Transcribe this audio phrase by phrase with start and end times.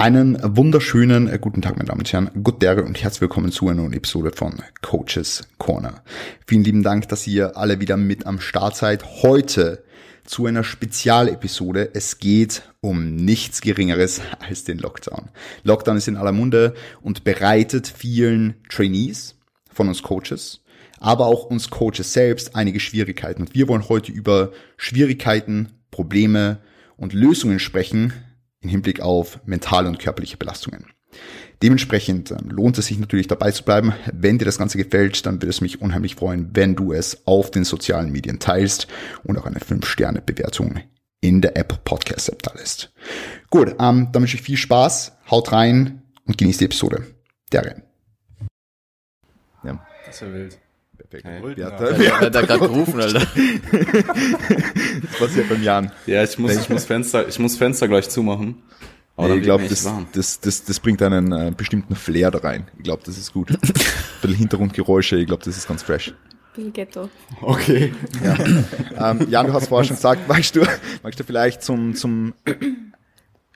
[0.00, 2.30] Einen wunderschönen äh, guten Tag, meine Damen und Herren.
[2.42, 6.02] Good day und herzlich willkommen zu einer neuen Episode von Coaches Corner.
[6.46, 9.04] Vielen lieben Dank, dass ihr alle wieder mit am Start seid.
[9.22, 9.84] Heute
[10.24, 11.90] zu einer Spezialepisode.
[11.92, 15.28] Es geht um nichts Geringeres als den Lockdown.
[15.64, 16.72] Lockdown ist in aller Munde
[17.02, 19.34] und bereitet vielen Trainees
[19.70, 20.62] von uns Coaches,
[20.98, 23.42] aber auch uns Coaches selbst einige Schwierigkeiten.
[23.42, 26.56] Und wir wollen heute über Schwierigkeiten, Probleme
[26.96, 28.14] und Lösungen sprechen,
[28.60, 30.86] im Hinblick auf mentale und körperliche Belastungen.
[31.62, 33.92] Dementsprechend ähm, lohnt es sich natürlich dabei zu bleiben.
[34.12, 37.50] Wenn dir das Ganze gefällt, dann würde es mich unheimlich freuen, wenn du es auf
[37.50, 38.86] den sozialen Medien teilst
[39.24, 40.80] und auch eine 5-Sterne-Bewertung
[41.20, 42.92] in der App Podcast App da lässt.
[43.50, 47.06] Gut, ähm, dann wünsche ich viel Spaß, haut rein und genießt die Episode.
[47.52, 47.82] Der Rennen.
[49.64, 49.86] Ja.
[50.06, 50.58] Das wäre wild.
[51.10, 51.70] Wer hat Ja.
[51.70, 53.26] da- Wer hat da gerade gerufen, Alter?
[55.02, 55.90] Das passiert beim Jan.
[56.06, 58.62] Ja, ich muss, ich muss Fenster, ich muss Fenster gleich zumachen.
[59.16, 62.68] Aber Nee, ich glaube, das, das, das, das bringt einen äh, bestimmten Flair da rein.
[62.78, 63.50] Ich glaube, das ist gut.
[63.52, 63.56] Ein
[64.22, 66.14] bisschen Hintergrundgeräusche, ich glaube, das ist ganz fresh.
[66.54, 67.10] Bisschen Ghetto.
[67.42, 67.92] Okay.
[68.98, 70.62] Ähm, Jan, du hast vorher schon gesagt, magst du,
[71.02, 72.32] magst du vielleicht zum, zum,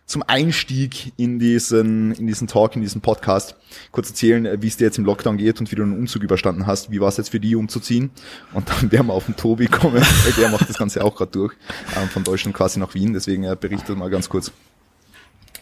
[0.07, 3.57] zum Einstieg in diesen, in diesen Talk, in diesen Podcast
[3.91, 6.23] kurz erzählen, äh, wie es dir jetzt im Lockdown geht und wie du den Umzug
[6.23, 6.91] überstanden hast.
[6.91, 8.11] Wie war es jetzt für die umzuziehen?
[8.53, 10.03] Und dann werden wir auf den Tobi kommen,
[10.37, 11.55] der macht das Ganze auch gerade durch,
[11.97, 13.15] ähm, von Deutschland quasi nach Wien.
[13.15, 14.53] Deswegen äh, berichte mal ganz kurz.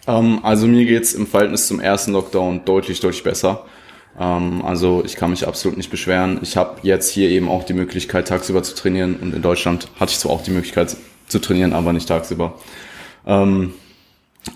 [0.06, 3.64] Ähm, also mir geht's im Verhältnis zum ersten Lockdown deutlich, deutlich besser.
[4.18, 6.40] Ähm, also ich kann mich absolut nicht beschweren.
[6.42, 9.16] Ich habe jetzt hier eben auch die Möglichkeit, tagsüber zu trainieren.
[9.16, 10.96] Und in Deutschland hatte ich zwar auch die Möglichkeit
[11.28, 12.58] zu trainieren, aber nicht tagsüber.
[13.24, 13.74] Ähm,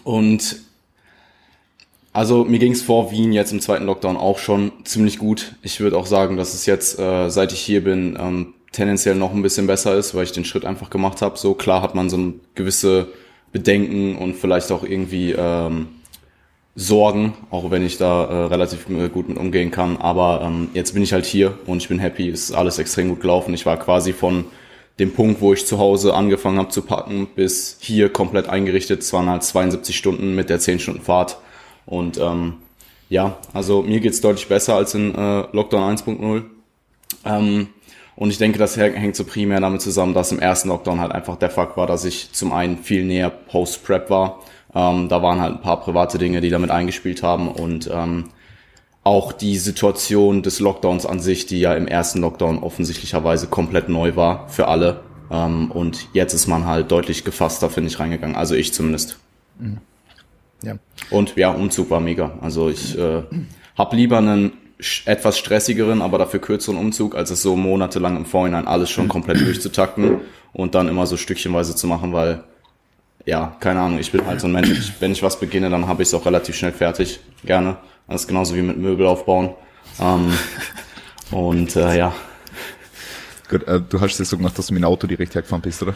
[0.05, 0.57] und
[2.13, 5.55] also mir ging's vor Wien jetzt im zweiten Lockdown auch schon ziemlich gut.
[5.63, 9.35] Ich würde auch sagen, dass es jetzt, äh, seit ich hier bin, ähm, tendenziell noch
[9.35, 11.37] ein bisschen besser ist, weil ich den Schritt einfach gemacht habe.
[11.37, 13.09] So klar hat man so gewisse
[13.53, 15.89] Bedenken und vielleicht auch irgendwie ähm,
[16.75, 19.97] Sorgen, auch wenn ich da äh, relativ äh, gut mit umgehen kann.
[19.97, 22.29] Aber ähm, jetzt bin ich halt hier und ich bin happy.
[22.29, 23.55] Es ist alles extrem gut gelaufen.
[23.55, 24.45] Ich war quasi von
[24.99, 29.03] dem Punkt, wo ich zu Hause angefangen habe zu packen, bis hier komplett eingerichtet.
[29.03, 31.39] Es waren halt 72 Stunden mit der 10 Stunden Fahrt.
[31.85, 32.55] Und ähm,
[33.09, 36.45] ja, also mir geht's deutlich besser als in äh, Lockdown 1.0.
[37.25, 37.69] Ähm,
[38.17, 41.37] und ich denke, das hängt so primär damit zusammen, dass im ersten Lockdown halt einfach
[41.37, 44.41] der Fakt war, dass ich zum einen viel näher Post-Prep war.
[44.75, 48.31] Ähm, da waren halt ein paar private Dinge, die damit eingespielt haben und ähm,
[49.07, 54.17] auch die Situation des Lockdowns an sich, die ja im ersten Lockdown offensichtlicherweise komplett neu
[54.17, 55.01] war für alle.
[55.31, 58.35] Ähm, und jetzt ist man halt deutlich gefasster, finde ich, reingegangen.
[58.35, 59.21] Also ich zumindest.
[60.61, 60.79] Ja.
[61.11, 62.33] Und ja, Umzug war mega.
[62.41, 63.23] Also ich äh,
[63.79, 64.55] habe lieber einen
[65.05, 69.41] etwas stressigeren, aber dafür kürzeren Umzug, als es so monatelang im Vorhinein alles schon komplett
[69.41, 70.21] durchzutakten
[70.53, 72.43] und dann immer so stückchenweise zu machen, weil
[73.25, 75.87] ja, keine Ahnung, ich bin halt so ein Mensch, ich, wenn ich was beginne, dann
[75.87, 77.77] habe ich es auch relativ schnell fertig, gerne.
[78.09, 79.51] Das ist genauso wie mit Möbel aufbauen.
[80.01, 80.33] Ähm,
[81.31, 82.13] und äh, ja,
[83.49, 85.83] Gut, äh, du hast es so gemacht, dass du mit dem Auto direkt hergefahren bist,
[85.83, 85.95] oder?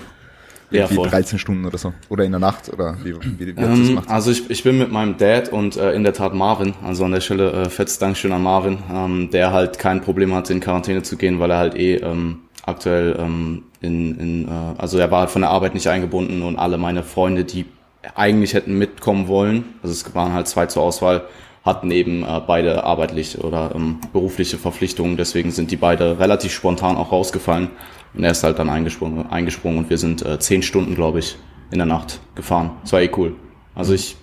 [0.71, 1.09] Ja, voll.
[1.09, 1.93] 13 Stunden oder so.
[2.09, 4.09] Oder in der Nacht, oder wie, wie, wie hast du das Ähm, gemacht?
[4.09, 7.11] also ich, ich bin mit meinem Dad und äh, in der Tat Marvin, also an
[7.11, 11.03] der Stelle äh, fettes Dankeschön an Marvin, ähm, der halt kein Problem hatte, in Quarantäne
[11.03, 15.21] zu gehen, weil er halt eh ähm, aktuell ähm, in, in äh, also er war
[15.23, 17.67] halt von der Arbeit nicht eingebunden und alle meine Freunde, die
[18.15, 21.23] eigentlich hätten mitkommen wollen, also es waren halt zwei zur Auswahl,
[21.65, 26.97] hatten eben äh, beide arbeitliche oder ähm, berufliche Verpflichtungen, deswegen sind die beide relativ spontan
[26.97, 27.71] auch rausgefallen
[28.15, 31.37] und er ist halt dann eingesprungen, eingesprungen und wir sind äh, zehn Stunden, glaube ich,
[31.71, 32.73] in der Nacht gefahren.
[32.83, 33.37] Das war eh cool.
[33.75, 34.17] Also ich,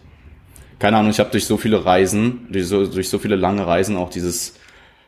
[0.79, 3.95] keine Ahnung, ich habe durch so viele Reisen, durch so, durch so viele lange Reisen
[3.97, 4.55] auch dieses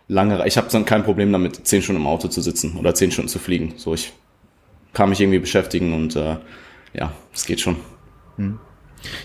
[0.08, 3.12] lange, ich habe dann kein Problem damit, zehn Stunden im Auto zu sitzen oder zehn
[3.12, 3.74] Stunden zu fliegen.
[3.78, 4.14] So, ich
[4.94, 6.38] kann mich irgendwie beschäftigen und äh,
[6.94, 7.78] ja, es geht schon.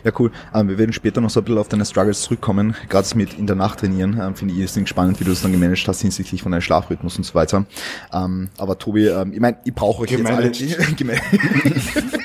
[0.04, 0.30] Ja, cool.
[0.54, 2.74] Ähm, wir werden später noch so ein bisschen auf deine Struggles zurückkommen.
[2.88, 5.42] Gerade das mit in der Nacht trainieren, ähm, finde ich irrsinnig spannend, wie du das
[5.42, 7.66] dann gemanagt hast hinsichtlich von deinem Schlafrhythmus und so weiter.
[8.12, 10.50] Ähm, aber Tobi, ähm, ich meine, ich brauche euch jetzt alle...
[10.96, 11.34] Gemanagt.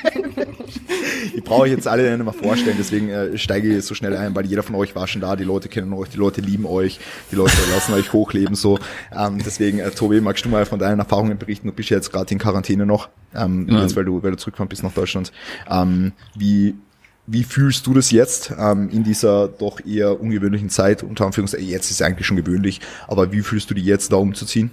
[1.34, 4.34] ich brauche euch jetzt alle nicht mehr vorstellen, deswegen äh, steige ich so schnell ein,
[4.34, 7.00] weil jeder von euch war schon da, die Leute kennen euch, die Leute lieben euch,
[7.30, 8.78] die Leute lassen euch hochleben so.
[9.16, 11.68] Ähm, deswegen, äh, Tobi, magst du mal von deinen Erfahrungen berichten?
[11.68, 13.82] Du bist ja jetzt gerade in Quarantäne noch, ähm, Ja.
[13.82, 15.32] jetzt weil du, weil du zurückgefahren bist nach Deutschland.
[15.70, 16.74] Ähm, wie
[17.32, 21.04] wie fühlst du das jetzt ähm, in dieser doch eher ungewöhnlichen Zeit?
[21.04, 24.16] Unter Anführungszeichen, jetzt ist es eigentlich schon gewöhnlich, aber wie fühlst du dich jetzt da
[24.16, 24.72] umzuziehen?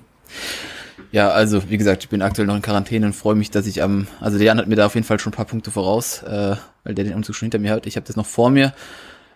[1.11, 3.83] Ja, also wie gesagt, ich bin aktuell noch in Quarantäne und freue mich, dass ich
[3.83, 6.23] am, also der Jan hat mir da auf jeden Fall schon ein paar Punkte voraus,
[6.23, 7.85] äh, weil der den Umzug schon hinter mir hat.
[7.85, 8.73] Ich habe das noch vor mir,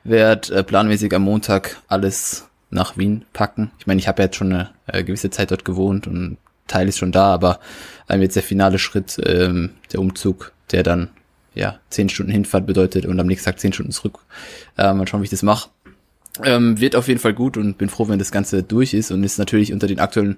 [0.04, 3.72] werde äh, planmäßig am Montag alles nach Wien packen.
[3.78, 6.38] Ich meine, ich habe ja jetzt schon eine äh, gewisse Zeit dort gewohnt und
[6.68, 7.60] Teil ist schon da, aber
[8.10, 11.10] ähm, jetzt der finale Schritt, ähm, der Umzug, der dann
[11.54, 14.20] ja, zehn Stunden Hinfahrt bedeutet und am nächsten Tag zehn Stunden zurück.
[14.78, 15.70] Äh, mal schauen, wie ich das mache.
[16.44, 19.24] Ähm, wird auf jeden Fall gut und bin froh, wenn das Ganze durch ist und
[19.24, 20.38] ist natürlich unter den aktuellen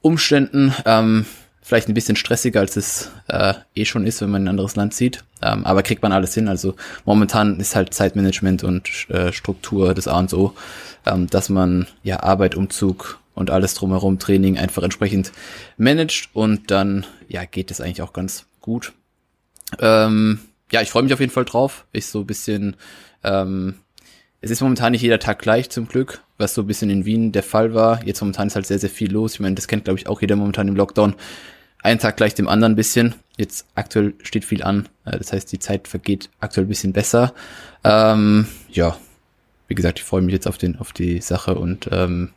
[0.00, 1.26] Umständen ähm,
[1.60, 4.76] vielleicht ein bisschen stressiger, als es äh, eh schon ist, wenn man in ein anderes
[4.76, 5.24] Land zieht.
[5.42, 6.48] Ähm, aber kriegt man alles hin.
[6.48, 6.74] Also
[7.04, 10.54] momentan ist halt Zeitmanagement und äh, Struktur das A und O,
[11.04, 15.32] ähm, dass man ja Arbeit, Umzug und alles drumherum, Training einfach entsprechend
[15.76, 18.92] managt und dann ja geht es eigentlich auch ganz gut.
[19.80, 21.86] Ähm, ja, ich freue mich auf jeden Fall drauf.
[21.92, 22.76] Ich so ein bisschen
[23.24, 23.74] ähm,
[24.40, 27.32] es ist momentan nicht jeder Tag gleich zum Glück, was so ein bisschen in Wien
[27.32, 28.04] der Fall war.
[28.04, 29.34] Jetzt momentan ist halt sehr, sehr viel los.
[29.34, 31.16] Ich meine, das kennt, glaube ich, auch jeder momentan im Lockdown.
[31.82, 33.14] Ein Tag gleich dem anderen ein bisschen.
[33.36, 34.88] Jetzt aktuell steht viel an.
[35.04, 37.34] Äh, das heißt, die Zeit vergeht aktuell ein bisschen besser.
[37.82, 38.96] Ähm, ja,
[39.66, 42.30] wie gesagt, ich freue mich jetzt auf, den, auf die Sache und ähm,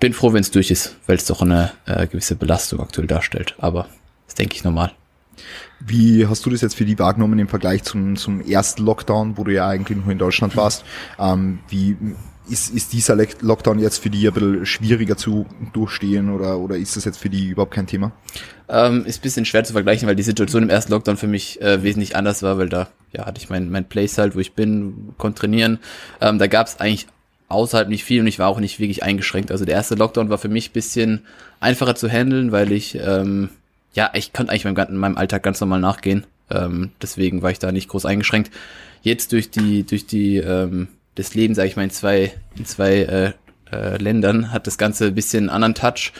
[0.00, 3.54] bin froh, wenn es durch ist, weil es doch eine äh, gewisse Belastung aktuell darstellt.
[3.58, 3.88] Aber
[4.26, 4.92] das denke ich normal.
[5.80, 9.44] Wie hast du das jetzt für die wahrgenommen im Vergleich zum, zum ersten Lockdown, wo
[9.44, 10.84] du ja eigentlich nur in Deutschland warst?
[11.18, 11.96] Ähm, wie
[12.50, 16.96] ist, ist dieser Lockdown jetzt für die ein bisschen schwieriger zu durchstehen oder, oder ist
[16.96, 18.12] das jetzt für die überhaupt kein Thema?
[18.68, 21.82] Ähm, ist bisschen schwer zu vergleichen, weil die Situation im ersten Lockdown für mich äh,
[21.82, 25.14] wesentlich anders war, weil da ja, hatte ich mein, mein Place halt, wo ich bin,
[25.16, 25.78] konnte trainieren.
[26.20, 27.06] Ähm, da gab es eigentlich
[27.48, 29.50] außerhalb nicht viel und ich war auch nicht wirklich eingeschränkt.
[29.50, 31.24] Also der erste Lockdown war für mich bisschen
[31.60, 33.48] einfacher zu handeln, weil ich ähm,
[33.98, 36.24] ja, ich konnte eigentlich meinem, meinem Alltag ganz normal nachgehen.
[36.50, 38.52] Ähm, deswegen war ich da nicht groß eingeschränkt.
[39.02, 40.86] Jetzt durch die, durch die, ähm,
[41.16, 43.32] das Leben, sage ich mal, in zwei, in zwei äh,
[43.72, 46.12] äh, Ländern hat das Ganze ein bisschen anderen Touch.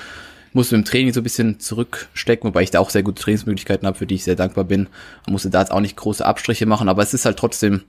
[0.52, 3.96] Musste im Training so ein bisschen zurückstecken, wobei ich da auch sehr gute Trainingsmöglichkeiten habe,
[3.96, 4.88] für die ich sehr dankbar bin.
[5.26, 7.82] Man musste da jetzt auch nicht große Abstriche machen, aber es ist halt trotzdem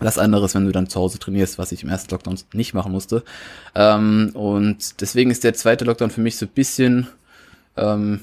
[0.00, 2.92] was anderes, wenn du dann zu Hause trainierst, was ich im ersten Lockdown nicht machen
[2.92, 3.24] musste.
[3.74, 7.08] Ähm, und deswegen ist der zweite Lockdown für mich so ein bisschen
[7.76, 8.20] ähm,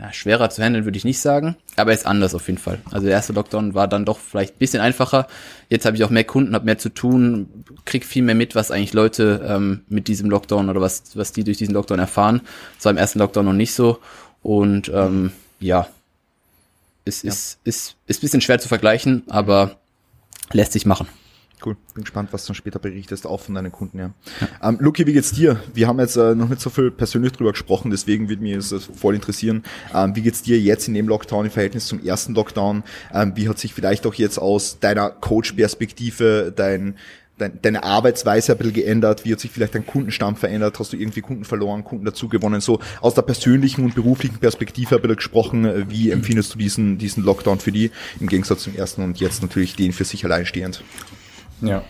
[0.00, 2.78] ja, schwerer zu handeln würde ich nicht sagen, aber er ist anders auf jeden Fall.
[2.90, 5.26] Also der erste Lockdown war dann doch vielleicht ein bisschen einfacher.
[5.68, 8.70] Jetzt habe ich auch mehr Kunden, habe mehr zu tun, krieg viel mehr mit, was
[8.70, 12.40] eigentlich Leute ähm, mit diesem Lockdown oder was, was die durch diesen Lockdown erfahren.
[12.76, 13.98] Das war im ersten Lockdown noch nicht so.
[14.42, 15.88] Und ähm, ja,
[17.04, 17.30] es ja.
[17.30, 19.76] ist, ist, ist bisschen schwer zu vergleichen, aber
[20.52, 21.08] lässt sich machen.
[21.64, 21.76] Cool.
[21.94, 24.10] Bin gespannt, was du dann später berichtest, auch von deinen Kunden, ja.
[24.40, 24.68] ja.
[24.68, 25.60] Ähm, Luki, wie geht's dir?
[25.72, 28.84] Wir haben jetzt äh, noch nicht so viel persönlich drüber gesprochen, deswegen würde mich das
[28.84, 29.62] voll interessieren.
[29.94, 32.82] Ähm, wie geht's dir jetzt in dem Lockdown im Verhältnis zum ersten Lockdown?
[33.14, 36.96] Ähm, wie hat sich vielleicht auch jetzt aus deiner Coach-Perspektive dein,
[37.38, 39.24] dein, deine Arbeitsweise ein bisschen geändert?
[39.24, 40.78] Wie hat sich vielleicht dein Kundenstamm verändert?
[40.78, 42.60] Hast du irgendwie Kunden verloren, Kunden dazu gewonnen?
[42.60, 45.88] So aus der persönlichen und beruflichen Perspektive ein bisschen gesprochen.
[45.88, 47.90] Wie empfindest du diesen, diesen Lockdown für die
[48.20, 50.84] im Gegensatz zum ersten und jetzt natürlich den für sich alleinstehend?
[51.66, 51.82] Ja,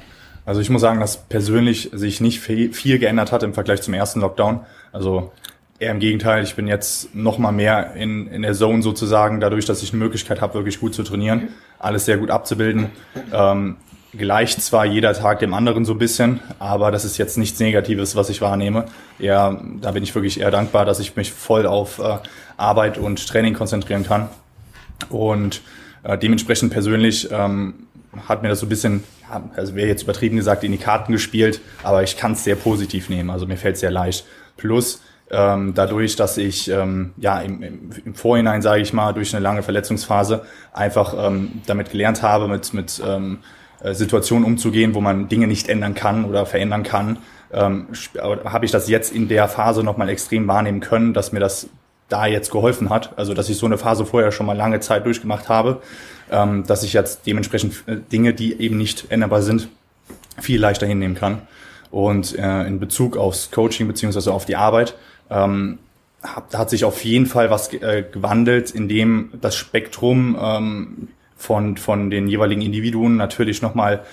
[0.46, 4.20] also ich muss sagen, dass persönlich sich nicht viel geändert hat im Vergleich zum ersten
[4.20, 4.60] Lockdown.
[4.92, 5.32] Also
[5.78, 9.64] eher im Gegenteil, ich bin jetzt noch mal mehr in, in der Zone sozusagen, dadurch,
[9.64, 11.48] dass ich eine Möglichkeit habe, wirklich gut zu trainieren,
[11.78, 12.90] alles sehr gut abzubilden.
[13.32, 13.76] Ähm,
[14.12, 18.14] gleicht zwar jeder Tag dem anderen so ein bisschen, aber das ist jetzt nichts Negatives,
[18.14, 18.84] was ich wahrnehme.
[19.18, 22.18] Eher, da bin ich wirklich eher dankbar, dass ich mich voll auf äh,
[22.56, 24.28] Arbeit und Training konzentrieren kann.
[25.08, 25.62] Und
[26.04, 27.83] äh, dementsprechend persönlich ähm,
[28.28, 31.12] hat mir das so ein bisschen, ja, also wäre jetzt übertrieben gesagt, in die Karten
[31.12, 33.30] gespielt, aber ich kann es sehr positiv nehmen.
[33.30, 34.26] Also mir fällt es sehr leicht.
[34.56, 35.00] Plus
[35.30, 39.62] ähm, dadurch, dass ich ähm, ja im, im, Vorhinein, sage ich mal, durch eine lange
[39.62, 43.38] Verletzungsphase einfach ähm, damit gelernt habe, mit, mit ähm,
[43.82, 47.18] äh, Situationen umzugehen, wo man Dinge nicht ändern kann oder verändern kann,
[47.52, 47.86] ähm,
[48.44, 51.68] habe ich das jetzt in der Phase nochmal extrem wahrnehmen können, dass mir das
[52.08, 53.16] da jetzt geholfen hat.
[53.16, 55.80] Also dass ich so eine Phase vorher schon mal lange Zeit durchgemacht habe
[56.30, 59.68] ähm, dass ich jetzt dementsprechend äh, Dinge, die eben nicht änderbar sind,
[60.40, 61.42] viel leichter hinnehmen kann.
[61.90, 64.96] Und äh, in Bezug aufs Coaching beziehungsweise auf die Arbeit
[65.30, 65.78] ähm,
[66.22, 72.10] hat, hat sich auf jeden Fall was äh, gewandelt, indem das Spektrum ähm, von, von
[72.10, 74.04] den jeweiligen Individuen natürlich nochmal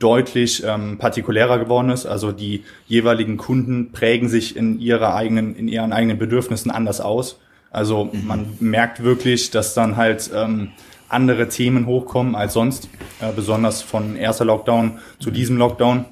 [0.00, 2.06] deutlich ähm, partikulärer geworden ist.
[2.06, 7.38] Also die jeweiligen Kunden prägen sich in ihrer eigenen, in ihren eigenen Bedürfnissen anders aus.
[7.70, 8.26] Also mhm.
[8.26, 10.70] man merkt wirklich, dass dann halt ähm,
[11.08, 12.88] andere Themen hochkommen als sonst,
[13.20, 16.06] äh, besonders von erster Lockdown zu diesem Lockdown.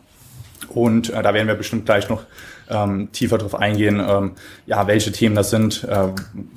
[0.69, 2.25] Und äh, da werden wir bestimmt gleich noch
[2.71, 4.33] ähm, tiefer drauf eingehen, ähm,
[4.67, 6.09] ja, welche Themen das sind, äh,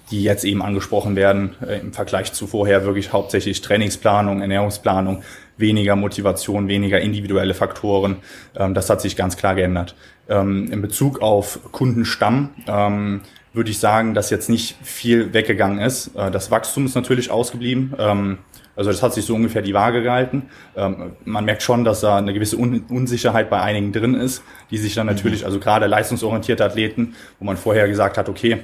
[0.10, 5.24] die jetzt eben angesprochen werden, äh, im Vergleich zu vorher wirklich hauptsächlich Trainingsplanung, Ernährungsplanung,
[5.62, 8.18] weniger Motivation, weniger individuelle Faktoren.
[8.56, 9.96] Ähm, das hat sich ganz klar geändert.
[10.28, 13.22] Ähm, in Bezug auf Kundenstamm ähm,
[13.54, 16.16] würde ich sagen, dass jetzt nicht viel weggegangen ist.
[16.16, 17.94] Äh, das Wachstum ist natürlich ausgeblieben.
[17.98, 18.38] Ähm,
[18.76, 20.44] also das hat sich so ungefähr die Waage gehalten.
[20.76, 24.96] Ähm, man merkt schon, dass da eine gewisse Unsicherheit bei einigen drin ist, die sich
[24.96, 28.60] dann natürlich, also gerade leistungsorientierte Athleten, wo man vorher gesagt hat, okay,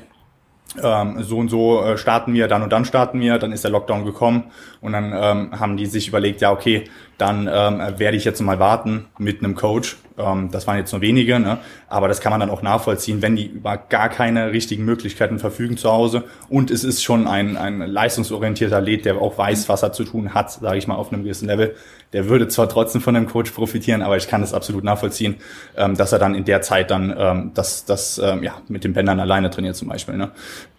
[0.82, 3.72] ähm, so und so äh, starten wir, dann und dann starten wir, dann ist der
[3.72, 6.86] Lockdown gekommen und dann ähm, haben die sich überlegt, ja okay,
[7.18, 9.98] dann ähm, werde ich jetzt mal warten mit einem Coach.
[10.18, 11.58] Ähm, das waren jetzt nur wenige, ne?
[11.90, 15.78] aber das kann man dann auch nachvollziehen, wenn die über gar keine richtigen Möglichkeiten verfügen
[15.78, 19.94] zu Hause und es ist schon ein, ein leistungsorientierter Athlet, der auch weiß, was er
[19.94, 21.76] zu tun hat, sage ich mal, auf einem gewissen Level.
[22.14, 25.36] Der würde zwar trotzdem von einem Coach profitieren, aber ich kann das absolut nachvollziehen,
[25.76, 28.94] ähm, dass er dann in der Zeit dann ähm, das, das ähm, ja, mit den
[28.94, 30.18] Bändern alleine trainiert zum Beispiel.
[30.18, 30.32] Ne?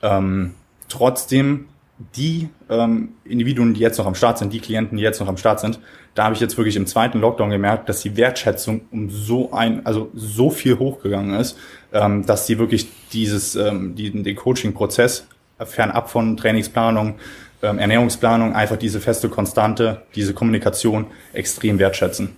[0.03, 0.55] Ähm,
[0.89, 1.67] trotzdem
[2.17, 5.37] die ähm, Individuen, die jetzt noch am Start sind, die Klienten, die jetzt noch am
[5.37, 5.81] Start sind,
[6.15, 9.85] da habe ich jetzt wirklich im zweiten Lockdown gemerkt, dass die Wertschätzung um so ein,
[9.87, 11.57] also so viel hochgegangen ist,
[11.93, 15.27] ähm, dass sie wirklich dieses, ähm, die, den Coaching-Prozess
[15.65, 17.17] fernab von Trainingsplanung,
[17.63, 22.37] ähm, Ernährungsplanung, einfach diese feste Konstante, diese Kommunikation extrem wertschätzen.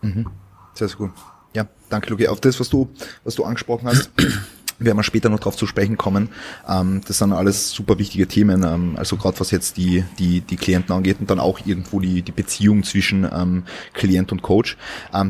[0.00, 0.26] Mhm.
[0.74, 1.10] Sehr, sehr gut.
[1.54, 2.26] Ja, danke, Luki.
[2.26, 2.88] Auf das, was du,
[3.22, 4.10] was du angesprochen hast,
[4.78, 6.28] werden wir später noch darauf zu sprechen kommen.
[6.68, 10.56] Ähm, das sind alles super wichtige Themen, ähm, also gerade was jetzt die, die, die
[10.56, 14.76] Klienten angeht und dann auch irgendwo die, die Beziehung zwischen ähm, Klient und Coach.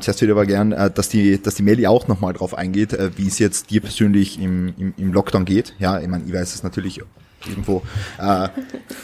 [0.01, 2.93] Zuerst würde ich aber gern, äh, dass die, dass die Melli auch nochmal drauf eingeht,
[2.93, 5.75] äh, wie es jetzt dir persönlich im, im, im Lockdown geht.
[5.79, 7.01] Ja, ich meine, ich weiß es natürlich
[7.47, 7.83] irgendwo.
[8.19, 8.49] Äh,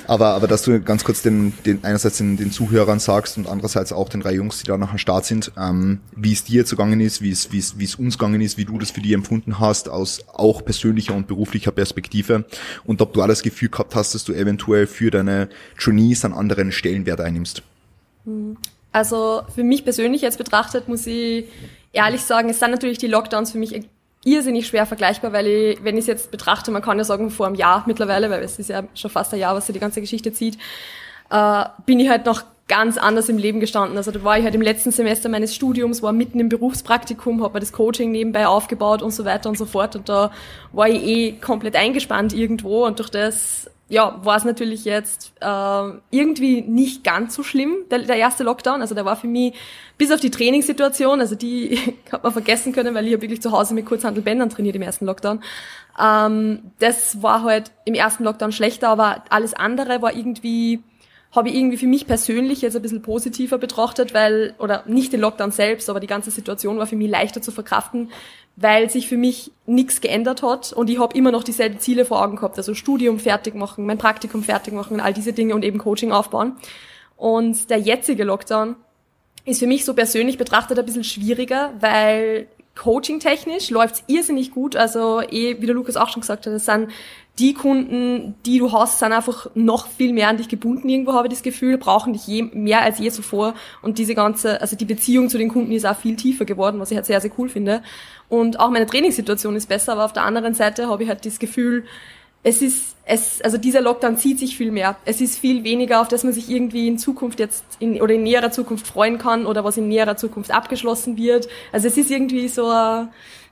[0.07, 3.93] aber, aber dass du ganz kurz den, den einerseits den, den Zuhörern sagst und andererseits
[3.93, 6.71] auch den drei Jungs, die da noch am Start sind, ähm, wie es dir jetzt
[6.71, 9.01] gegangen ist, wie es, wie es, wie es uns gegangen ist, wie du das für
[9.01, 12.45] dich empfunden hast, aus auch persönlicher und beruflicher Perspektive
[12.85, 16.73] und ob du alles Gefühl gehabt hast, dass du eventuell für deine Trainees an anderen
[16.73, 17.63] Stellenwert einnimmst.
[18.93, 21.47] Also für mich persönlich jetzt betrachtet muss ich
[21.93, 23.75] ehrlich sagen, es sind natürlich die Lockdowns für mich
[24.25, 27.47] irrsinnig schwer vergleichbar, weil ich, wenn ich es jetzt betrachte, man kann ja sagen vor
[27.47, 30.01] einem Jahr mittlerweile, weil es ist ja schon fast ein Jahr, was sich die ganze
[30.01, 30.59] Geschichte zieht,
[31.31, 33.97] äh, bin ich halt noch ganz anders im Leben gestanden.
[33.97, 37.55] Also da war ich halt im letzten Semester meines Studiums, war mitten im Berufspraktikum, habe
[37.55, 39.97] mir das Coaching nebenbei aufgebaut und so weiter und so fort.
[39.97, 40.31] Und da
[40.73, 45.91] war ich eh komplett eingespannt irgendwo und durch das ja, war es natürlich jetzt äh,
[46.11, 48.81] irgendwie nicht ganz so schlimm, der, der erste Lockdown.
[48.81, 49.55] Also der war für mich
[49.99, 51.77] bis auf die Trainingssituation, also die
[52.13, 55.07] hat man vergessen können, weil ich habe wirklich zu Hause mit Kurzhandelbändern trainiert im ersten
[55.07, 55.43] Lockdown.
[56.01, 60.85] Ähm, das war halt im ersten Lockdown schlechter, aber alles andere war irgendwie
[61.33, 65.21] habe ich irgendwie für mich persönlich jetzt ein bisschen positiver betrachtet, weil, oder nicht den
[65.21, 68.11] Lockdown selbst, aber die ganze Situation war für mich leichter zu verkraften,
[68.57, 72.21] weil sich für mich nichts geändert hat und ich habe immer noch dieselben Ziele vor
[72.21, 75.79] Augen gehabt, also Studium fertig machen, mein Praktikum fertig machen, all diese Dinge und eben
[75.79, 76.57] Coaching aufbauen.
[77.17, 78.77] Und der jetzige Lockdown
[79.45, 84.77] ist für mich so persönlich betrachtet ein bisschen schwieriger, weil coaching-technisch läuft's irrsinnig gut.
[84.77, 86.89] Also eh, wie der Lukas auch schon gesagt hat, es sind
[87.39, 91.29] die Kunden, die du hast, sind einfach noch viel mehr an dich gebunden irgendwo, habe
[91.29, 93.55] ich das Gefühl, brauchen dich je, mehr als je zuvor.
[93.83, 96.91] Und diese ganze, also die Beziehung zu den Kunden ist auch viel tiefer geworden, was
[96.91, 97.83] ich halt sehr, sehr cool finde.
[98.29, 101.39] Und auch meine Trainingssituation ist besser, aber auf der anderen Seite habe ich halt das
[101.39, 101.85] Gefühl,
[102.43, 104.97] es ist, es, also dieser Lockdown zieht sich viel mehr.
[105.05, 108.23] Es ist viel weniger, auf das man sich irgendwie in Zukunft jetzt in, oder in
[108.23, 111.49] näherer Zukunft freuen kann oder was in näherer Zukunft abgeschlossen wird.
[111.71, 113.09] Also es ist irgendwie so, ein,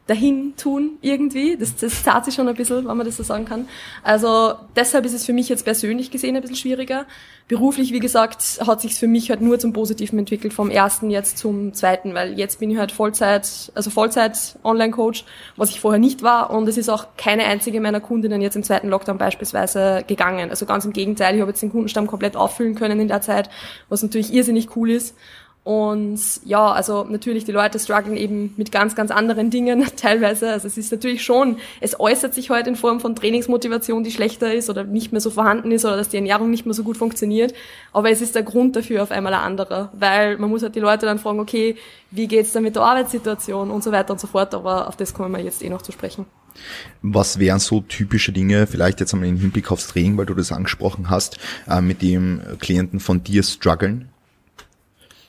[0.09, 1.57] dahin tun irgendwie.
[1.57, 3.69] Das, das zahlt sich schon ein bisschen, wenn man das so sagen kann.
[4.03, 7.05] Also deshalb ist es für mich jetzt persönlich gesehen ein bisschen schwieriger.
[7.47, 11.39] Beruflich, wie gesagt, hat sich für mich halt nur zum Positiven entwickelt, vom ersten jetzt
[11.39, 15.25] zum zweiten, weil jetzt bin ich halt Vollzeit, also Vollzeit Online-Coach,
[15.57, 18.63] was ich vorher nicht war und es ist auch keine einzige meiner Kundinnen jetzt im
[18.63, 20.51] zweiten Lockdown beispielsweise gegangen.
[20.51, 23.51] Also ganz im Gegenteil, ich habe jetzt den Kundenstamm komplett auffüllen können in der Zeit,
[23.91, 25.15] was natürlich irrsinnig cool ist.
[25.69, 30.51] Und ja, also natürlich, die Leute strugglen eben mit ganz, ganz anderen Dingen teilweise.
[30.51, 34.55] Also es ist natürlich schon, es äußert sich heute in Form von Trainingsmotivation, die schlechter
[34.55, 36.97] ist oder nicht mehr so vorhanden ist oder dass die Ernährung nicht mehr so gut
[36.97, 37.53] funktioniert.
[37.93, 40.81] Aber es ist der Grund dafür auf einmal ein anderer, weil man muss halt die
[40.81, 41.77] Leute dann fragen, okay,
[42.11, 44.55] wie geht's dann mit der Arbeitssituation und so weiter und so fort.
[44.55, 46.25] Aber auf das kommen wir jetzt eh noch zu sprechen.
[47.03, 50.51] Was wären so typische Dinge, vielleicht jetzt einmal im Hinblick aufs Training, weil du das
[50.51, 51.37] angesprochen hast,
[51.69, 54.09] äh, mit dem Klienten von dir strugglen?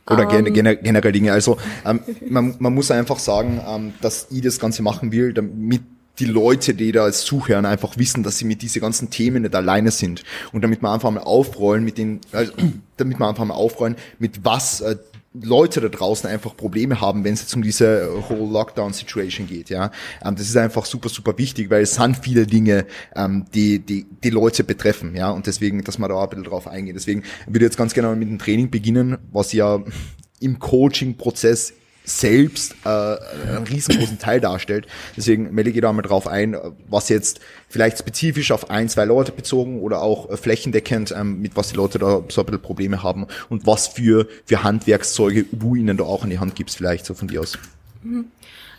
[0.10, 0.46] Oder um.
[0.46, 0.54] Ähm.
[0.54, 1.32] gen generell Dinge.
[1.32, 5.82] Also ähm, man, man muss einfach sagen, ähm, dass ich das Ganze machen will, damit
[6.20, 9.92] die Leute, die da zuhören, einfach wissen, dass sie mit diesen ganzen Themen nicht alleine
[9.92, 10.24] sind.
[10.52, 12.52] Und damit wir einfach mal aufrollen mit den, also,
[12.98, 14.98] damit wir einfach mal aufrollen, mit was äh,
[15.34, 19.92] Leute da draußen einfach Probleme haben, wenn es jetzt um diese whole Lockdown-Situation geht, ja.
[20.24, 24.08] Ähm, das ist einfach super, super wichtig, weil es sind viele Dinge, ähm, die, die,
[24.24, 25.30] die Leute betreffen, ja.
[25.30, 26.96] Und deswegen, dass man da ein bisschen drauf eingehen.
[26.96, 29.84] Deswegen würde ich jetzt ganz gerne mit dem Training beginnen, was ja
[30.40, 31.74] im Coaching-Prozess
[32.10, 34.88] selbst äh, einen riesengroßen Teil darstellt.
[35.16, 39.32] Deswegen melde ich da mal drauf ein, was jetzt vielleicht spezifisch auf ein, zwei Leute
[39.32, 43.28] bezogen oder auch flächendeckend, ähm, mit was die Leute da so ein bisschen Probleme haben
[43.50, 47.14] und was für, für Handwerkszeuge du ihnen da auch in die Hand gibst, vielleicht so
[47.14, 47.58] von dir aus.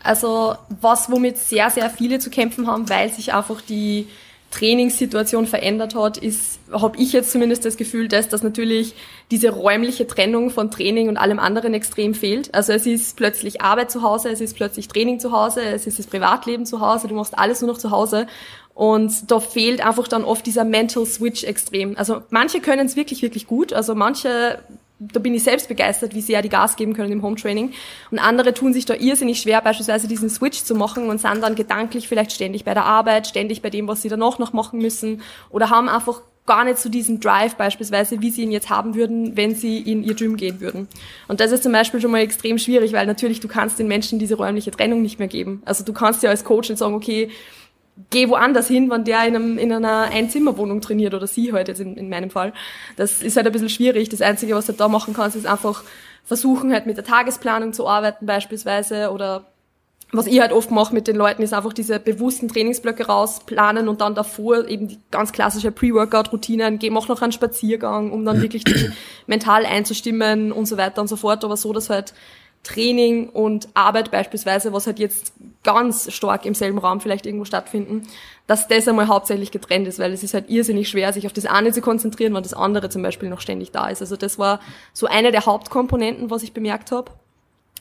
[0.03, 4.09] Also was, womit sehr, sehr viele zu kämpfen haben, weil sich einfach die
[4.51, 8.95] Trainingssituation verändert hat, ist, habe ich jetzt zumindest das Gefühl, dass das natürlich
[9.31, 12.53] diese räumliche Trennung von Training und allem anderen extrem fehlt.
[12.53, 16.01] Also es ist plötzlich Arbeit zu Hause, es ist plötzlich Training zu Hause, es ist
[16.01, 18.27] das Privatleben zu Hause, du machst alles nur noch zu Hause
[18.75, 21.97] und da fehlt einfach dann oft dieser Mental Switch extrem.
[21.97, 23.73] Also manche können es wirklich, wirklich gut.
[23.73, 24.59] Also manche
[25.01, 27.73] da bin ich selbst begeistert, wie sehr die Gas geben können im Home-Training.
[28.11, 31.55] Und andere tun sich da irrsinnig schwer, beispielsweise diesen Switch zu machen und sind dann
[31.55, 35.23] gedanklich vielleicht ständig bei der Arbeit, ständig bei dem, was sie danach noch machen müssen
[35.51, 39.37] oder haben einfach gar nicht so diesen Drive beispielsweise, wie sie ihn jetzt haben würden,
[39.37, 40.89] wenn sie in ihr Gym gehen würden.
[41.29, 44.19] Und das ist zum Beispiel schon mal extrem schwierig, weil natürlich du kannst den Menschen
[44.19, 45.63] diese räumliche Trennung nicht mehr geben.
[45.65, 47.31] Also du kannst ja als Coach nicht sagen, okay,
[48.11, 51.81] geh woanders hin, wenn der in, einem, in einer Einzimmerwohnung trainiert oder sie halt jetzt
[51.81, 52.53] in, in meinem Fall.
[52.97, 54.09] Das ist halt ein bisschen schwierig.
[54.09, 55.83] Das Einzige, was du da machen kannst, ist einfach
[56.25, 59.47] versuchen halt mit der Tagesplanung zu arbeiten beispielsweise oder
[60.13, 64.01] was ich halt oft mache mit den Leuten, ist einfach diese bewussten Trainingsblöcke rausplanen und
[64.01, 68.65] dann davor eben die ganz klassische Pre-Workout-Routinen, geh, mach noch einen Spaziergang, um dann wirklich
[69.27, 72.13] mental einzustimmen und so weiter und so fort, aber so, dass halt
[72.63, 78.07] Training und Arbeit beispielsweise, was halt jetzt ganz stark im selben Raum vielleicht irgendwo stattfinden,
[78.47, 81.47] dass das einmal hauptsächlich getrennt ist, weil es ist halt irrsinnig schwer, sich auf das
[81.47, 84.03] eine zu konzentrieren, wenn das andere zum Beispiel noch ständig da ist.
[84.03, 84.61] Also das war
[84.93, 87.13] so eine der Hauptkomponenten, was ich bemerkt habe.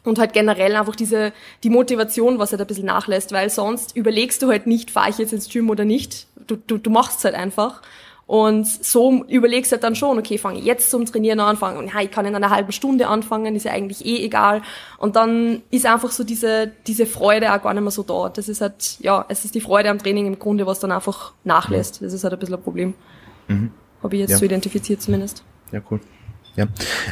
[0.06, 1.34] Und halt generell einfach diese,
[1.64, 5.18] die Motivation, was halt ein bisschen nachlässt, weil sonst überlegst du halt nicht, fahre ich
[5.18, 6.28] jetzt ins Gym oder nicht.
[6.48, 7.82] Du, du, du machst es halt einfach.
[8.30, 11.84] Und so überlegst du halt dann schon, okay, fange ich jetzt zum Trainieren an, fange,
[11.88, 14.62] ja, ich kann in einer halben Stunde anfangen, ist ja eigentlich eh egal.
[15.00, 18.30] Und dann ist einfach so diese, diese Freude auch gar nicht mehr so da.
[18.30, 21.34] Das ist halt, ja, es ist die Freude am Training im Grunde, was dann einfach
[21.44, 22.04] nachlässt.
[22.04, 22.94] Das ist halt ein bisschen ein Problem.
[23.48, 23.72] Mhm.
[24.04, 24.38] Habe ich jetzt ja.
[24.38, 25.44] so identifiziert zumindest.
[25.72, 26.00] Ja, cool.
[26.60, 26.68] Ja.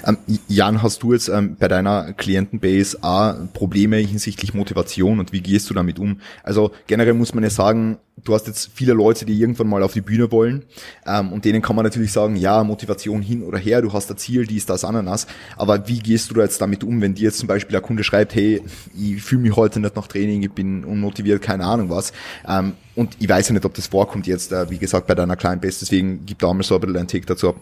[0.06, 0.18] Ähm,
[0.50, 5.70] Jan, hast du jetzt ähm, bei deiner Klientenbase auch Probleme hinsichtlich Motivation und wie gehst
[5.70, 6.20] du damit um?
[6.44, 9.94] Also generell muss man ja sagen, du hast jetzt viele Leute, die irgendwann mal auf
[9.94, 10.66] die Bühne wollen
[11.06, 14.18] ähm, und denen kann man natürlich sagen, ja, Motivation hin oder her, du hast ein
[14.18, 17.40] Ziel, dies, das, Ananas, aber wie gehst du da jetzt damit um, wenn dir jetzt
[17.40, 18.62] zum Beispiel der Kunde schreibt, hey,
[18.98, 22.12] ich fühle mich heute nicht nach Training, ich bin unmotiviert, keine Ahnung was
[22.46, 25.38] ähm, und ich weiß ja nicht, ob das vorkommt jetzt, äh, wie gesagt, bei deiner
[25.38, 27.56] Client-Base, deswegen gib da mal so ein bisschen ein Take dazu ab.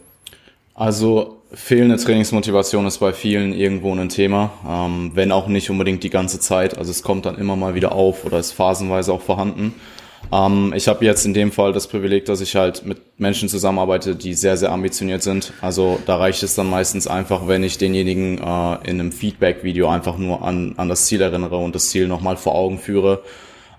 [0.76, 6.10] Also fehlende Trainingsmotivation ist bei vielen irgendwo ein Thema, ähm, wenn auch nicht unbedingt die
[6.10, 6.78] ganze Zeit.
[6.78, 9.74] Also es kommt dann immer mal wieder auf oder ist phasenweise auch vorhanden.
[10.34, 14.18] Ähm, ich habe jetzt in dem Fall das Privileg, dass ich halt mit Menschen zusammenarbeite,
[14.18, 15.54] die sehr, sehr ambitioniert sind.
[15.62, 20.18] Also da reicht es dann meistens einfach, wenn ich denjenigen äh, in einem Feedback-Video einfach
[20.18, 23.24] nur an, an das Ziel erinnere und das Ziel nochmal vor Augen führe.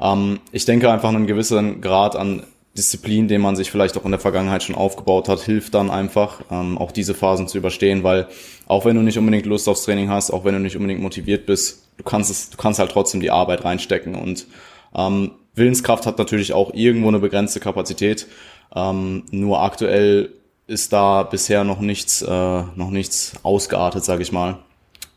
[0.00, 2.42] Ähm, ich denke einfach einen gewissen Grad an
[2.76, 6.42] Disziplin, den man sich vielleicht auch in der Vergangenheit schon aufgebaut hat, hilft dann einfach,
[6.50, 8.28] ähm, auch diese Phasen zu überstehen, weil
[8.66, 11.46] auch wenn du nicht unbedingt Lust aufs Training hast, auch wenn du nicht unbedingt motiviert
[11.46, 14.46] bist, du kannst es, du kannst halt trotzdem die Arbeit reinstecken und
[14.94, 18.26] ähm, Willenskraft hat natürlich auch irgendwo eine begrenzte Kapazität.
[18.74, 20.30] Ähm, nur aktuell
[20.66, 24.58] ist da bisher noch nichts, äh, noch nichts ausgeartet, sage ich mal.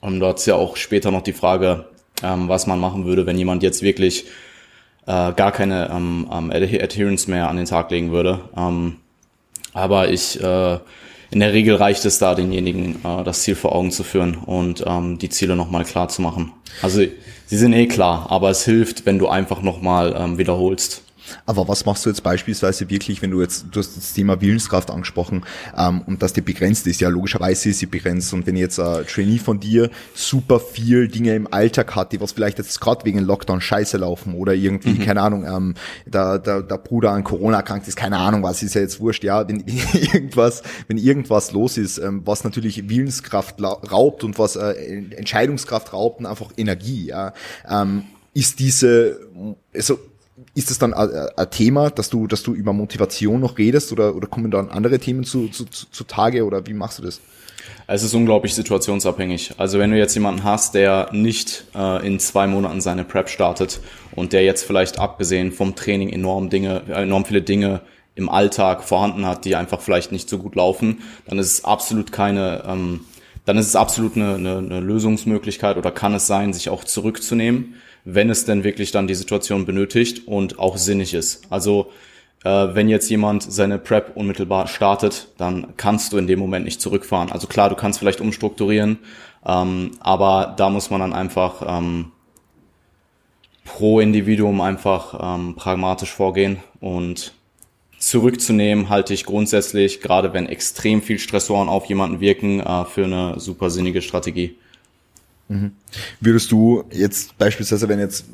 [0.02, 1.86] Und dort ist ja auch später noch die Frage,
[2.24, 4.26] ähm, was man machen würde, wenn jemand jetzt wirklich
[5.10, 8.42] äh, gar keine ähm, ähm, Adherence mehr an den Tag legen würde.
[8.56, 8.98] Ähm,
[9.74, 10.78] aber ich, äh,
[11.32, 14.84] in der Regel reicht es da, denjenigen äh, das Ziel vor Augen zu führen und
[14.86, 16.52] ähm, die Ziele nochmal klar zu machen.
[16.84, 21.04] Also sie sind eh klar, aber es hilft, wenn du einfach nochmal ähm, wiederholst.
[21.46, 24.92] Aber was machst du jetzt beispielsweise wirklich, wenn du jetzt, du hast das Thema Willenskraft
[24.92, 25.44] angesprochen
[25.78, 28.34] ähm, und dass die begrenzt ist, ja logischerweise ist sie begrenzt.
[28.34, 32.32] Und wenn jetzt ein Trainee von dir super viel Dinge im Alltag hat, die was
[32.32, 35.06] vielleicht jetzt gerade wegen Lockdown scheiße laufen oder irgendwie, mhm.
[35.06, 35.74] keine Ahnung, ähm,
[36.06, 39.24] der, der, der Bruder an Corona erkrankt ist, keine Ahnung was, ist ja jetzt wurscht,
[39.24, 39.78] ja, wenn, wenn
[40.14, 44.72] irgendwas, wenn irgendwas los ist, ähm, was natürlich Willenskraft raubt und was äh,
[45.16, 47.34] Entscheidungskraft raubt und einfach Energie, ja,
[47.70, 49.20] ähm, ist diese,
[49.74, 50.00] also
[50.56, 54.28] ist es dann ein Thema, dass du, dass du über Motivation noch redest oder, oder
[54.28, 57.22] kommen dann andere Themen zu, zu, zu Tage oder wie machst du das?
[57.88, 59.54] Es ist unglaublich situationsabhängig.
[59.58, 63.80] Also wenn du jetzt jemanden hast, der nicht äh, in zwei Monaten seine Prep startet
[64.16, 67.82] und der jetzt vielleicht abgesehen vom Training enorm Dinge, enorm viele Dinge
[68.16, 72.12] im Alltag vorhanden hat, die einfach vielleicht nicht so gut laufen, dann ist es absolut
[72.12, 73.02] keine, ähm,
[73.46, 77.76] dann ist es absolut eine, eine, eine Lösungsmöglichkeit oder kann es sein, sich auch zurückzunehmen
[78.16, 81.44] wenn es denn wirklich dann die Situation benötigt und auch sinnig ist.
[81.50, 81.92] Also
[82.44, 86.82] äh, wenn jetzt jemand seine Prep unmittelbar startet, dann kannst du in dem Moment nicht
[86.82, 87.32] zurückfahren.
[87.32, 89.00] Also klar, du kannst vielleicht umstrukturieren,
[89.46, 92.12] ähm, aber da muss man dann einfach ähm,
[93.66, 97.34] pro Individuum einfach ähm, pragmatisch vorgehen und
[98.00, 103.40] zurückzunehmen halte ich grundsätzlich, gerade wenn extrem viel Stressoren auf jemanden wirken, äh, für eine
[103.40, 104.58] super sinnige Strategie.
[105.50, 105.72] Mhm.
[106.22, 108.26] Würdest du jetzt beispielsweise, wenn jetzt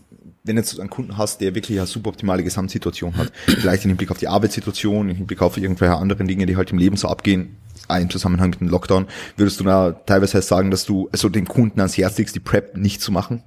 [0.46, 4.12] wenn jetzt einen Kunden hast, der wirklich eine super optimale Gesamtsituation hat, vielleicht im Hinblick
[4.12, 7.58] auf die Arbeitssituation, im Hinblick auf irgendwelche anderen Dinge, die halt im Leben so abgehen,
[7.90, 11.80] im Zusammenhang mit dem Lockdown, würdest du da teilweise sagen, dass du also den Kunden
[11.80, 13.44] ans Herz legst, die Prep nicht zu machen?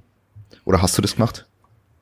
[0.65, 1.45] Oder hast du das gemacht?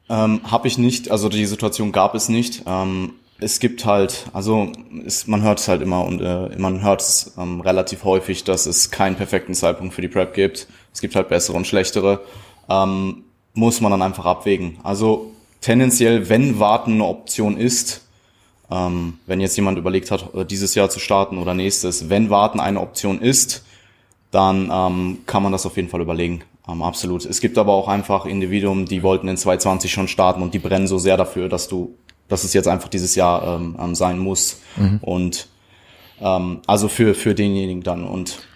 [0.09, 2.63] Ähm, Habe ich nicht, also die Situation gab es nicht.
[2.65, 4.71] Ähm, es gibt halt, also
[5.05, 8.65] es, man hört es halt immer und äh, man hört es ähm, relativ häufig, dass
[8.65, 10.67] es keinen perfekten Zeitpunkt für die Prep gibt.
[10.97, 12.21] Es gibt halt bessere und schlechtere.
[12.67, 14.79] Ähm, muss man dann einfach abwägen.
[14.81, 15.31] Also
[15.61, 18.01] tendenziell, wenn Warten eine Option ist,
[18.71, 22.59] ähm, wenn jetzt jemand überlegt hat, äh, dieses Jahr zu starten oder nächstes, wenn Warten
[22.59, 23.63] eine Option ist,
[24.31, 26.41] dann ähm, kann man das auf jeden Fall überlegen.
[26.67, 27.25] Ähm, absolut.
[27.25, 30.87] Es gibt aber auch einfach Individuen, die wollten in 2020 schon starten und die brennen
[30.87, 31.95] so sehr dafür, dass du,
[32.27, 34.61] dass es jetzt einfach dieses Jahr ähm, ähm sein muss.
[34.77, 34.97] Mhm.
[35.03, 35.47] Und
[36.21, 38.03] ähm, also für, für denjenigen dann.
[38.03, 38.46] Und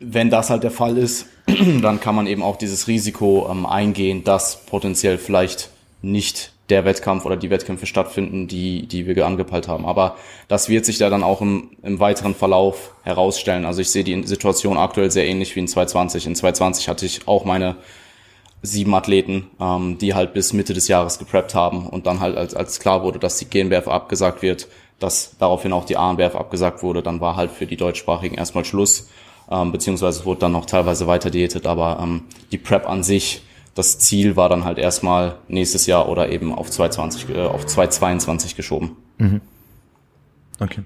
[0.00, 1.26] wenn das halt der Fall ist,
[1.82, 5.70] dann kann man eben auch dieses Risiko ähm, eingehen, dass potenziell vielleicht
[6.02, 9.86] nicht der Wettkampf oder die Wettkämpfe stattfinden, die, die wir angepeilt haben.
[9.86, 10.16] Aber
[10.48, 13.64] das wird sich da dann auch im, im weiteren Verlauf herausstellen.
[13.64, 16.26] Also ich sehe die Situation aktuell sehr ähnlich wie in 2020.
[16.26, 17.76] In 2020 hatte ich auch meine
[18.60, 22.54] sieben Athleten, ähm, die halt bis Mitte des Jahres gepreppt haben und dann halt als,
[22.54, 27.02] als klar wurde, dass die GNBF abgesagt wird, dass daraufhin auch die ANBF abgesagt wurde,
[27.02, 29.08] dann war halt für die Deutschsprachigen erstmal Schluss
[29.50, 33.42] ähm, beziehungsweise wurde dann noch teilweise weiter diätet, aber ähm, die Prep an sich,
[33.74, 38.56] das Ziel war dann halt erstmal nächstes Jahr oder eben auf 2020, äh, auf 2022
[38.56, 38.96] geschoben.
[39.18, 39.40] Mhm.
[40.60, 40.82] Okay.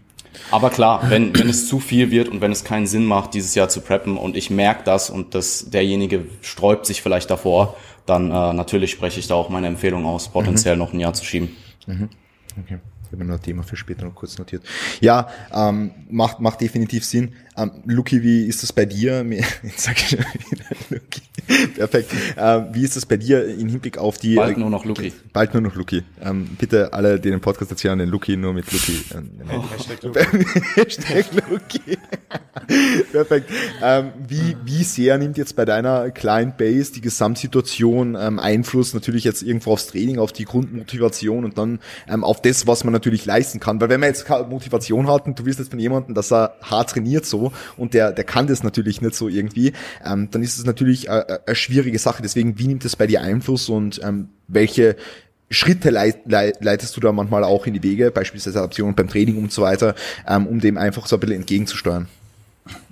[0.51, 3.55] Aber klar, wenn, wenn es zu viel wird und wenn es keinen Sinn macht, dieses
[3.55, 8.31] Jahr zu preppen und ich merke das und das, derjenige sträubt sich vielleicht davor, dann
[8.31, 10.79] äh, natürlich spreche ich da auch meine Empfehlung aus, potenziell mhm.
[10.79, 11.57] noch ein Jahr zu schieben.
[11.87, 12.09] Mhm.
[12.62, 12.79] Okay.
[13.12, 14.62] Ich habe mir noch ein Thema für später noch kurz notiert.
[15.03, 17.35] Ja, ähm, macht, macht definitiv Sinn.
[17.59, 19.22] Ähm, Luki, wie ist das bei dir?
[19.62, 21.20] Jetzt sag ich schon wieder Luki.
[21.77, 22.11] Perfekt.
[22.38, 24.37] Ähm, wie ist das bei dir im Hinblick auf die...
[24.37, 25.12] Bald nur noch Luki.
[25.35, 26.05] Bald nur noch Luki.
[26.22, 29.05] Ähm, bitte alle, die den Podcast erzählen, den Luki nur mit Luki.
[29.14, 30.46] Ähm, oh, Hashtag Luki.
[30.75, 31.98] Hashtag Luki.
[33.12, 33.50] Perfekt.
[33.82, 39.24] Ähm, wie, wie sehr nimmt jetzt bei deiner Client Base die Gesamtsituation ähm, Einfluss natürlich
[39.24, 43.24] jetzt irgendwo aufs Training, auf die Grundmotivation und dann ähm, auf das, was man natürlich
[43.26, 43.80] leisten kann?
[43.80, 46.90] Weil wenn man jetzt Motivation hat und du willst jetzt von jemandem, dass er hart
[46.90, 49.72] trainiert so und der, der kann das natürlich nicht so irgendwie,
[50.04, 52.22] ähm, dann ist es natürlich äh, äh, eine schwierige Sache.
[52.22, 54.96] Deswegen, wie nimmt das bei dir Einfluss und ähm, welche
[55.50, 59.52] Schritte leit, leitest du da manchmal auch in die Wege, beispielsweise Adaption beim Training und
[59.52, 59.94] so weiter,
[60.26, 62.08] ähm, um dem einfach so ein bisschen entgegenzusteuern?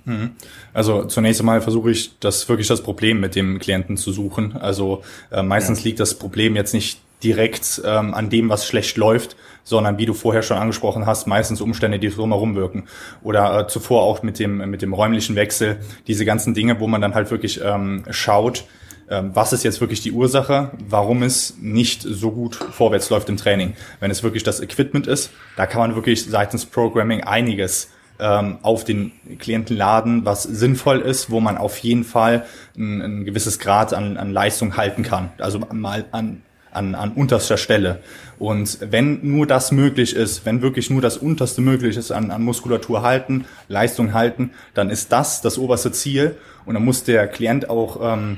[0.05, 0.31] Mhm.
[0.73, 4.57] Also zunächst einmal versuche ich das wirklich das Problem mit dem Klienten zu suchen.
[4.57, 5.85] Also äh, meistens ja.
[5.85, 10.13] liegt das Problem jetzt nicht direkt ähm, an dem, was schlecht läuft, sondern wie du
[10.13, 12.85] vorher schon angesprochen hast, meistens Umstände, die drumherum wirken.
[13.21, 17.01] Oder äh, zuvor auch mit dem, mit dem räumlichen Wechsel, diese ganzen Dinge, wo man
[17.01, 18.65] dann halt wirklich ähm, schaut,
[19.09, 23.37] ähm, was ist jetzt wirklich die Ursache, warum es nicht so gut vorwärts läuft im
[23.37, 23.75] Training.
[23.99, 28.85] Wenn es wirklich das Equipment ist, da kann man wirklich seitens Programming einiges ähm, auf
[28.85, 32.45] den Klienten laden, was sinnvoll ist, wo man auf jeden Fall
[32.77, 35.31] ein, ein gewisses Grad an, an Leistung halten kann.
[35.39, 37.99] Also mal an, an, an unterster Stelle.
[38.37, 42.43] Und wenn nur das möglich ist, wenn wirklich nur das unterste möglich ist an, an
[42.43, 46.37] Muskulatur halten, Leistung halten, dann ist das das oberste Ziel.
[46.65, 48.37] Und dann muss der Klient auch ähm,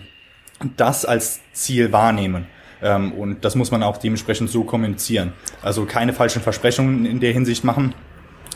[0.78, 2.48] das als Ziel wahrnehmen.
[2.82, 5.34] Ähm, und das muss man auch dementsprechend so kommunizieren.
[5.62, 7.94] Also keine falschen Versprechungen in der Hinsicht machen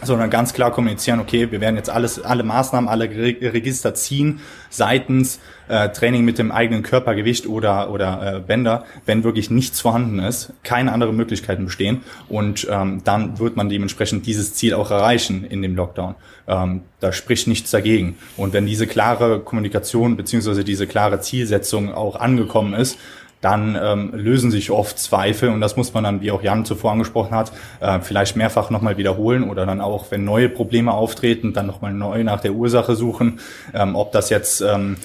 [0.03, 5.39] sondern ganz klar kommunizieren, okay, wir werden jetzt alles, alle Maßnahmen, alle Register ziehen seitens
[5.67, 10.53] äh, Training mit dem eigenen Körpergewicht oder, oder äh, Bänder, wenn wirklich nichts vorhanden ist,
[10.63, 15.61] keine anderen Möglichkeiten bestehen und ähm, dann wird man dementsprechend dieses Ziel auch erreichen in
[15.61, 16.15] dem Lockdown.
[16.47, 18.17] Ähm, da spricht nichts dagegen.
[18.37, 22.97] Und wenn diese klare Kommunikation beziehungsweise diese klare Zielsetzung auch angekommen ist,
[23.41, 26.91] dann ähm, lösen sich oft Zweifel und das muss man dann, wie auch Jan zuvor
[26.91, 31.67] angesprochen hat, äh, vielleicht mehrfach nochmal wiederholen oder dann auch, wenn neue Probleme auftreten, dann
[31.67, 33.39] nochmal neu nach der Ursache suchen,
[33.73, 34.97] ähm, ob das jetzt ähm,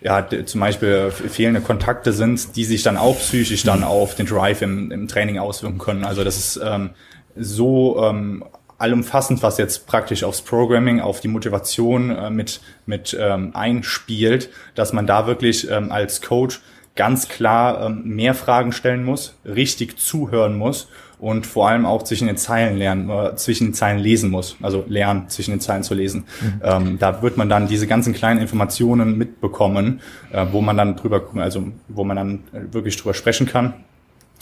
[0.00, 4.62] ja, zum Beispiel fehlende Kontakte sind, die sich dann auch psychisch dann auf den Drive
[4.62, 6.04] im, im Training auswirken können.
[6.04, 6.90] Also das ist ähm,
[7.34, 8.44] so ähm,
[8.78, 14.92] allumfassend, was jetzt praktisch aufs Programming, auf die Motivation äh, mit, mit ähm, einspielt, dass
[14.92, 16.60] man da wirklich ähm, als Coach
[16.96, 22.26] ganz klar ähm, mehr Fragen stellen muss, richtig zuhören muss und vor allem auch zwischen
[22.26, 25.94] den Zeilen lernen, äh, zwischen den Zeilen lesen muss, also lernen, zwischen den Zeilen zu
[25.94, 26.24] lesen.
[26.40, 26.60] Mhm.
[26.62, 30.00] Ähm, da wird man dann diese ganzen kleinen Informationen mitbekommen,
[30.32, 32.40] äh, wo man dann drüber, also wo man dann
[32.72, 33.74] wirklich drüber sprechen kann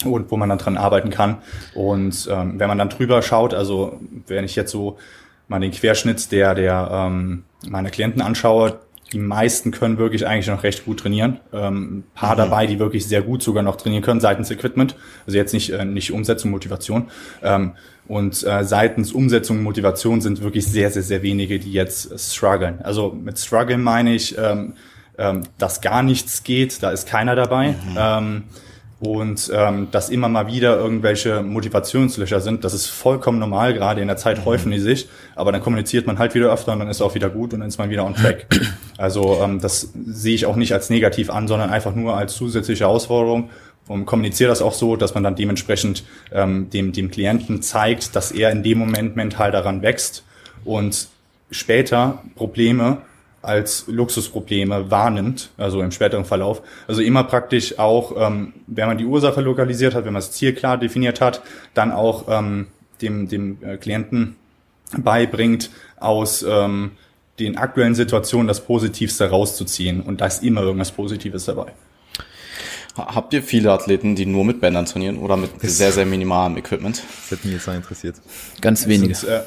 [0.03, 1.37] und wo man dann dran arbeiten kann.
[1.73, 4.97] Und ähm, wenn man dann drüber schaut, also wenn ich jetzt so
[5.47, 8.79] mal den Querschnitt der der ähm, meiner Klienten anschaue,
[9.15, 11.39] die meisten können wirklich eigentlich noch recht gut trainieren.
[11.53, 12.37] Ähm, ein paar Mhm.
[12.39, 14.97] dabei, die wirklich sehr gut sogar noch trainieren können seitens Equipment.
[15.25, 17.05] Also jetzt nicht, äh, nicht Umsetzung, Motivation.
[17.41, 17.71] Ähm,
[18.09, 22.17] und äh, seitens Umsetzung und Motivation sind wirklich sehr, sehr, sehr wenige, die jetzt äh,
[22.19, 22.81] strugglen.
[22.83, 24.73] Also mit struggle meine ich, ähm,
[25.17, 27.73] ähm, dass gar nichts geht, da ist keiner dabei.
[27.97, 28.43] Ähm,
[29.05, 34.07] und ähm, dass immer mal wieder irgendwelche Motivationslöcher sind, das ist vollkommen normal, gerade in
[34.07, 37.01] der Zeit häufen die sich, aber dann kommuniziert man halt wieder öfter und dann ist
[37.01, 38.47] auch wieder gut und dann ist man wieder on track.
[38.97, 42.85] Also ähm, das sehe ich auch nicht als negativ an, sondern einfach nur als zusätzliche
[42.85, 43.49] Herausforderung
[43.87, 48.31] und kommuniziere das auch so, dass man dann dementsprechend ähm, dem, dem Klienten zeigt, dass
[48.31, 50.23] er in dem Moment mental daran wächst.
[50.63, 51.09] Und
[51.51, 52.99] später Probleme
[53.45, 56.61] als Luxusprobleme wahrnimmt, also im späteren Verlauf.
[56.87, 60.53] Also immer praktisch auch, ähm, wenn man die Ursache lokalisiert hat, wenn man das Ziel
[60.53, 61.41] klar definiert hat,
[61.73, 62.67] dann auch ähm,
[63.01, 64.35] dem, dem äh, Klienten
[64.97, 66.91] beibringt, aus ähm,
[67.39, 70.01] den aktuellen Situationen das Positivste rauszuziehen.
[70.01, 71.73] Und da ist immer irgendwas Positives dabei.
[72.97, 76.55] Ha- Habt ihr viele Athleten, die nur mit Bändern trainieren oder mit sehr, sehr minimalem
[76.57, 77.03] Equipment?
[77.03, 78.15] Das hätte mich jetzt interessiert.
[78.61, 79.11] Ganz wenige.
[79.11, 79.41] Es, sind, äh,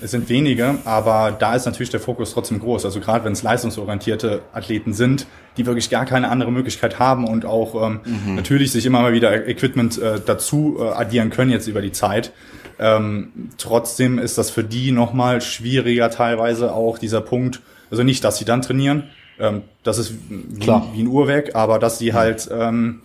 [0.00, 2.84] es sind wenige, aber da ist natürlich der Fokus trotzdem groß.
[2.84, 5.26] Also gerade wenn es leistungsorientierte Athleten sind,
[5.56, 8.00] die wirklich gar keine andere Möglichkeit haben und auch ähm,
[8.34, 12.32] natürlich sich immer mal wieder Equipment äh, dazu äh, addieren können jetzt über die Zeit.
[12.78, 17.60] Ähm, trotzdem ist das für die nochmal schwieriger teilweise auch dieser Punkt.
[17.90, 19.04] Also nicht, dass sie dann trainieren,
[19.38, 20.88] ähm, das ist wie, Klar.
[20.92, 23.02] wie ein Uhrwerk, aber dass sie halt ähm,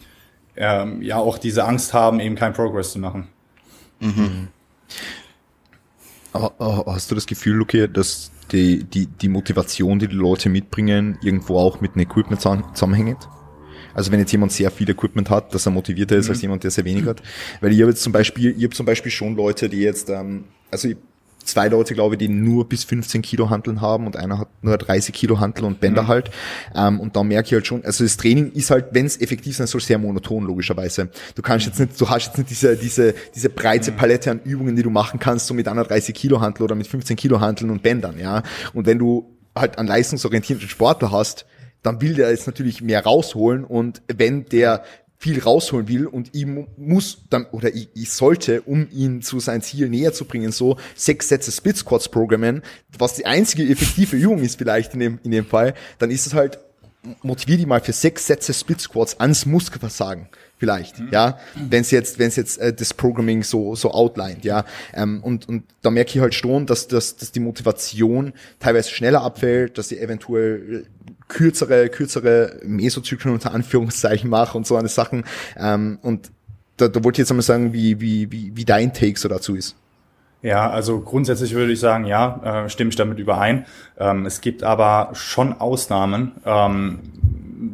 [0.55, 3.27] ähm, ja auch diese Angst haben, eben kein Progress zu machen.
[4.01, 4.47] Aber
[6.33, 11.57] hast du das Gefühl, Luki, dass die, die, die Motivation, die die Leute mitbringen, irgendwo
[11.57, 13.27] auch mit dem Equipment zusammen- zusammenhängt?
[13.93, 16.71] Also wenn jetzt jemand sehr viel Equipment hat, dass er motivierter ist als jemand, der
[16.71, 17.21] sehr wenig hat.
[17.59, 20.45] Weil ich habe jetzt zum Beispiel, ich habe zum Beispiel schon Leute, die jetzt, ähm,
[20.71, 20.97] also ich,
[21.43, 24.77] zwei Leute, glaube ich, die nur bis 15 Kilo Hanteln haben und einer hat nur
[24.77, 26.31] 30 Kilo Hantel und Bänder halt.
[26.75, 29.57] Ähm, und da merke ich halt schon, also das Training ist halt, wenn es effektiv
[29.57, 31.09] sein soll, sehr monoton, logischerweise.
[31.35, 34.75] Du kannst jetzt nicht, du hast jetzt nicht diese, diese, diese breite Palette an Übungen,
[34.75, 37.69] die du machen kannst, so mit einer 30 Kilo Hantel oder mit 15 Kilo Hanteln
[37.71, 38.43] und Bändern, ja.
[38.73, 41.45] Und wenn du halt einen leistungsorientierten Sportler hast,
[41.81, 44.83] dann will der jetzt natürlich mehr rausholen und wenn der
[45.21, 49.41] viel rausholen will und ich mu- muss dann oder ich, ich sollte, um ihn zu
[49.41, 52.61] seinem Ziel näher zu bringen, so sechs Sätze Split Squats programmen,
[52.97, 56.33] was die einzige effektive Übung ist vielleicht in dem, in dem Fall, dann ist es
[56.33, 56.59] halt,
[57.21, 62.19] motivier die mal für sechs Sätze Split Squats ans Muskelversagen vielleicht, ja, wenn es jetzt,
[62.19, 66.11] wenn es jetzt äh, das Programming so so outlined, ja, ähm, und und da merke
[66.15, 70.85] ich halt schon, dass dass dass die Motivation teilweise schneller abfällt, dass sie eventuell
[71.29, 75.23] kürzere kürzere Mesozyklen unter Anführungszeichen mache und so eine Sachen
[75.55, 76.31] ähm, und
[76.75, 79.55] da, da wollte ich jetzt einmal sagen, wie wie wie wie dein Take so dazu
[79.55, 79.75] ist.
[80.41, 83.65] Ja, also grundsätzlich würde ich sagen, ja, äh, stimme ich damit überein.
[83.97, 86.99] Ähm, es gibt aber schon Ausnahmen ähm,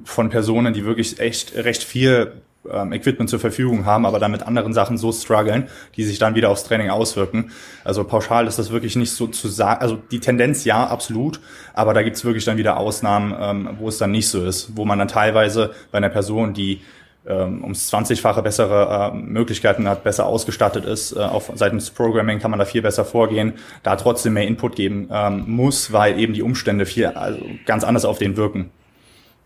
[0.04, 2.34] von Personen, die wirklich echt recht viel
[2.72, 6.36] ähm, Equipment zur Verfügung haben, aber dann mit anderen Sachen so strugglen, die sich dann
[6.36, 7.52] wieder aufs Training auswirken.
[7.84, 9.82] Also pauschal ist das wirklich nicht so zu sagen.
[9.82, 11.40] Also die Tendenz ja, absolut,
[11.74, 14.86] aber da gibt's wirklich dann wieder Ausnahmen, ähm, wo es dann nicht so ist, wo
[14.86, 16.82] man dann teilweise bei einer Person, die
[17.28, 21.14] ähm, ums 20-fache bessere äh, Möglichkeiten hat, besser ausgestattet ist.
[21.14, 25.10] Äh, auf seitens Programming kann man da viel besser vorgehen, da trotzdem mehr Input geben
[25.12, 28.70] ähm, muss, weil eben die Umstände viel also ganz anders auf den wirken.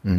[0.03, 0.11] Ja.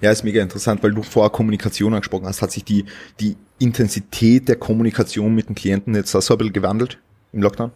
[0.00, 2.42] Ja, ist mega interessant, weil du vorher Kommunikation angesprochen hast.
[2.42, 2.84] Hat sich die,
[3.20, 6.98] die Intensität der Kommunikation mit den Klienten jetzt so ein bisschen gewandelt
[7.32, 7.70] im Lockdown?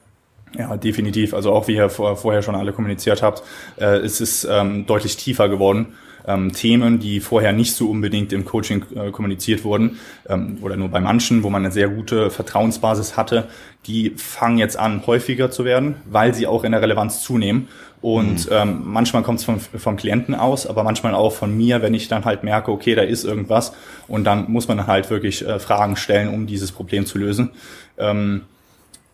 [0.56, 1.34] Ja, definitiv.
[1.34, 3.42] Also auch wie ihr vor, vorher schon alle kommuniziert habt,
[3.78, 5.94] äh, es ist ähm, deutlich tiefer geworden.
[6.28, 10.88] Ähm, Themen, die vorher nicht so unbedingt im Coaching äh, kommuniziert wurden ähm, oder nur
[10.88, 13.46] bei manchen, wo man eine sehr gute Vertrauensbasis hatte,
[13.86, 17.68] die fangen jetzt an häufiger zu werden, weil sie auch in der Relevanz zunehmen.
[18.02, 21.94] Und ähm, manchmal kommt es vom, vom Klienten aus, aber manchmal auch von mir, wenn
[21.94, 23.72] ich dann halt merke, okay, da ist irgendwas
[24.06, 27.50] und dann muss man halt wirklich äh, Fragen stellen, um dieses Problem zu lösen.
[27.98, 28.42] Ähm,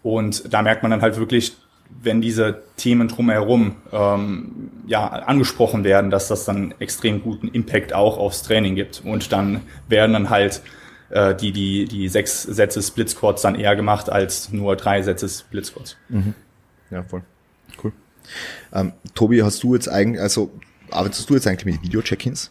[0.03, 1.57] und da merkt man dann halt wirklich,
[2.03, 8.18] wenn diese Themen drumherum ähm, ja, angesprochen werden, dass das dann extrem guten Impact auch
[8.18, 9.03] aufs Training gibt.
[9.05, 10.62] Und dann werden dann halt
[11.11, 15.29] äh, die, die, die sechs Sätze Split Squats dann eher gemacht als nur drei Sätze
[15.29, 15.97] Split Squats.
[16.90, 17.23] Ja, voll.
[18.72, 20.50] Ähm, Tobi, hast du jetzt eigentlich, also
[20.90, 22.50] arbeitest du jetzt eigentlich mit Video-Check-ins?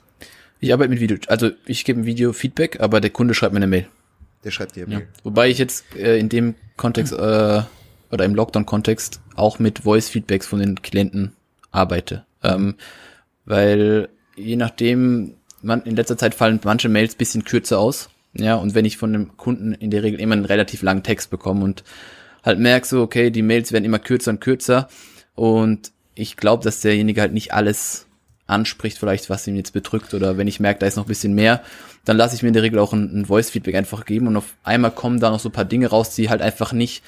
[0.60, 3.68] Ich arbeite mit Video, also ich gebe ein Video-Feedback, aber der Kunde schreibt mir eine
[3.68, 3.88] Mail.
[4.44, 4.88] Der schreibt dir.
[4.88, 5.02] Ja.
[5.24, 7.62] Wobei ich jetzt äh, in dem Kontext äh,
[8.12, 11.34] oder im Lockdown-Kontext auch mit Voice-Feedbacks von den Klienten
[11.72, 12.26] arbeite.
[12.44, 12.76] Ähm,
[13.46, 18.10] weil je nachdem, man, in letzter Zeit fallen manche Mails bisschen kürzer aus.
[18.34, 21.30] Ja, und wenn ich von dem Kunden in der Regel immer einen relativ langen Text
[21.30, 21.84] bekomme und
[22.44, 24.88] halt merke so, okay, die Mails werden immer kürzer und kürzer
[25.36, 28.08] und ich glaube, dass derjenige halt nicht alles
[28.48, 31.34] anspricht, vielleicht was ihn jetzt bedrückt oder wenn ich merke, da ist noch ein bisschen
[31.34, 31.64] mehr,
[32.06, 34.54] dann lasse ich mir in der Regel auch ein, ein Voice-Feedback einfach geben und auf
[34.64, 37.04] einmal kommen da noch so ein paar Dinge raus, die halt einfach nicht,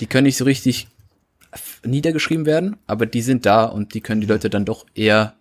[0.00, 0.88] die können nicht so richtig
[1.84, 5.34] niedergeschrieben werden, aber die sind da und die können die Leute dann doch eher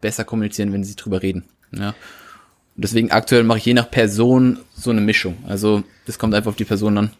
[0.00, 1.44] besser kommunizieren, wenn sie drüber reden.
[1.72, 1.88] Ja.
[1.88, 5.38] Und deswegen aktuell mache ich je nach Person so eine Mischung.
[5.46, 7.10] Also das kommt einfach auf die Person an,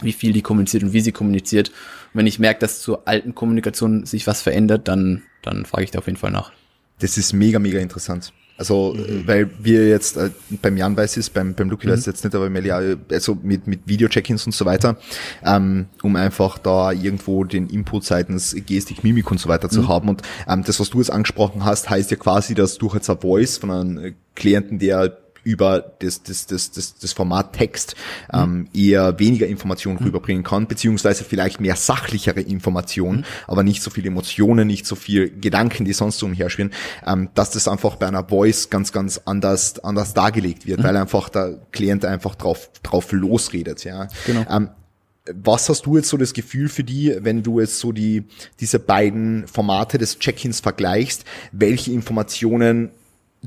[0.00, 1.72] wie viel die kommuniziert und wie sie kommuniziert.
[2.12, 5.90] Und wenn ich merke, dass zur alten Kommunikation sich was verändert, dann, dann frage ich
[5.90, 6.52] da auf jeden Fall nach.
[6.98, 8.32] Das ist mega, mega interessant.
[8.58, 9.26] Also, mhm.
[9.26, 11.92] weil wir jetzt, äh, beim Jan weiß es, beim, beim Luki mhm.
[11.92, 14.98] weiß es jetzt nicht, aber Melia, also mit, mit Video-Check-ins und so weiter,
[15.44, 19.88] ähm, um einfach da irgendwo den Input seitens Gestik, Mimik und so weiter zu mhm.
[19.88, 20.08] haben.
[20.10, 23.18] Und ähm, das, was du jetzt angesprochen hast, heißt ja quasi, dass durch jetzt ein
[23.18, 27.94] Voice von einem Klienten, der über das, das, das, das, das Format Text
[28.32, 30.06] ähm, eher weniger Informationen mhm.
[30.06, 33.24] rüberbringen kann, beziehungsweise vielleicht mehr sachlichere Informationen, mhm.
[33.46, 36.72] aber nicht so viel Emotionen, nicht so viel Gedanken, die sonst so umherschwirren,
[37.06, 40.84] ähm, dass das einfach bei einer Voice ganz, ganz anders, anders dargelegt wird, mhm.
[40.84, 44.08] weil einfach der Klient einfach drauf, drauf losredet, ja.
[44.26, 44.44] Genau.
[44.50, 44.70] Ähm,
[45.32, 48.24] was hast du jetzt so das Gefühl für die, wenn du jetzt so die,
[48.58, 52.90] diese beiden Formate des Check-ins vergleichst, welche Informationen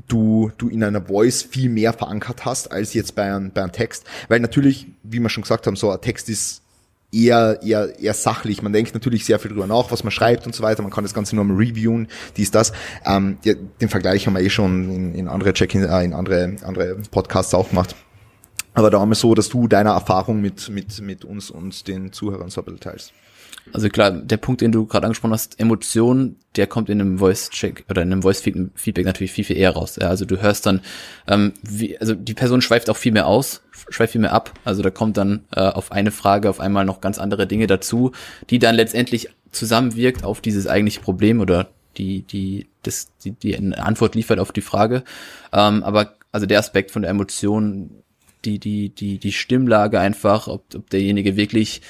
[0.08, 3.72] du, du in einer Voice viel mehr verankert hast als jetzt bei einem, bei einem
[3.72, 4.04] Text.
[4.28, 6.62] Weil natürlich, wie wir schon gesagt haben, so ein Text ist
[7.12, 8.62] eher, eher, eher sachlich.
[8.62, 10.82] Man denkt natürlich sehr viel drüber nach, was man schreibt und so weiter.
[10.82, 12.72] Man kann das Ganze nur mal reviewen, dies, das.
[13.04, 16.56] Ähm, ja, den Vergleich haben wir eh schon in, in andere Check-in, äh, in andere,
[16.62, 17.94] andere Podcasts auch gemacht.
[18.74, 22.12] Aber da haben wir so, dass du deine Erfahrung mit, mit, mit uns und den
[22.12, 23.12] Zuhörern so ein bisschen teilst.
[23.72, 27.84] Also klar, der Punkt, den du gerade angesprochen hast, Emotion, der kommt in einem Voice-Check
[27.90, 29.96] oder in einem Voice-Feedback natürlich viel, viel eher raus.
[30.00, 30.80] Ja, also du hörst dann,
[31.26, 34.52] ähm, wie, also die Person schweift auch viel mehr aus, schweift viel mehr ab.
[34.64, 38.12] Also da kommt dann äh, auf eine Frage auf einmal noch ganz andere Dinge dazu,
[38.50, 43.82] die dann letztendlich zusammenwirkt auf dieses eigentliche Problem oder die, die, das, die, die eine
[43.84, 45.02] Antwort liefert auf die Frage.
[45.52, 48.02] Ähm, aber also der Aspekt von der Emotion,
[48.44, 51.82] die, die, die, die Stimmlage einfach, ob, ob derjenige wirklich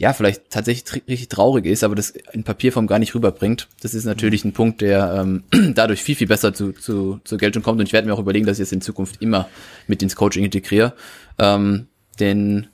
[0.00, 3.68] ja, vielleicht tatsächlich richtig traurig ist, aber das in Papierform gar nicht rüberbringt.
[3.82, 7.62] Das ist natürlich ein Punkt, der ähm, dadurch viel, viel besser zu, zu, zur Geltung
[7.62, 7.80] kommt.
[7.80, 9.50] Und ich werde mir auch überlegen, dass ich es in Zukunft immer
[9.88, 10.94] mit ins Coaching integriere.
[11.38, 12.68] Ähm, denn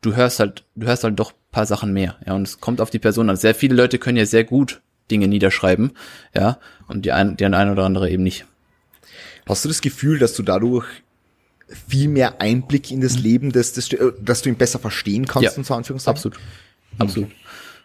[0.00, 2.16] du hörst halt, du hörst halt doch paar Sachen mehr.
[2.26, 3.36] Ja, und es kommt auf die Person an.
[3.36, 5.92] Sehr viele Leute können ja sehr gut Dinge niederschreiben,
[6.34, 6.58] ja,
[6.88, 8.44] und die ein, die ein oder andere eben nicht.
[9.48, 10.86] Hast du das Gefühl, dass du dadurch
[11.88, 13.22] viel mehr Einblick in das mhm.
[13.22, 13.88] Leben, dass, dass,
[14.20, 16.16] dass du ihn besser verstehen kannst, ja, in so Anführungszeichen?
[16.16, 16.38] Absolut.
[16.98, 17.30] Absolut.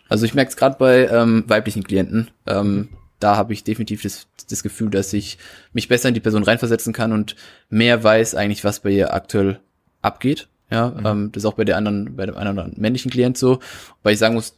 [0.10, 2.30] Also ich merke es gerade bei ähm, weiblichen Klienten.
[2.46, 5.38] Ähm, da habe ich definitiv das, das Gefühl, dass ich
[5.74, 7.36] mich besser in die Person reinversetzen kann und
[7.70, 9.60] mehr weiß eigentlich, was bei ihr aktuell
[10.02, 10.48] abgeht.
[10.70, 11.06] Ja, mhm.
[11.06, 13.60] ähm, das ist auch bei der anderen, bei dem anderen männlichen Klient so.
[14.04, 14.58] Weil ich sagen muss,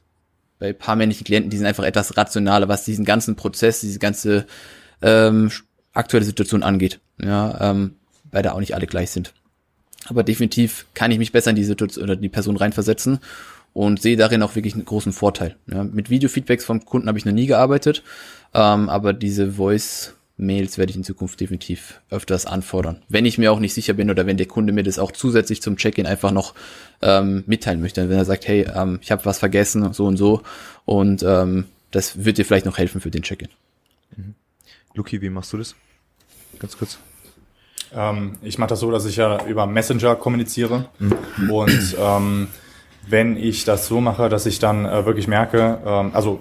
[0.60, 4.48] bei paar männlichen Klienten, die sind einfach etwas rationaler, was diesen ganzen Prozess, diese ganze
[5.02, 5.52] ähm,
[5.94, 7.00] aktuelle Situation angeht.
[7.22, 7.96] Ja, ähm,
[8.32, 9.34] weil da auch nicht alle gleich sind.
[10.06, 13.20] Aber definitiv kann ich mich besser in die Situation oder die Person reinversetzen
[13.74, 15.56] und sehe darin auch wirklich einen großen Vorteil.
[15.68, 18.04] Ja, mit Videofeedbacks vom Kunden habe ich noch nie gearbeitet,
[18.54, 23.04] ähm, aber diese Voice-Mails werde ich in Zukunft definitiv öfters anfordern.
[23.10, 25.62] Wenn ich mir auch nicht sicher bin oder wenn der Kunde mir das auch zusätzlich
[25.62, 26.54] zum Check-in einfach noch
[27.02, 28.10] ähm, mitteilen möchte.
[28.10, 30.42] Wenn er sagt, hey, ähm, ich habe was vergessen, so und so
[30.86, 33.50] und ähm, das wird dir vielleicht noch helfen für den Check-in.
[34.16, 34.36] Mhm.
[34.94, 35.76] Luki, wie machst du das?
[36.60, 36.98] Ganz kurz.
[37.96, 40.86] Ähm, ich mache das so, dass ich ja über Messenger kommuniziere.
[41.00, 41.50] Mhm.
[41.50, 42.48] Und ähm,
[43.08, 46.40] wenn ich das so mache, dass ich dann äh, wirklich merke, ähm, also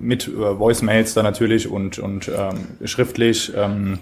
[0.00, 3.98] mit äh, Voicemails dann natürlich und, und ähm, schriftlich, ähm,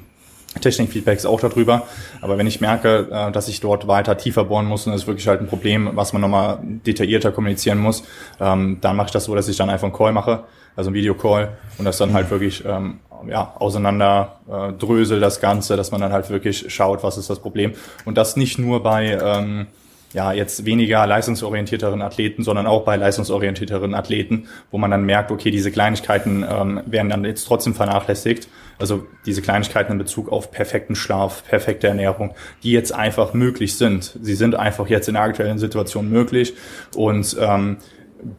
[0.60, 1.86] Technikfeedbacks auch darüber.
[2.20, 5.06] Aber wenn ich merke, äh, dass ich dort weiter tiefer bohren muss und es ist
[5.06, 8.04] wirklich halt ein Problem, was man nochmal detaillierter kommunizieren muss,
[8.40, 10.44] ähm, dann mache ich das so, dass ich dann einfach einen Call mache,
[10.76, 15.76] also einen Videocall und das dann halt wirklich ähm, ja, auseinander äh, drösel das Ganze,
[15.76, 17.72] dass man dann halt wirklich schaut, was ist das Problem.
[18.04, 19.66] Und das nicht nur bei ähm,
[20.12, 25.50] ja, jetzt weniger leistungsorientierteren Athleten, sondern auch bei leistungsorientierteren Athleten, wo man dann merkt, okay,
[25.50, 28.48] diese Kleinigkeiten ähm, werden dann jetzt trotzdem vernachlässigt.
[28.78, 34.18] Also diese Kleinigkeiten in Bezug auf perfekten Schlaf, perfekte Ernährung, die jetzt einfach möglich sind.
[34.20, 36.54] Sie sind einfach jetzt in der aktuellen Situation möglich
[36.94, 37.78] und ähm,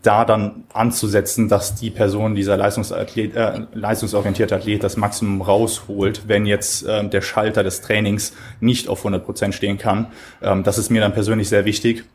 [0.01, 6.45] da dann anzusetzen, dass die Person, dieser Leistungsathlet, äh, leistungsorientierte Athlet das Maximum rausholt, wenn
[6.45, 10.07] jetzt äh, der Schalter des Trainings nicht auf 100 Prozent stehen kann.
[10.41, 12.05] Ähm, das ist mir dann persönlich sehr wichtig.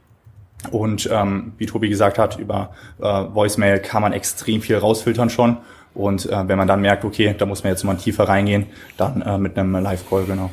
[0.71, 5.59] Und ähm, wie Tobi gesagt hat, über äh, Voicemail kann man extrem viel rausfiltern schon.
[5.95, 8.67] Und äh, wenn man dann merkt, okay, da muss man jetzt mal tiefer reingehen,
[8.97, 10.51] dann äh, mit einem Live-Call, genau.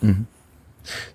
[0.00, 0.26] Mhm.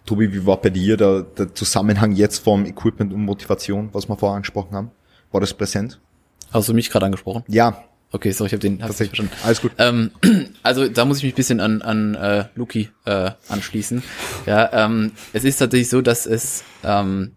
[0.06, 4.18] Tobi, wie war bei dir der, der Zusammenhang jetzt vom Equipment und Motivation, was wir
[4.18, 4.91] vorher angesprochen haben?
[5.32, 6.00] War das präsent?
[6.52, 7.44] Hast du mich gerade angesprochen?
[7.48, 7.84] Ja.
[8.14, 9.32] Okay, sorry, ich habe den hab verstanden.
[9.44, 9.72] Alles gut.
[9.78, 10.12] Ähm,
[10.64, 14.04] also da muss ich mich ein bisschen an, an äh, Luki äh, anschließen.
[14.46, 17.32] Ja, ähm, es ist tatsächlich so, dass es ähm,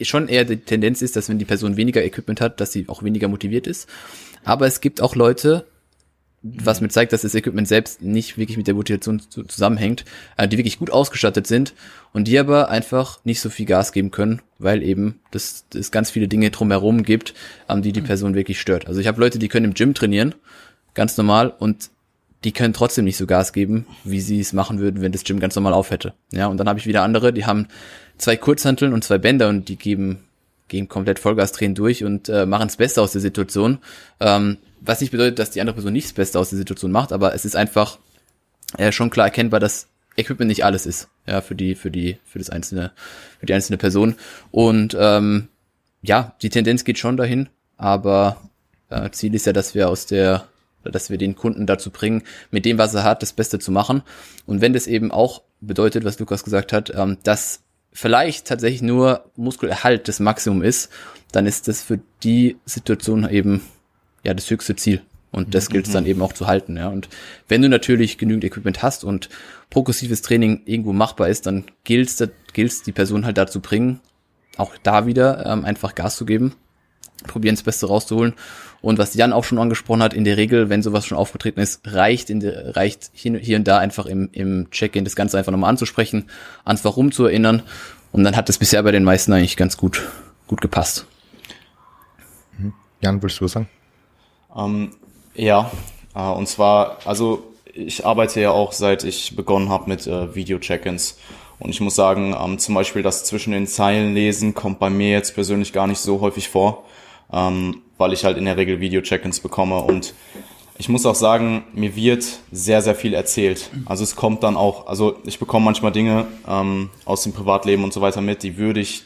[0.00, 3.04] schon eher die Tendenz ist, dass wenn die Person weniger Equipment hat, dass sie auch
[3.04, 3.88] weniger motiviert ist.
[4.44, 5.66] Aber es gibt auch Leute,
[6.62, 10.04] was mir zeigt, dass das Equipment selbst nicht wirklich mit der Motivation zu, zusammenhängt,
[10.36, 11.74] äh, die wirklich gut ausgestattet sind
[12.12, 16.10] und die aber einfach nicht so viel Gas geben können, weil eben das, das ganz
[16.10, 17.34] viele Dinge drumherum gibt,
[17.68, 18.86] ähm, die die Person wirklich stört.
[18.86, 20.34] Also ich habe Leute, die können im Gym trainieren,
[20.94, 21.90] ganz normal, und
[22.44, 25.40] die können trotzdem nicht so Gas geben, wie sie es machen würden, wenn das Gym
[25.40, 26.14] ganz normal auf hätte.
[26.30, 27.66] Ja, und dann habe ich wieder andere, die haben
[28.16, 30.20] zwei Kurzhanteln und zwei Bänder und die geben
[30.68, 33.78] gehen komplett Vollgas drehen durch und äh, machen das Beste aus der Situation.
[34.20, 37.12] Ähm, was nicht bedeutet, dass die andere Person nicht das Beste aus der Situation macht,
[37.12, 37.98] aber es ist einfach
[38.76, 42.38] äh, schon klar erkennbar, dass Equipment nicht alles ist, ja, für die, für die, für
[42.38, 42.92] das einzelne,
[43.38, 44.16] für die einzelne Person.
[44.50, 45.48] Und ähm,
[46.02, 48.36] ja, die Tendenz geht schon dahin, aber
[48.90, 50.48] äh, Ziel ist ja, dass wir aus der,
[50.82, 54.02] dass wir den Kunden dazu bringen, mit dem, was er hat, das Beste zu machen.
[54.46, 57.62] Und wenn das eben auch bedeutet, was Lukas gesagt hat, ähm, dass
[57.92, 60.90] vielleicht tatsächlich nur Muskelerhalt das Maximum ist,
[61.32, 63.62] dann ist das für die Situation eben
[64.24, 65.02] ja das höchste Ziel.
[65.30, 66.88] Und das gilt es dann eben auch zu halten, ja.
[66.88, 67.08] Und
[67.48, 69.28] wenn du natürlich genügend Equipment hast und
[69.68, 74.00] progressives Training irgendwo machbar ist, dann gilt es die Person halt dazu bringen,
[74.56, 76.54] auch da wieder ähm, einfach Gas zu geben,
[77.26, 78.34] probieren das Beste rauszuholen.
[78.80, 81.80] Und was Jan auch schon angesprochen hat, in der Regel, wenn sowas schon aufgetreten ist,
[81.84, 85.52] reicht in der, reicht hier, hier und da einfach im, im Check-in das Ganze einfach
[85.52, 86.26] nochmal anzusprechen,
[86.64, 87.62] ans Warum zu erinnern.
[88.12, 90.08] Und dann hat das bisher bei den meisten eigentlich ganz gut,
[90.46, 91.06] gut gepasst.
[93.00, 93.68] Jan, willst du was sagen?
[94.56, 94.90] Ähm,
[95.34, 95.70] ja,
[96.14, 97.44] äh, und zwar, also
[97.74, 101.18] ich arbeite ja auch seit ich begonnen habe mit äh, Video-Check-ins.
[101.60, 105.10] Und ich muss sagen, ähm, zum Beispiel das zwischen den Zeilen lesen kommt bei mir
[105.10, 106.84] jetzt persönlich gar nicht so häufig vor,
[107.32, 109.78] ähm, weil ich halt in der Regel Video-Check-ins bekomme.
[109.78, 110.14] Und
[110.78, 113.70] ich muss auch sagen, mir wird sehr, sehr viel erzählt.
[113.86, 117.92] Also es kommt dann auch, also ich bekomme manchmal Dinge ähm, aus dem Privatleben und
[117.92, 119.02] so weiter mit, die würde ich,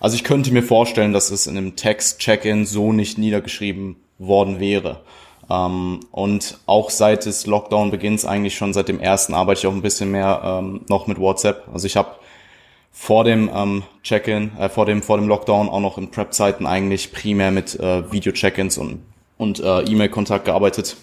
[0.00, 5.00] also ich könnte mir vorstellen, dass es in einem Text-Check-in so nicht niedergeschrieben worden wäre.
[5.50, 9.72] Ähm, und auch seit des Lockdown beginnt eigentlich schon seit dem ersten arbeite ich auch
[9.72, 11.68] ein bisschen mehr ähm, noch mit WhatsApp.
[11.72, 12.16] Also ich habe
[12.92, 17.12] vor dem ähm, Check-in, äh, vor dem vor dem Lockdown auch noch in Prep-Zeiten eigentlich
[17.12, 19.02] primär mit äh, Video-Check-ins und
[19.36, 20.96] und äh, E-Mail-Kontakt gearbeitet.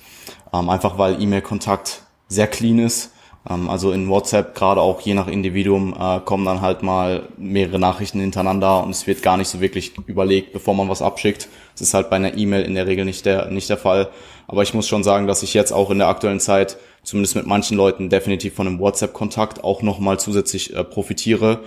[0.54, 3.12] Ähm, einfach weil E-Mail-Kontakt sehr clean ist.
[3.50, 7.80] Ähm, also in WhatsApp, gerade auch je nach Individuum, äh, kommen dann halt mal mehrere
[7.80, 11.50] Nachrichten hintereinander und es wird gar nicht so wirklich überlegt, bevor man was abschickt.
[11.74, 14.10] Das ist halt bei einer E-Mail in der Regel nicht der, nicht der Fall.
[14.48, 17.48] Aber ich muss schon sagen, dass ich jetzt auch in der aktuellen Zeit, zumindest mit
[17.48, 21.60] manchen Leuten, definitiv von einem WhatsApp-Kontakt auch nochmal zusätzlich äh, profitiere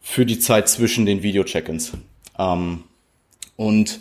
[0.00, 1.92] für die Zeit zwischen den Video-Check-ins.
[2.38, 2.84] Ähm,
[3.56, 4.00] und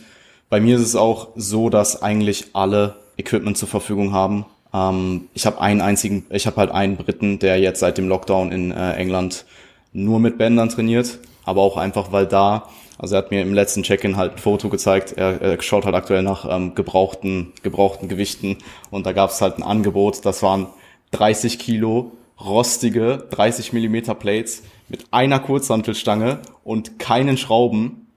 [0.49, 4.45] bei mir ist es auch so, dass eigentlich alle Equipment zur Verfügung haben.
[4.73, 8.51] Ähm, ich habe einen einzigen, ich habe halt einen Briten, der jetzt seit dem Lockdown
[8.51, 9.45] in äh, England
[9.93, 12.69] nur mit Bändern trainiert, aber auch einfach, weil da,
[13.01, 15.95] also er hat mir im letzten Check-in halt ein Foto gezeigt, er, er schaut halt
[15.95, 18.57] aktuell nach ähm, gebrauchten, gebrauchten Gewichten
[18.91, 20.67] und da gab es halt ein Angebot, das waren
[21.11, 28.07] 30 Kilo rostige 30 Millimeter Plates mit einer Kurzhantelstange und keinen Schrauben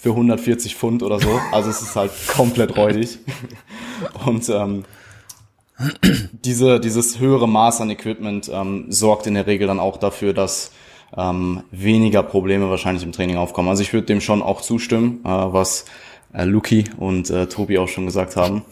[0.00, 1.40] für 140 Pfund oder so.
[1.52, 3.18] Also es ist halt komplett räudig.
[4.26, 4.84] Und ähm,
[6.44, 10.72] diese, dieses höhere Maß an Equipment ähm, sorgt in der Regel dann auch dafür, dass
[11.16, 13.68] ähm, weniger Probleme wahrscheinlich im Training aufkommen.
[13.68, 15.84] Also ich würde dem schon auch zustimmen, äh, was
[16.32, 18.62] äh, Luki und äh, Tobi auch schon gesagt haben.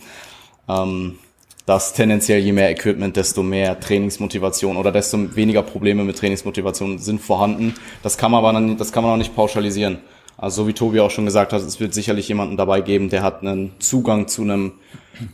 [0.68, 1.18] Ähm,
[1.66, 7.20] dass tendenziell je mehr Equipment, desto mehr Trainingsmotivation oder desto weniger Probleme mit Trainingsmotivation sind
[7.20, 7.74] vorhanden.
[8.02, 9.98] Das kann man aber dann, das kann man auch nicht pauschalisieren.
[10.36, 13.22] Also so wie Tobi auch schon gesagt hat, es wird sicherlich jemanden dabei geben, der
[13.22, 14.72] hat einen Zugang zu einem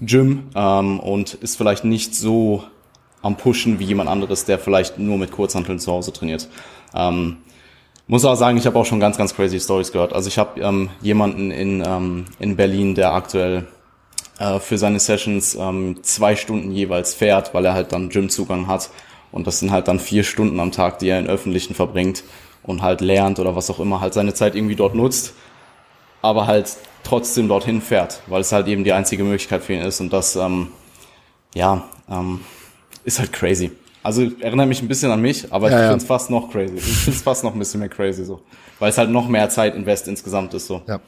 [0.00, 2.64] Gym ähm, und ist vielleicht nicht so
[3.22, 6.48] am Pushen wie jemand anderes, der vielleicht nur mit Kurzhanteln zu Hause trainiert.
[6.94, 7.38] Ähm,
[8.06, 10.12] muss auch sagen, ich habe auch schon ganz, ganz crazy Stories gehört.
[10.12, 13.66] Also ich habe ähm, jemanden in, ähm, in Berlin, der aktuell
[14.38, 18.90] äh, für seine Sessions ähm, zwei Stunden jeweils fährt, weil er halt dann Gymzugang hat.
[19.32, 22.22] Und das sind halt dann vier Stunden am Tag, die er in Öffentlichen verbringt
[22.62, 25.34] und halt lernt oder was auch immer, halt seine Zeit irgendwie dort nutzt,
[26.22, 30.00] aber halt trotzdem dorthin fährt, weil es halt eben die einzige Möglichkeit für ihn ist
[30.00, 30.68] und das, ähm,
[31.54, 32.40] ja, ähm,
[33.04, 33.70] ist halt crazy.
[34.06, 35.88] Also erinnert mich ein bisschen an mich, aber Ja, ich ja.
[35.88, 36.76] finde es fast noch crazy.
[36.76, 38.40] Ich finde es fast noch ein bisschen mehr crazy so,
[38.78, 40.80] weil es halt noch mehr Zeit invest insgesamt ist so.
[40.86, 41.00] Ja.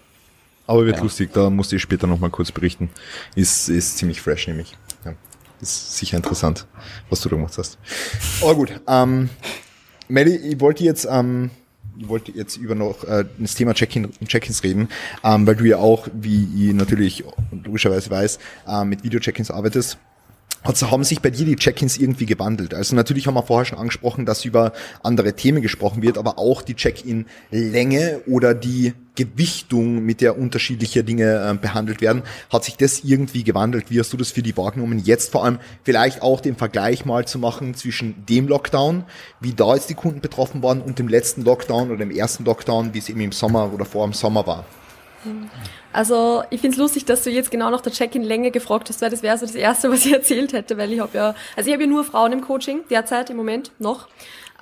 [0.66, 1.03] Aber wird Ja.
[1.05, 2.90] lustig, da musste ich später nochmal kurz berichten.
[3.36, 4.76] Ist, ist ziemlich fresh nämlich.
[5.05, 5.12] Ja.
[5.61, 6.66] Ist sicher interessant,
[7.09, 7.78] was du da gemacht hast.
[8.42, 9.30] Aber gut, ähm,
[10.09, 11.51] Melly, ich wollte jetzt ähm,
[12.01, 14.88] ich wollte jetzt über noch äh, das Thema Check-in Check-ins reden,
[15.22, 17.22] ähm, weil du ja auch, wie ich natürlich
[17.64, 19.99] logischerweise weiß, äh, mit Video-Check-ins arbeitest.
[20.64, 22.74] Also haben sich bei dir die Check-ins irgendwie gewandelt?
[22.74, 26.62] Also natürlich haben wir vorher schon angesprochen, dass über andere Themen gesprochen wird, aber auch
[26.62, 33.00] die Check-in-Länge oder die Gewichtung, mit der unterschiedliche Dinge äh, behandelt werden, hat sich das
[33.02, 33.90] irgendwie gewandelt?
[33.90, 35.00] Wie hast du das für die wahrgenommen?
[35.00, 39.04] Jetzt vor allem vielleicht auch den Vergleich mal zu machen zwischen dem Lockdown,
[39.40, 42.94] wie da jetzt die Kunden betroffen waren und dem letzten Lockdown oder dem ersten Lockdown,
[42.94, 44.64] wie es eben im Sommer oder vor dem Sommer war.
[45.93, 49.11] Also ich finde es lustig, dass du jetzt genau nach der Check-in-Länge gefragt hast, weil
[49.11, 51.75] das wäre so das Erste, was ich erzählt hätte, weil ich habe ja, also ich
[51.75, 54.09] habe ja nur Frauen im Coaching, derzeit im Moment noch.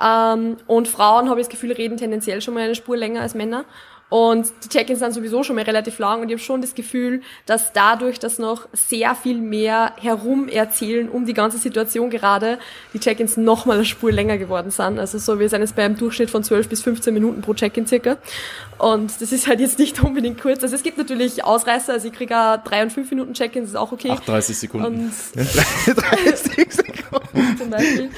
[0.03, 3.35] Ähm, und Frauen, habe ich das Gefühl, reden tendenziell schon mal eine Spur länger als
[3.35, 3.65] Männer.
[4.09, 7.23] Und die Check-ins sind sowieso schon mal relativ lang und ich habe schon das Gefühl,
[7.45, 12.59] dass dadurch, dass noch sehr viel mehr herum erzählen um die ganze Situation gerade,
[12.95, 15.01] die Check-ins noch mal eine Spur länger geworden sind.
[15.01, 18.17] Also so, wir sind jetzt beim Durchschnitt von 12 bis 15 Minuten pro Check-in circa.
[18.79, 20.63] Und das ist halt jetzt nicht unbedingt kurz.
[20.63, 23.77] Also es gibt natürlich Ausreißer, also ich kriege auch 3 und 5 Minuten Check-ins, ist
[23.77, 24.11] auch okay.
[24.11, 24.87] 38 Sekunden.
[24.87, 26.97] Und 30 Sekunden
[27.59, 28.11] zum Beispiel.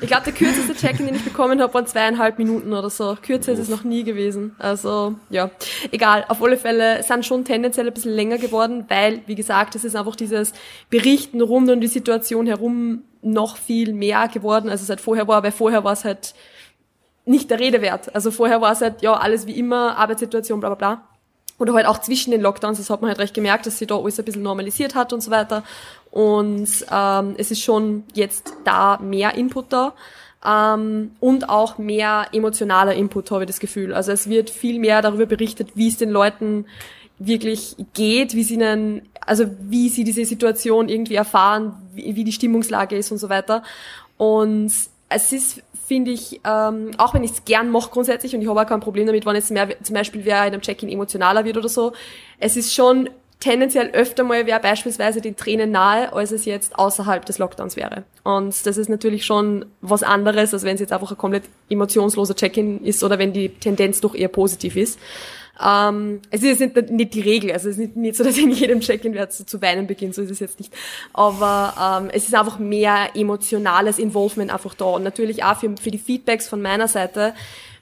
[0.00, 3.16] Ich glaube, der kürzeste Check-in, den ich bekommen habe, waren zweieinhalb Minuten oder so.
[3.20, 4.54] Kürzer ist es noch nie gewesen.
[4.58, 5.50] Also ja,
[5.90, 6.24] egal.
[6.28, 9.96] Auf alle Fälle sind schon tendenziell ein bisschen länger geworden, weil, wie gesagt, es ist
[9.96, 10.52] einfach dieses
[10.90, 15.42] Berichten rund um die Situation herum noch viel mehr geworden, als es halt vorher war,
[15.42, 16.34] weil vorher war es halt
[17.24, 18.14] nicht der Rede wert.
[18.14, 21.08] Also vorher war es halt, ja, alles wie immer, Arbeitssituation, bla bla bla.
[21.58, 23.96] Oder halt auch zwischen den Lockdowns, das hat man halt recht gemerkt, dass sich da
[23.96, 25.64] alles ein bisschen normalisiert hat und so weiter.
[26.10, 29.94] Und ähm, es ist schon jetzt da mehr Input da.
[30.44, 33.94] Ähm, und auch mehr emotionaler Input, habe ich das Gefühl.
[33.94, 36.66] Also es wird viel mehr darüber berichtet, wie es den Leuten
[37.18, 42.32] wirklich geht, wie sie ihnen, also wie sie diese Situation irgendwie erfahren, wie, wie die
[42.32, 43.62] Stimmungslage ist und so weiter.
[44.18, 44.72] Und
[45.08, 48.60] es ist, finde ich, ähm, auch wenn ich es gern mache grundsätzlich und ich habe
[48.60, 51.56] auch kein Problem damit, wenn jetzt mehr, zum Beispiel wer in einem Check-in emotionaler wird
[51.56, 51.92] oder so,
[52.38, 53.08] es ist schon
[53.40, 58.04] tendenziell öfter mal wer beispielsweise den Tränen nahe, als es jetzt außerhalb des Lockdowns wäre.
[58.24, 62.34] Und das ist natürlich schon was anderes, als wenn es jetzt einfach ein komplett emotionsloser
[62.34, 64.98] Check-in ist oder wenn die Tendenz doch eher positiv ist.
[65.64, 68.50] Ähm, es ist nicht, nicht die Regel, also es ist nicht, nicht so, dass in
[68.50, 70.72] jedem Check-in wer zu, zu weinen beginnt, so ist es jetzt nicht.
[71.12, 74.84] Aber ähm, es ist einfach mehr emotionales Involvement einfach da.
[74.86, 77.34] Und natürlich auch für, für die Feedbacks von meiner Seite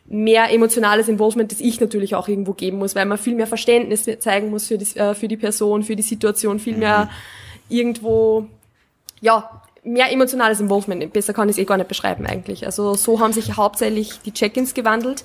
[0.07, 4.05] mehr emotionales Involvement, das ich natürlich auch irgendwo geben muss, weil man viel mehr Verständnis
[4.19, 7.77] zeigen muss für die, äh, für die Person, für die Situation, viel mehr mhm.
[7.77, 8.47] irgendwo,
[9.21, 11.13] ja, mehr emotionales Involvement.
[11.13, 12.67] Besser kann ich es eh gar nicht beschreiben eigentlich.
[12.67, 15.25] Also so haben sich hauptsächlich die Check-ins gewandelt.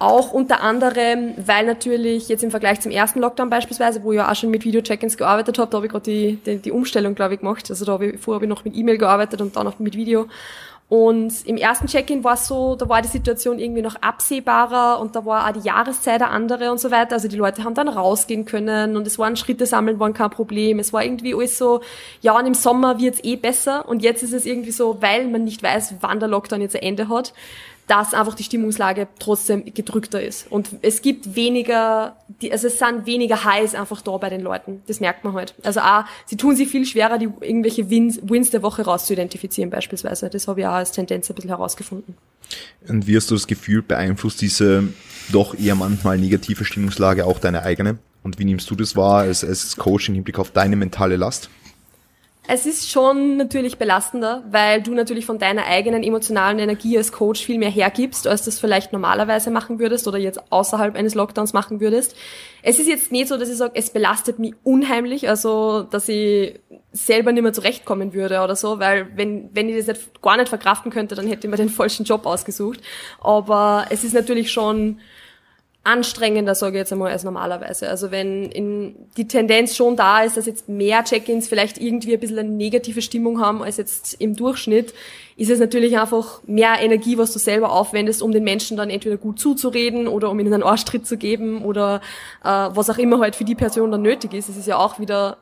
[0.00, 4.30] Auch unter anderem, weil natürlich jetzt im Vergleich zum ersten Lockdown beispielsweise, wo ich ja
[4.30, 7.34] auch schon mit Video-Check-ins gearbeitet habe, da habe ich gerade die, die, die Umstellung, glaube
[7.34, 7.68] ich, gemacht.
[7.68, 9.96] Also da habe ich, vorher habe ich noch mit E-Mail gearbeitet und dann noch mit
[9.96, 10.28] Video.
[10.88, 15.14] Und im ersten Check-in war es so, da war die Situation irgendwie noch absehbarer und
[15.14, 17.12] da war auch die Jahreszeit eine andere und so weiter.
[17.12, 20.78] Also die Leute haben dann rausgehen können und es waren Schritte sammeln, waren kein Problem.
[20.78, 21.82] Es war irgendwie alles so,
[22.22, 25.44] ja, und im Sommer wird's eh besser und jetzt ist es irgendwie so, weil man
[25.44, 27.34] nicht weiß, wann der Lockdown jetzt ein Ende hat,
[27.88, 30.46] dass einfach die Stimmungslage trotzdem gedrückter ist.
[30.50, 32.16] Und es gibt weniger,
[32.50, 34.82] also es sind weniger Highs einfach da bei den Leuten.
[34.86, 35.54] Das merkt man halt.
[35.64, 40.28] Also auch, sie tun sich viel schwerer, die irgendwelche Wins, Wins der Woche rauszuidentifizieren beispielsweise.
[40.28, 42.14] Das habe ich auch als Tendenz ein bisschen herausgefunden.
[42.86, 44.88] Und wie hast du das Gefühl, beeinflusst diese
[45.32, 47.98] doch eher manchmal negative Stimmungslage auch deine eigene?
[48.22, 51.48] Und wie nimmst du das wahr als, als Coach im Hinblick auf deine mentale Last?
[52.50, 57.44] Es ist schon natürlich belastender, weil du natürlich von deiner eigenen emotionalen Energie als Coach
[57.44, 61.78] viel mehr hergibst, als das vielleicht normalerweise machen würdest oder jetzt außerhalb eines Lockdowns machen
[61.78, 62.16] würdest.
[62.62, 66.58] Es ist jetzt nicht so, dass ich sage, es belastet mich unheimlich, also dass ich
[66.90, 70.48] selber nicht mehr zurechtkommen würde oder so, weil wenn, wenn ich das nicht, gar nicht
[70.48, 72.80] verkraften könnte, dann hätte ich mir den falschen Job ausgesucht.
[73.20, 75.00] Aber es ist natürlich schon
[75.88, 77.88] anstrengender, sage ich jetzt einmal, als normalerweise.
[77.88, 82.20] Also wenn in, die Tendenz schon da ist, dass jetzt mehr Check-ins vielleicht irgendwie ein
[82.20, 84.92] bisschen eine negative Stimmung haben als jetzt im Durchschnitt,
[85.36, 89.16] ist es natürlich einfach mehr Energie, was du selber aufwendest, um den Menschen dann entweder
[89.16, 92.02] gut zuzureden oder um ihnen einen Arschtritt zu geben oder
[92.44, 94.48] äh, was auch immer halt für die Person dann nötig ist.
[94.48, 95.38] Es ist ja auch wieder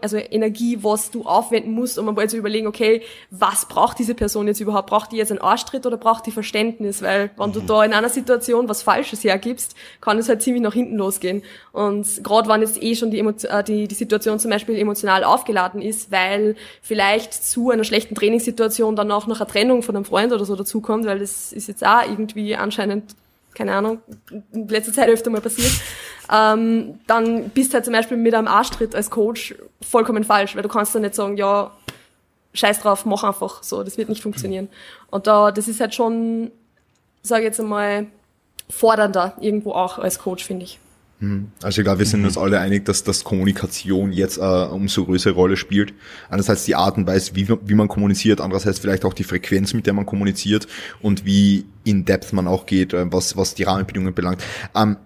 [0.00, 4.46] also Energie, was du aufwenden musst, um mal zu überlegen, okay, was braucht diese Person
[4.46, 4.88] jetzt überhaupt?
[4.88, 7.02] Braucht die jetzt einen Arschtritt oder braucht die Verständnis?
[7.02, 7.66] Weil wenn du mhm.
[7.66, 11.42] da in einer Situation was Falsches hergibst, kann es halt ziemlich nach hinten losgehen.
[11.72, 15.82] Und gerade wenn jetzt eh schon die, äh, die, die Situation zum Beispiel emotional aufgeladen
[15.82, 20.32] ist, weil vielleicht zu einer schlechten Trainingssituation dann auch noch eine Trennung von einem Freund
[20.32, 23.14] oder so dazukommt, weil das ist jetzt auch irgendwie anscheinend
[23.54, 24.00] keine Ahnung,
[24.52, 25.72] in letzter Zeit öfter mal passiert,
[26.32, 30.62] ähm, dann bist du halt zum Beispiel mit einem Arschtritt als Coach vollkommen falsch, weil
[30.62, 31.70] du kannst dann nicht sagen, ja,
[32.52, 34.68] scheiß drauf, mach einfach so, das wird nicht funktionieren.
[35.10, 36.50] Und da, das ist halt schon
[37.24, 38.06] sage jetzt einmal,
[38.70, 40.78] fordernder irgendwo auch als Coach, finde ich.
[41.24, 41.48] Mhm.
[41.62, 42.26] Also glaube, wir sind mhm.
[42.26, 45.94] uns alle einig, dass das Kommunikation jetzt äh, umso größere Rolle spielt.
[46.28, 49.86] Einerseits die Art und Weise, wie, wie man kommuniziert, andererseits vielleicht auch die Frequenz, mit
[49.86, 50.66] der man kommuniziert
[51.00, 54.42] und wie in Depth man auch geht, äh, was, was die Rahmenbedingungen belangt.
[54.74, 54.96] Ähm,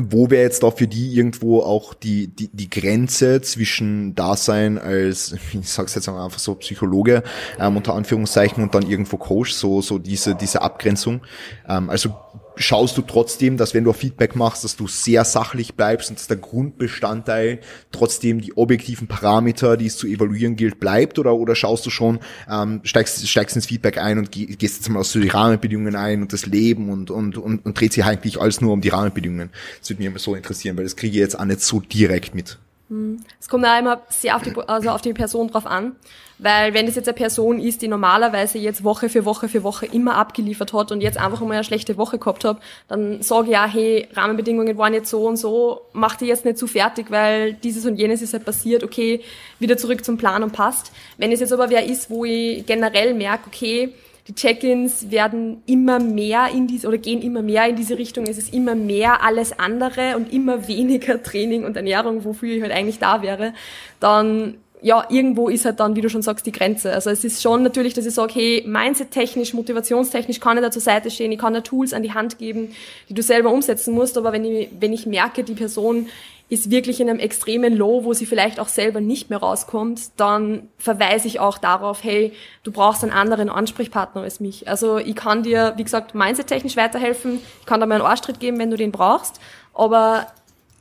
[0.00, 5.34] wo wäre jetzt da für die irgendwo auch die, die, die Grenze zwischen Dasein als,
[5.52, 7.22] ich sag's jetzt einfach so, Psychologe,
[7.58, 11.20] ähm, unter Anführungszeichen, und dann irgendwo Coach, so, so diese, diese Abgrenzung.
[11.68, 12.14] Ähm, also
[12.58, 16.26] schaust du trotzdem, dass wenn du Feedback machst, dass du sehr sachlich bleibst und dass
[16.26, 17.60] der Grundbestandteil
[17.92, 22.20] trotzdem die objektiven Parameter, die es zu evaluieren gilt, bleibt oder, oder schaust du schon,
[22.50, 26.22] ähm, steigst, steigst ins Feedback ein und gehst jetzt mal aus so die Rahmenbedingungen ein
[26.22, 29.50] und das Leben und, und, und, und dreht sich eigentlich alles nur um die Rahmenbedingungen.
[29.80, 32.34] Das würde mich immer so interessieren, weil das kriege ich jetzt auch nicht so direkt
[32.34, 32.58] mit.
[32.88, 33.22] Hm.
[33.38, 35.96] Es kommt auch immer sehr auf die, also auf die Person drauf an.
[36.38, 39.86] Weil wenn das jetzt eine Person ist, die normalerweise jetzt Woche für Woche für Woche
[39.86, 43.52] immer abgeliefert hat und jetzt einfach mal eine schlechte Woche gehabt hat, dann sage ich
[43.52, 47.54] ja, hey, Rahmenbedingungen waren jetzt so und so, mach die jetzt nicht zu fertig, weil
[47.54, 49.20] dieses und jenes ist halt passiert, okay,
[49.58, 50.92] wieder zurück zum Plan und passt.
[51.16, 53.92] Wenn es jetzt aber wer ist, wo ich generell merke, okay,
[54.28, 58.26] die Check-ins werden immer mehr in diese oder gehen immer mehr in diese Richtung.
[58.26, 62.72] Es ist immer mehr alles andere und immer weniger Training und Ernährung, wofür ich halt
[62.72, 63.54] eigentlich da wäre.
[64.00, 66.92] Dann ja, irgendwo ist halt dann, wie du schon sagst, die Grenze.
[66.92, 70.82] Also es ist schon natürlich, dass ich sage, hey, mindset-technisch, motivationstechnisch kann ich da zur
[70.82, 72.72] Seite stehen, ich kann da Tools an die Hand geben,
[73.08, 76.06] die du selber umsetzen musst, aber wenn ich, wenn ich merke, die Person
[76.48, 80.68] ist wirklich in einem extremen Low, wo sie vielleicht auch selber nicht mehr rauskommt, dann
[80.78, 82.32] verweise ich auch darauf, hey,
[82.62, 84.66] du brauchst einen anderen Ansprechpartner als mich.
[84.66, 88.58] Also ich kann dir, wie gesagt, mindset-technisch weiterhelfen, ich kann dir mal einen Arschtritt geben,
[88.58, 89.40] wenn du den brauchst,
[89.74, 90.26] aber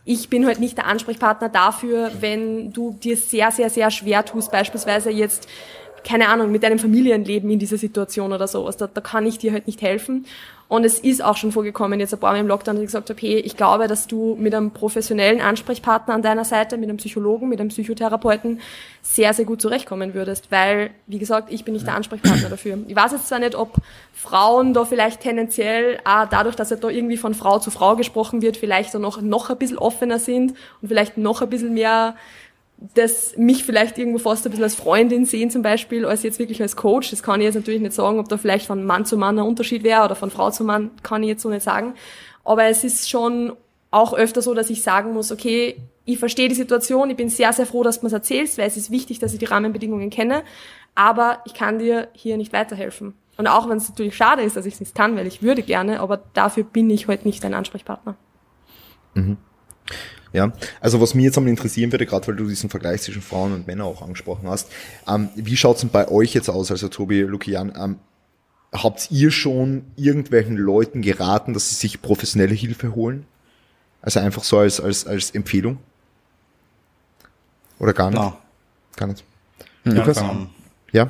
[0.05, 4.51] ich bin halt nicht der Ansprechpartner dafür, wenn du dir sehr, sehr, sehr schwer tust,
[4.51, 5.49] beispielsweise jetzt
[6.07, 8.78] keine Ahnung, mit deinem Familienleben in dieser Situation oder sowas.
[8.78, 10.26] Da, da kann ich dir halt nicht helfen.
[10.70, 13.09] Und es ist auch schon vorgekommen, jetzt ein paar Mal im Lockdown, dass ich gesagt
[13.09, 16.97] habe, hey, ich glaube, dass du mit einem professionellen Ansprechpartner an deiner Seite, mit einem
[16.97, 18.59] Psychologen, mit einem Psychotherapeuten
[19.01, 20.51] sehr, sehr gut zurechtkommen würdest.
[20.51, 22.80] Weil, wie gesagt, ich bin nicht der Ansprechpartner dafür.
[22.86, 23.76] Ich weiß jetzt zwar nicht, ob
[24.13, 28.41] Frauen da vielleicht tendenziell, ah, dadurch, dass er da irgendwie von Frau zu Frau gesprochen
[28.41, 32.15] wird, vielleicht da noch, noch ein bisschen offener sind und vielleicht noch ein bisschen mehr
[32.78, 36.61] das mich vielleicht irgendwo fast ein bisschen als Freundin sehen zum Beispiel, als jetzt wirklich
[36.61, 37.09] als Coach.
[37.09, 39.45] Das kann ich jetzt natürlich nicht sagen, ob da vielleicht von Mann zu Mann ein
[39.45, 41.95] Unterschied wäre oder von Frau zu Mann, kann ich jetzt so nicht sagen.
[42.43, 43.53] Aber es ist schon
[43.89, 47.51] auch öfter so, dass ich sagen muss, okay, ich verstehe die Situation, ich bin sehr,
[47.51, 50.43] sehr froh, dass du mir erzählst, weil es ist wichtig, dass ich die Rahmenbedingungen kenne,
[50.95, 53.13] aber ich kann dir hier nicht weiterhelfen.
[53.38, 55.63] Und auch wenn es natürlich schade ist, dass ich es nicht kann, weil ich würde
[55.63, 58.15] gerne, aber dafür bin ich heute nicht dein Ansprechpartner.
[59.13, 59.38] Mhm.
[60.34, 60.51] Ja,
[60.82, 63.67] also was mir jetzt einmal interessieren würde, gerade weil du diesen Vergleich zwischen Frauen und
[63.67, 64.69] Männern auch angesprochen hast,
[65.07, 67.99] ähm, wie schaut's denn bei euch jetzt aus, also Tobi, Lukian, ähm,
[68.73, 73.25] habt ihr schon irgendwelchen Leuten geraten, dass sie sich professionelle Hilfe holen?
[74.01, 75.80] Also einfach so als, als, als Empfehlung?
[77.80, 78.19] Oder gar nicht?
[78.19, 78.38] No.
[78.95, 79.23] Gar nicht.
[79.84, 79.93] Hm.
[79.93, 80.23] Lukas?
[80.91, 81.09] Ja?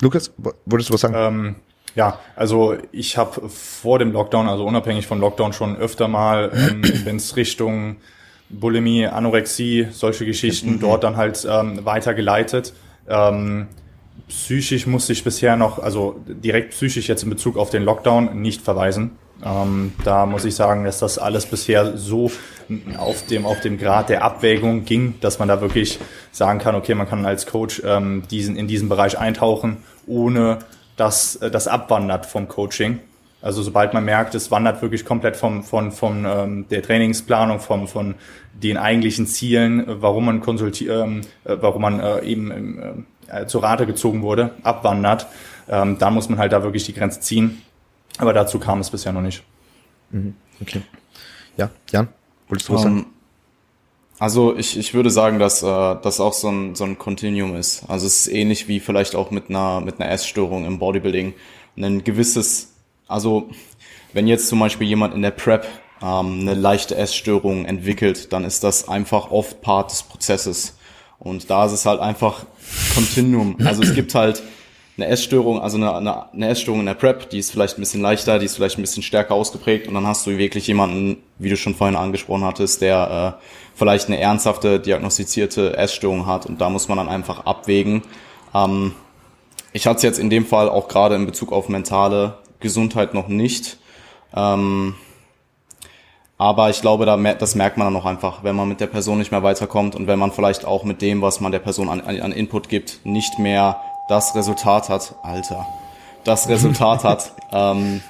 [0.00, 0.30] Lukas,
[0.64, 1.14] wolltest du was sagen?
[1.16, 1.56] Ähm,
[1.94, 6.82] ja, also ich habe vor dem Lockdown, also unabhängig vom Lockdown, schon öfter mal, ähm,
[7.04, 7.96] wenn es Richtung
[8.50, 10.80] Bulimie, Anorexie, solche Geschichten mhm.
[10.80, 12.72] dort dann halt ähm, weitergeleitet.
[13.08, 13.68] Ähm,
[14.28, 18.62] psychisch musste ich bisher noch, also direkt psychisch jetzt in Bezug auf den Lockdown nicht
[18.62, 19.12] verweisen.
[19.44, 22.30] Ähm, da muss ich sagen, dass das alles bisher so
[22.98, 25.98] auf dem, auf dem Grad der Abwägung ging, dass man da wirklich
[26.32, 30.58] sagen kann, okay, man kann als Coach ähm, diesen, in diesen Bereich eintauchen, ohne
[30.96, 33.00] dass äh, das abwandert vom Coaching.
[33.40, 37.86] Also sobald man merkt, es wandert wirklich komplett vom, von, von ähm, der Trainingsplanung, vom,
[37.86, 38.16] von
[38.52, 43.62] den eigentlichen Zielen, warum man konsultiert, ähm, äh, warum man äh, eben ähm, äh, zur
[43.62, 45.28] Rate gezogen wurde, abwandert,
[45.68, 47.62] ähm, dann muss man halt da wirklich die Grenze ziehen.
[48.18, 49.44] Aber dazu kam es bisher noch nicht.
[50.10, 50.34] Mhm.
[50.60, 50.82] Okay.
[51.56, 52.08] Ja, Jan,
[52.48, 52.98] wolltest du was sagen?
[52.98, 53.06] Ähm,
[54.18, 57.84] also ich, ich würde sagen, dass äh, das auch so ein, so ein Continuum ist.
[57.88, 61.34] Also es ist ähnlich wie vielleicht auch mit einer, mit einer Essstörung im Bodybuilding.
[61.76, 62.74] Ein gewisses
[63.08, 63.48] also
[64.12, 65.66] wenn jetzt zum Beispiel jemand in der Prep
[66.02, 70.76] ähm, eine leichte Essstörung entwickelt, dann ist das einfach oft Part des Prozesses.
[71.18, 72.44] Und da ist es halt einfach
[72.94, 73.56] Continuum.
[73.64, 74.42] Also es gibt halt
[74.96, 78.02] eine Essstörung, also eine, eine, eine Essstörung in der Prep, die ist vielleicht ein bisschen
[78.02, 81.50] leichter, die ist vielleicht ein bisschen stärker ausgeprägt und dann hast du wirklich jemanden, wie
[81.50, 83.44] du schon vorhin angesprochen hattest, der äh,
[83.76, 88.02] vielleicht eine ernsthafte diagnostizierte Essstörung hat und da muss man dann einfach abwägen.
[88.52, 88.92] Ähm,
[89.72, 93.28] ich hatte es jetzt in dem Fall auch gerade in Bezug auf mentale Gesundheit noch
[93.28, 93.78] nicht.
[94.34, 94.94] Ähm,
[96.38, 99.18] aber ich glaube, da, das merkt man dann auch einfach, wenn man mit der Person
[99.18, 102.00] nicht mehr weiterkommt und wenn man vielleicht auch mit dem, was man der Person an,
[102.00, 105.66] an Input gibt, nicht mehr das Resultat hat, Alter,
[106.22, 108.00] das Resultat hat, ähm,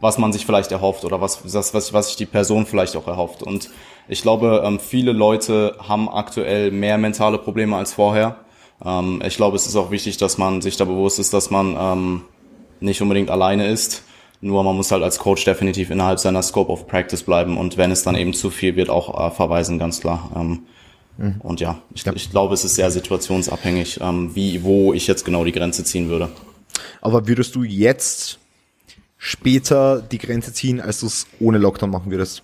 [0.00, 3.08] was man sich vielleicht erhofft oder was, was, was, was sich die Person vielleicht auch
[3.08, 3.42] erhofft.
[3.42, 3.70] Und
[4.06, 8.36] ich glaube, ähm, viele Leute haben aktuell mehr mentale Probleme als vorher.
[8.84, 11.76] Ähm, ich glaube, es ist auch wichtig, dass man sich da bewusst ist, dass man
[11.78, 12.24] ähm,
[12.80, 14.02] nicht unbedingt alleine ist.
[14.40, 17.90] Nur man muss halt als Coach definitiv innerhalb seiner Scope of Practice bleiben und wenn
[17.90, 20.30] es dann eben zu viel wird, auch äh, verweisen, ganz klar.
[20.36, 20.60] Ähm,
[21.16, 21.40] mhm.
[21.40, 22.12] Und ja ich, ja.
[22.14, 26.08] ich glaube, es ist sehr situationsabhängig, ähm, wie, wo ich jetzt genau die Grenze ziehen
[26.08, 26.28] würde.
[27.00, 28.38] Aber würdest du jetzt
[29.16, 32.42] später die Grenze ziehen, als du es ohne Lockdown machen würdest?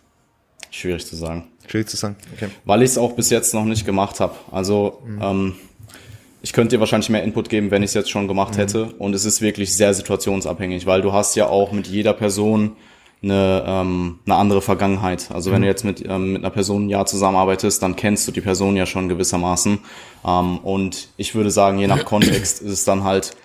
[0.71, 1.49] Schwierig zu sagen.
[1.67, 2.49] Schwierig zu sagen, okay.
[2.65, 4.35] Weil ich es auch bis jetzt noch nicht gemacht habe.
[4.51, 5.23] Also mhm.
[5.23, 5.55] ähm,
[6.43, 8.59] ich könnte dir wahrscheinlich mehr Input geben, wenn ich es jetzt schon gemacht mhm.
[8.59, 8.85] hätte.
[8.99, 12.73] Und es ist wirklich sehr situationsabhängig, weil du hast ja auch mit jeder Person
[13.23, 15.31] eine, ähm, eine andere Vergangenheit.
[15.33, 15.55] Also mhm.
[15.55, 18.41] wenn du jetzt mit, ähm, mit einer Person ein Jahr zusammenarbeitest, dann kennst du die
[18.41, 19.79] Person ja schon gewissermaßen.
[20.27, 23.37] Ähm, und ich würde sagen, je nach Kontext ist es dann halt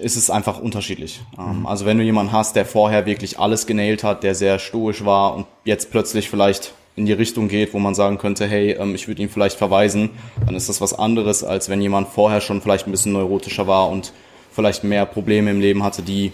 [0.00, 1.20] ist es einfach unterschiedlich.
[1.38, 1.66] Ähm, mhm.
[1.66, 5.34] Also wenn du jemanden hast, der vorher wirklich alles genäht hat, der sehr stoisch war
[5.34, 9.06] und jetzt plötzlich vielleicht in die Richtung geht, wo man sagen könnte, hey, ähm, ich
[9.06, 10.10] würde ihn vielleicht verweisen,
[10.44, 13.90] dann ist das was anderes, als wenn jemand vorher schon vielleicht ein bisschen neurotischer war
[13.90, 14.12] und
[14.50, 16.32] vielleicht mehr Probleme im Leben hatte, die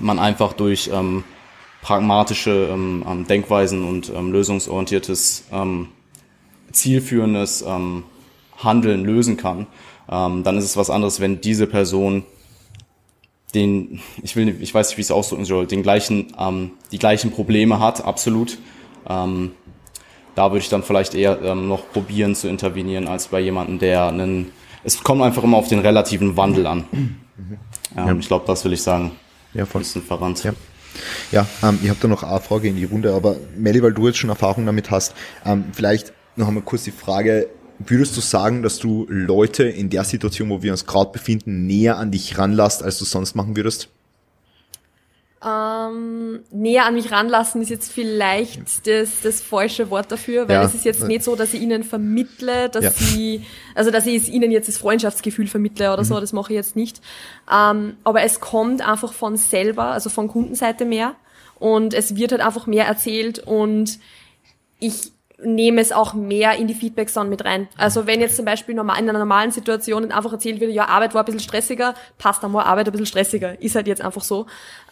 [0.00, 1.22] man einfach durch ähm,
[1.80, 5.88] pragmatische ähm, ähm Denkweisen und ähm, lösungsorientiertes, ähm,
[6.72, 8.02] zielführendes ähm,
[8.58, 9.68] Handeln lösen kann.
[10.10, 12.24] Ähm, dann ist es was anderes, wenn diese Person
[13.54, 17.30] den, ich will, ich weiß nicht, wie es ausdrücken soll, den gleichen, ähm, die gleichen
[17.30, 18.58] Probleme hat, absolut.
[19.08, 19.52] Ähm,
[20.34, 24.08] da würde ich dann vielleicht eher ähm, noch probieren zu intervenieren, als bei jemandem, der
[24.08, 26.84] einen, es kommt einfach immer auf den relativen Wandel an.
[26.90, 27.16] Mhm.
[27.96, 28.16] Ja, ja.
[28.18, 29.12] Ich glaube, das will ich sagen.
[29.54, 29.80] Ja, voll.
[29.80, 30.42] Bisschen verwandt.
[30.44, 30.52] Ja.
[31.32, 34.06] Ja, ähm, ich habe da noch eine Frage in die Runde, aber Melly, weil du
[34.06, 35.14] jetzt schon Erfahrung damit hast,
[35.44, 40.04] ähm, vielleicht noch einmal kurz die Frage, Würdest du sagen, dass du Leute in der
[40.04, 43.88] Situation, wo wir uns gerade befinden, näher an dich ranlässt, als du sonst machen würdest?
[45.44, 50.62] Ähm, näher an mich ranlassen ist jetzt vielleicht das, das falsche Wort dafür, weil ja.
[50.64, 52.90] es ist jetzt nicht so, dass ich ihnen vermittle, dass ja.
[52.90, 56.06] sie, also dass ich ihnen jetzt das Freundschaftsgefühl vermittle oder mhm.
[56.06, 57.00] so, das mache ich jetzt nicht.
[57.52, 61.14] Ähm, aber es kommt einfach von selber, also von Kundenseite mehr
[61.58, 63.98] und es wird halt einfach mehr erzählt und
[64.80, 65.13] ich
[65.44, 67.68] nehme es auch mehr in die Feedbacks dann mit rein.
[67.76, 71.14] Also wenn jetzt zum Beispiel normal, in einer normalen Situation einfach erzählt wird, ja, Arbeit
[71.14, 73.60] war ein bisschen stressiger, passt dann war Arbeit ein bisschen stressiger.
[73.60, 74.46] Ist halt jetzt einfach so.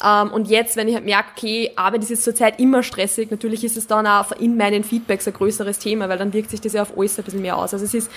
[0.05, 3.65] Ähm, und jetzt, wenn ich halt merke, okay, Arbeit ist jetzt zurzeit immer stressig, natürlich
[3.65, 6.73] ist es dann auch in meinen Feedbacks ein größeres Thema, weil dann wirkt sich das
[6.73, 7.73] ja auf alles ein bisschen mehr aus.
[7.73, 8.11] Also es ist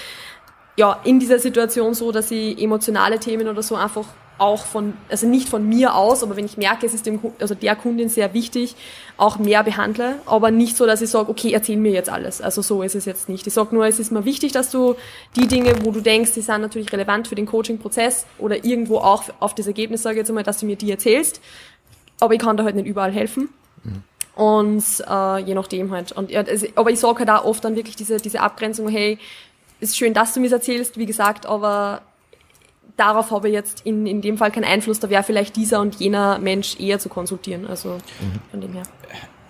[0.78, 4.06] ja in dieser Situation so, dass ich emotionale Themen oder so einfach
[4.38, 7.56] auch von, also nicht von mir aus, aber wenn ich merke, es ist dem, also
[7.56, 8.76] der Kundin sehr wichtig,
[9.18, 12.42] auch mehr behandle, aber nicht so, dass ich sage, okay, erzähl mir jetzt alles.
[12.42, 13.48] Also so ist es jetzt nicht.
[13.48, 14.96] Ich sage nur, es ist mir wichtig, dass du
[15.36, 19.24] die Dinge, wo du denkst, die sind natürlich relevant für den Coaching-Prozess oder irgendwo auch
[19.40, 21.40] auf das Ergebnis, sage ich jetzt einmal, dass du mir die erzählst,
[22.20, 23.50] aber ich kann da halt nicht überall helfen.
[24.36, 26.12] Und äh, je nachdem halt.
[26.12, 29.18] Und, ja, also, aber ich sage halt auch oft dann wirklich diese, diese Abgrenzung, hey,
[29.80, 32.02] ist schön, dass du mir erzählst, wie gesagt, aber
[32.98, 35.00] darauf habe ich jetzt in, in dem Fall keinen Einfluss.
[35.00, 37.68] Da wäre vielleicht dieser und jener Mensch eher zu konsultieren.
[37.68, 38.50] Also mhm.
[38.52, 38.84] von dem her.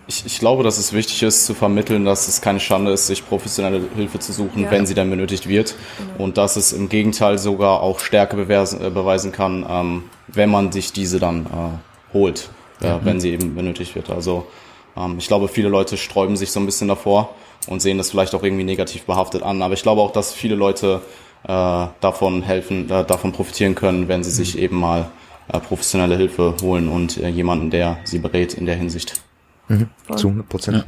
[0.08, 3.28] Ich, ich glaube, dass es wichtig ist zu vermitteln, dass es keine Schande ist, sich
[3.28, 4.72] professionelle Hilfe zu suchen, ja.
[4.72, 5.76] wenn sie dann benötigt wird.
[5.98, 6.26] Genau.
[6.26, 10.72] Und dass es im Gegenteil sogar auch Stärke beweisen, äh, beweisen kann, ähm, wenn man
[10.72, 12.50] sich diese dann äh, holt,
[12.82, 13.00] äh, mhm.
[13.04, 14.12] wenn sie eben benötigt wird.
[14.12, 14.46] Also
[14.96, 17.34] ähm, ich glaube, viele Leute sträuben sich so ein bisschen davor
[17.68, 19.64] und sehen das vielleicht auch irgendwie negativ behaftet an.
[19.64, 21.02] Aber ich glaube auch, dass viele Leute
[21.48, 24.62] davon helfen, äh, davon profitieren können, wenn sie sich mhm.
[24.62, 25.08] eben mal
[25.48, 29.25] äh, professionelle Hilfe holen und äh, jemanden, der sie berät in der Hinsicht.
[29.68, 30.86] Mhm, zu 100 Prozent.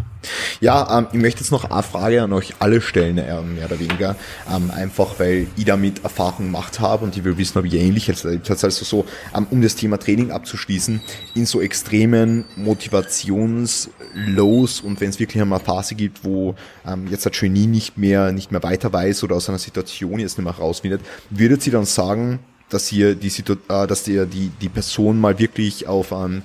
[0.62, 3.66] Ja, ja ähm, ich möchte jetzt noch eine Frage an euch alle stellen, äh, mehr
[3.66, 4.16] oder weniger.
[4.54, 8.06] Ähm, einfach, weil ich damit Erfahrung gemacht habe und ich will wissen, ob ihr ähnlich
[8.06, 8.64] jetzt erlebt habt.
[8.64, 9.06] Also so,
[9.36, 11.02] ähm, um das Thema Training abzuschließen,
[11.34, 16.54] in so extremen Motivationslows und wenn es wirklich einmal eine Phase gibt, wo
[16.86, 20.38] ähm, jetzt das Genie nicht mehr, nicht mehr weiter weiß oder aus einer Situation jetzt
[20.38, 21.02] nicht mehr rausfindet,
[21.32, 22.38] würdet ihr dann sagen,
[22.70, 26.44] dass ihr die, Situ äh, dass ihr die, die Person mal wirklich auf ein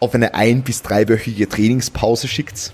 [0.00, 2.72] auf eine ein- bis dreiwöchige Trainingspause schickt?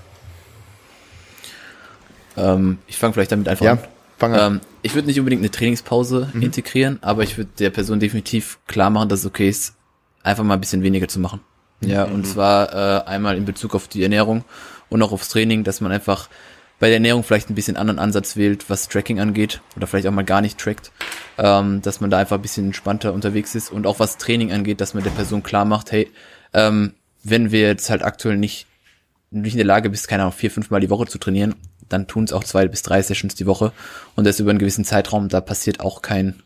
[2.37, 3.79] Ähm, ich fange vielleicht damit einfach ja, an.
[4.19, 4.55] Fang an.
[4.55, 6.43] Ähm, ich würde nicht unbedingt eine Trainingspause mhm.
[6.43, 9.75] integrieren, aber ich würde der Person definitiv klar machen, dass es okay ist,
[10.23, 11.41] einfach mal ein bisschen weniger zu machen.
[11.81, 11.89] Mhm.
[11.89, 14.45] Ja, und zwar äh, einmal in Bezug auf die Ernährung
[14.89, 16.29] und auch aufs Training, dass man einfach
[16.81, 20.13] bei der Ernährung vielleicht ein bisschen anderen Ansatz wählt, was Tracking angeht oder vielleicht auch
[20.13, 20.91] mal gar nicht trackt,
[21.39, 24.81] ähm, dass man da einfach ein bisschen entspannter unterwegs ist und auch was Training angeht,
[24.81, 26.11] dass man der Person klar macht, hey,
[26.53, 26.95] ähm,
[27.25, 28.67] wenn wir jetzt halt aktuell nicht,
[29.31, 31.55] nicht in der Lage bist, keine Ahnung, vier, fünf Mal die Woche zu trainieren,
[31.89, 33.73] dann tun es auch zwei bis drei Sessions die Woche
[34.15, 36.43] und das über einen gewissen Zeitraum, da passiert auch kein,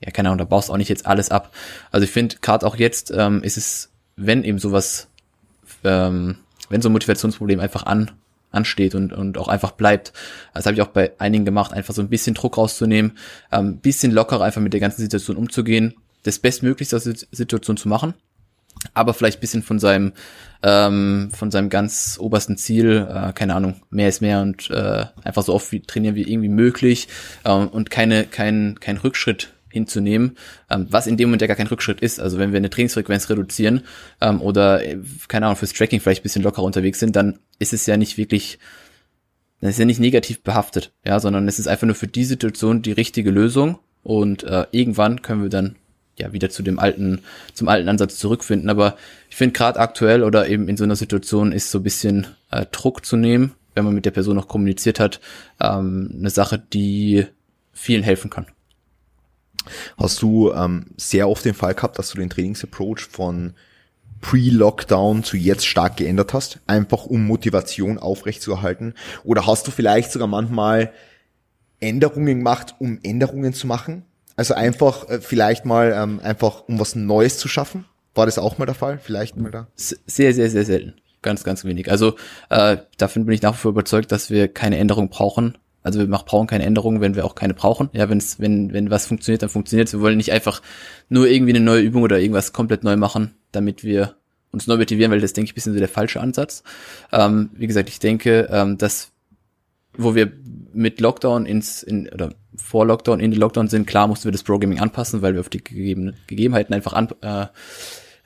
[0.00, 1.52] ja, keine Ahnung, da baust auch nicht jetzt alles ab.
[1.90, 5.08] Also ich finde, gerade auch jetzt ähm, ist es wenn eben sowas,
[5.84, 6.36] ähm,
[6.68, 8.10] wenn so ein Motivationsproblem einfach an,
[8.50, 10.12] ansteht und, und auch einfach bleibt.
[10.54, 13.12] Das habe ich auch bei einigen gemacht, einfach so ein bisschen Druck rauszunehmen,
[13.50, 17.76] ein ähm, bisschen lockerer einfach mit der ganzen Situation umzugehen, das Bestmöglichste aus der Situation
[17.76, 18.14] zu machen,
[18.94, 20.12] aber vielleicht bisschen von seinem
[20.62, 25.42] ähm, von seinem ganz obersten Ziel, äh, keine Ahnung, mehr ist mehr und äh, einfach
[25.42, 27.08] so oft wie trainieren wie irgendwie möglich
[27.44, 30.36] ähm, und keine kein kein Rückschritt hinzunehmen,
[30.70, 32.20] ähm, was in dem Moment ja gar kein Rückschritt ist.
[32.20, 33.82] Also wenn wir eine Trainingsfrequenz reduzieren
[34.20, 37.86] ähm, oder, äh, keine Ahnung, fürs Tracking vielleicht bisschen lockerer unterwegs sind, dann ist es
[37.86, 38.58] ja nicht wirklich,
[39.60, 42.82] dann ist ja nicht negativ behaftet, ja, sondern es ist einfach nur für die Situation
[42.82, 45.76] die richtige Lösung und äh, irgendwann können wir dann
[46.18, 47.22] ja wieder zu dem alten,
[47.54, 48.70] zum alten Ansatz zurückfinden.
[48.70, 48.96] Aber
[49.30, 52.66] ich finde gerade aktuell oder eben in so einer Situation ist so ein bisschen äh,
[52.70, 55.20] Druck zu nehmen, wenn man mit der Person noch kommuniziert hat,
[55.60, 57.26] ähm, eine Sache, die
[57.72, 58.46] vielen helfen kann.
[59.96, 63.54] Hast du ähm, sehr oft den Fall gehabt, dass du den Trainingsapproach von
[64.20, 68.94] Pre-Lockdown zu jetzt stark geändert hast, einfach um Motivation aufrechtzuerhalten?
[69.24, 70.92] Oder hast du vielleicht sogar manchmal
[71.80, 74.04] Änderungen gemacht, um Änderungen zu machen?
[74.36, 77.84] Also einfach äh, vielleicht mal ähm, einfach um was Neues zu schaffen?
[78.14, 78.98] War das auch mal der Fall?
[79.02, 79.68] Vielleicht mal da?
[79.74, 80.94] Sehr, sehr, sehr selten.
[81.22, 81.90] Ganz, ganz wenig.
[81.90, 82.16] Also
[82.50, 85.56] äh, davon bin ich nach wie vor überzeugt, dass wir keine Änderung brauchen.
[85.84, 87.90] Also wir brauchen keine Änderungen, wenn wir auch keine brauchen.
[87.92, 90.62] Ja, wenn's, wenn, wenn was funktioniert, dann funktioniert Wir wollen nicht einfach
[91.08, 94.14] nur irgendwie eine neue Übung oder irgendwas komplett neu machen, damit wir
[94.52, 96.62] uns neu motivieren, weil das, denke ich, ein bisschen so der falsche Ansatz.
[97.10, 99.10] Ähm, wie gesagt, ich denke, ähm, dass
[99.96, 100.32] wo wir
[100.72, 104.42] mit Lockdown ins, in, oder vor Lockdown in den Lockdown sind, klar mussten wir das
[104.42, 107.46] Programming anpassen, weil wir auf die gegebenen Gegebenheiten einfach an, äh,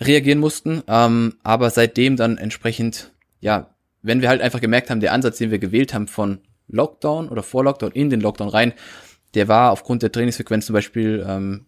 [0.01, 0.83] reagieren mussten.
[0.89, 5.51] Ähm, aber seitdem dann entsprechend, ja, wenn wir halt einfach gemerkt haben, der Ansatz, den
[5.51, 8.73] wir gewählt haben von Lockdown oder vor Lockdown in den Lockdown rein,
[9.35, 11.67] der war aufgrund der Trainingsfrequenz zum Beispiel ähm,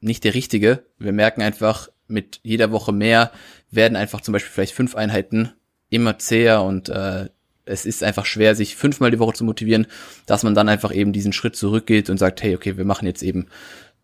[0.00, 0.84] nicht der richtige.
[0.98, 3.32] Wir merken einfach, mit jeder Woche mehr
[3.70, 5.52] werden einfach zum Beispiel vielleicht fünf Einheiten
[5.90, 7.28] immer zäher und äh,
[7.68, 9.86] es ist einfach schwer, sich fünfmal die Woche zu motivieren,
[10.26, 13.22] dass man dann einfach eben diesen Schritt zurückgeht und sagt, hey, okay, wir machen jetzt
[13.22, 13.46] eben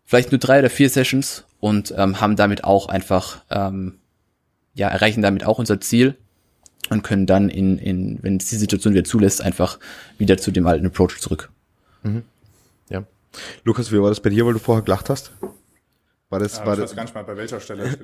[0.05, 3.95] vielleicht nur drei oder vier Sessions und ähm, haben damit auch einfach, ähm,
[4.73, 6.15] ja, erreichen damit auch unser Ziel
[6.89, 9.79] und können dann in, in wenn es die Situation wieder zulässt, einfach
[10.17, 11.49] wieder zu dem alten Approach zurück.
[12.03, 12.23] Mhm.
[12.89, 13.03] Ja.
[13.63, 15.31] Lukas, wie war das bei dir, weil du vorher gelacht hast?
[16.31, 17.83] War das, ja, war ich das, weiß gar nicht mal, bei welcher Stelle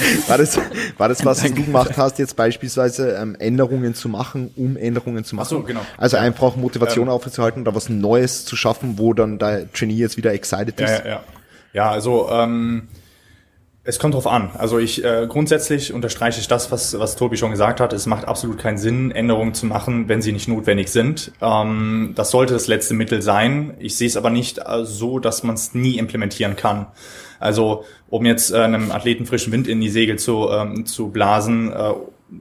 [0.00, 0.58] ich war, das,
[0.96, 5.36] war das, was du gemacht hast, jetzt beispielsweise ähm, Änderungen zu machen, um Änderungen zu
[5.36, 5.44] machen?
[5.44, 5.82] Ach so, genau.
[5.98, 10.16] Also einfach Motivation ähm, aufrechtzuerhalten oder was Neues zu schaffen, wo dann der Genie jetzt
[10.16, 10.88] wieder excited ist?
[10.88, 11.24] Ja, ja, ja.
[11.74, 12.88] ja also ähm,
[13.90, 14.50] es kommt drauf an.
[14.56, 17.92] Also ich äh, grundsätzlich unterstreiche ich das, was, was Tobi schon gesagt hat.
[17.92, 21.32] Es macht absolut keinen Sinn, Änderungen zu machen, wenn sie nicht notwendig sind.
[21.42, 23.74] Ähm, das sollte das letzte Mittel sein.
[23.80, 26.86] Ich sehe es aber nicht äh, so, dass man es nie implementieren kann.
[27.40, 31.72] Also um jetzt äh, einem Athleten frischen Wind in die Segel zu, ähm, zu blasen,
[31.72, 31.92] äh,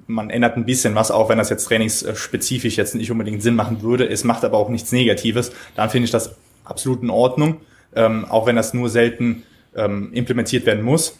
[0.05, 3.81] man ändert ein bisschen was, auch wenn das jetzt trainingsspezifisch jetzt nicht unbedingt Sinn machen
[3.81, 4.07] würde.
[4.07, 5.51] Es macht aber auch nichts Negatives.
[5.75, 7.61] Dann finde ich das absolut in Ordnung,
[7.95, 9.41] ähm, auch wenn das nur selten
[9.75, 11.17] ähm, implementiert werden muss.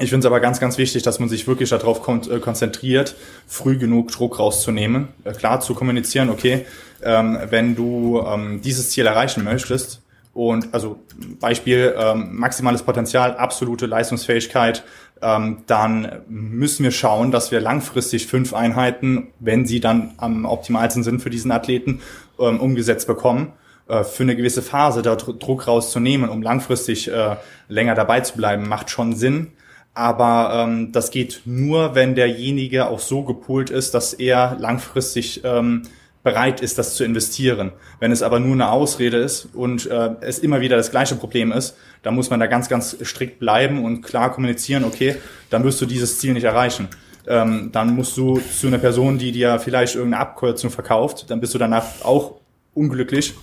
[0.00, 3.14] Ich finde es aber ganz, ganz wichtig, dass man sich wirklich darauf äh, konzentriert,
[3.46, 6.66] früh genug Druck rauszunehmen, äh, klar zu kommunizieren, okay,
[7.02, 10.00] ähm, wenn du ähm, dieses Ziel erreichen möchtest,
[10.34, 10.98] und also
[11.40, 14.82] Beispiel ähm, maximales Potenzial, absolute Leistungsfähigkeit,
[15.22, 21.04] ähm, dann müssen wir schauen, dass wir langfristig fünf Einheiten, wenn sie dann am optimalsten
[21.04, 22.00] sind für diesen Athleten,
[22.38, 23.52] ähm, umgesetzt bekommen
[23.86, 27.36] äh, für eine gewisse Phase da Druck rauszunehmen, um langfristig äh,
[27.68, 29.52] länger dabei zu bleiben, macht schon Sinn.
[29.94, 35.82] Aber ähm, das geht nur, wenn derjenige auch so gepolt ist, dass er langfristig ähm,
[36.24, 37.70] bereit ist, das zu investieren.
[38.00, 41.52] Wenn es aber nur eine Ausrede ist und äh, es immer wieder das gleiche Problem
[41.52, 45.16] ist, dann muss man da ganz, ganz strikt bleiben und klar kommunizieren, okay,
[45.50, 46.88] dann wirst du dieses Ziel nicht erreichen.
[47.26, 51.54] Ähm, dann musst du zu einer Person, die dir vielleicht irgendeine Abkürzung verkauft, dann bist
[51.54, 52.40] du danach auch
[52.74, 53.34] unglücklich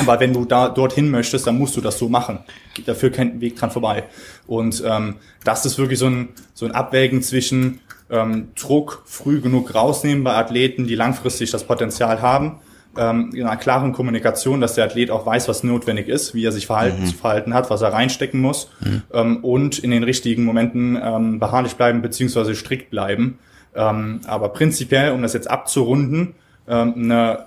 [0.00, 2.40] aber wenn du da dorthin möchtest, dann musst du das so machen.
[2.86, 4.04] Dafür kein Weg dran vorbei.
[4.46, 7.80] Und ähm, das ist wirklich so ein, so ein Abwägen zwischen
[8.10, 12.60] ähm, Druck früh genug rausnehmen bei Athleten, die langfristig das Potenzial haben,
[12.96, 16.52] ähm, in einer klaren Kommunikation, dass der Athlet auch weiß, was notwendig ist, wie er
[16.52, 17.08] sich verhalten, mhm.
[17.08, 19.02] verhalten hat, was er reinstecken muss mhm.
[19.12, 23.38] ähm, und in den richtigen Momenten ähm, beharrlich bleiben beziehungsweise strikt bleiben.
[23.74, 26.34] Ähm, aber prinzipiell, um das jetzt abzurunden,
[26.68, 27.46] ähm, eine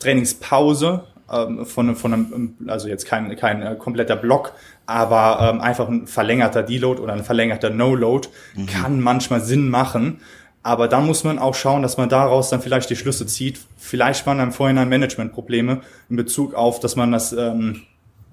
[0.00, 4.52] Trainingspause ähm, von, von einem, also jetzt kein, kein äh, kompletter Block,
[4.86, 8.66] aber ähm, einfach ein verlängerter Deload oder ein verlängerter No-Load mhm.
[8.66, 10.20] kann manchmal Sinn machen.
[10.62, 13.60] Aber dann muss man auch schauen, dass man daraus dann vielleicht die Schlüsse zieht.
[13.78, 17.82] Vielleicht waren dann vorhin Managementprobleme in Bezug auf, dass man das, ähm,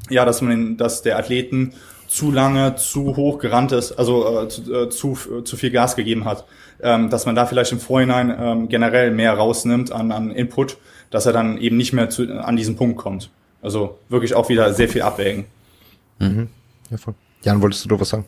[0.10, 1.74] ja, dass man, dass der Athleten
[2.08, 5.96] zu lange, zu hoch gerannt ist, also äh, zu, äh, zu, äh, zu viel Gas
[5.96, 6.46] gegeben hat,
[6.82, 10.78] ähm, dass man da vielleicht im Vorhinein ähm, generell mehr rausnimmt an, an Input,
[11.10, 13.30] dass er dann eben nicht mehr zu, an diesen Punkt kommt.
[13.62, 15.46] Also wirklich auch wieder sehr viel abwägen.
[16.20, 16.50] Mhm.
[16.90, 17.16] Ja, voll.
[17.44, 18.26] Jan, wolltest du da was sagen?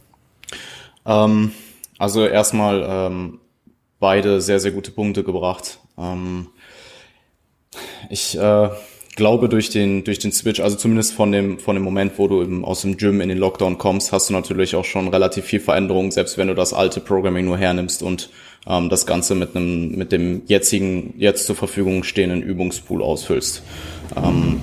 [1.05, 1.51] Ähm,
[1.97, 3.39] also erstmal ähm,
[3.99, 5.79] beide sehr, sehr gute Punkte gebracht.
[5.97, 6.47] Ähm,
[8.09, 8.69] ich äh,
[9.15, 12.41] glaube, durch den, durch den Switch, also zumindest von dem, von dem Moment, wo du
[12.41, 15.59] eben aus dem Gym in den Lockdown kommst, hast du natürlich auch schon relativ viel
[15.59, 18.29] Veränderung, selbst wenn du das alte Programming nur hernimmst und
[18.67, 23.63] ähm, das Ganze mit einem, mit dem jetzigen, jetzt zur Verfügung stehenden Übungspool ausfüllst.
[24.15, 24.61] Ähm,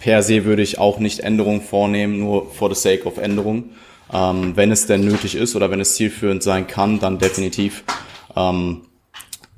[0.00, 3.70] per se würde ich auch nicht Änderungen vornehmen, nur for the sake of Änderung.
[4.12, 7.84] Ähm, wenn es denn nötig ist oder wenn es zielführend sein kann, dann definitiv.
[8.36, 8.82] Ähm,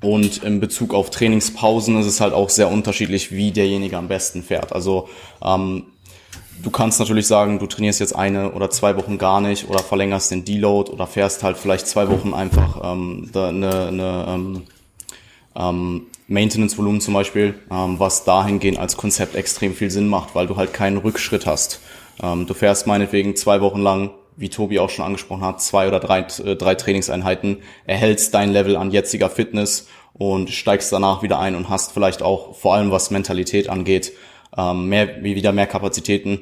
[0.01, 4.41] und in Bezug auf Trainingspausen ist es halt auch sehr unterschiedlich, wie derjenige am besten
[4.41, 4.73] fährt.
[4.73, 5.09] Also
[5.45, 5.83] ähm,
[6.61, 10.31] du kannst natürlich sagen, du trainierst jetzt eine oder zwei Wochen gar nicht oder verlängerst
[10.31, 14.63] den Deload oder fährst halt vielleicht zwei Wochen einfach ähm, eine, eine ähm,
[15.55, 20.55] ähm, Maintenance-Volumen zum Beispiel, ähm, was dahingehend als Konzept extrem viel Sinn macht, weil du
[20.55, 21.81] halt keinen Rückschritt hast.
[22.21, 25.99] Ähm, du fährst meinetwegen zwei Wochen lang wie Tobi auch schon angesprochen hat, zwei oder
[25.99, 31.55] drei, äh, drei Trainingseinheiten, erhältst dein Level an jetziger Fitness und steigst danach wieder ein
[31.55, 34.13] und hast vielleicht auch, vor allem was Mentalität angeht,
[34.57, 36.39] ähm, mehr, wieder mehr Kapazitäten,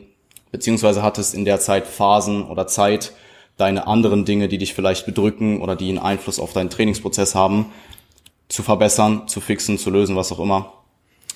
[0.51, 3.13] beziehungsweise hattest in der Zeit Phasen oder Zeit,
[3.57, 7.67] deine anderen Dinge, die dich vielleicht bedrücken oder die einen Einfluss auf deinen Trainingsprozess haben,
[8.47, 10.73] zu verbessern, zu fixen, zu lösen, was auch immer.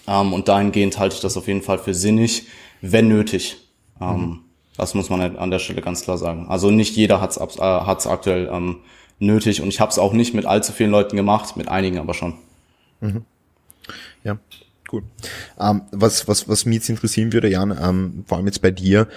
[0.07, 2.47] Ähm, und dahingehend halte ich das auf jeden Fall für sinnig,
[2.81, 3.57] wenn nötig.
[3.99, 4.39] Mhm.
[4.77, 6.47] Das muss man an der Stelle ganz klar sagen.
[6.49, 8.77] Also nicht jeder hat es äh, hat's aktuell ähm,
[9.19, 12.13] nötig und ich habe es auch nicht mit allzu vielen Leuten gemacht, mit einigen aber
[12.13, 12.35] schon.
[13.01, 13.25] Mhm.
[14.23, 14.37] Ja,
[14.93, 15.03] cool.
[15.59, 19.07] Ähm, was, was, was mich jetzt interessieren würde, Jan, ähm, vor allem jetzt bei dir,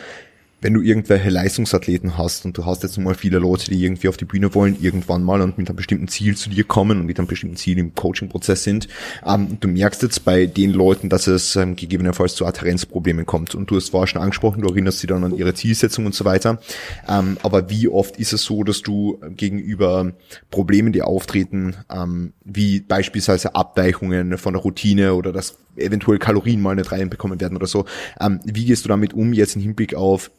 [0.67, 4.17] wenn du irgendwelche Leistungsathleten hast und du hast jetzt mal viele Leute, die irgendwie auf
[4.17, 7.21] die Bühne wollen, irgendwann mal und mit einem bestimmten Ziel zu dir kommen und mit
[7.21, 8.89] einem bestimmten Ziel im Coaching-Prozess sind,
[9.25, 13.55] ähm, du merkst jetzt bei den Leuten, dass es ähm, gegebenenfalls zu Adherenzproblemen kommt.
[13.55, 16.25] Und du hast vorher schon angesprochen, du erinnerst sie dann an ihre Zielsetzung und so
[16.25, 16.61] weiter,
[17.09, 20.15] ähm, aber wie oft ist es so, dass du gegenüber
[20.51, 26.75] Problemen, die auftreten, ähm, wie beispielsweise Abweichungen von der Routine oder dass eventuell Kalorien mal
[26.75, 27.85] nicht reinbekommen werden oder so,
[28.21, 30.33] ähm, wie gehst du damit um jetzt im Hinblick auf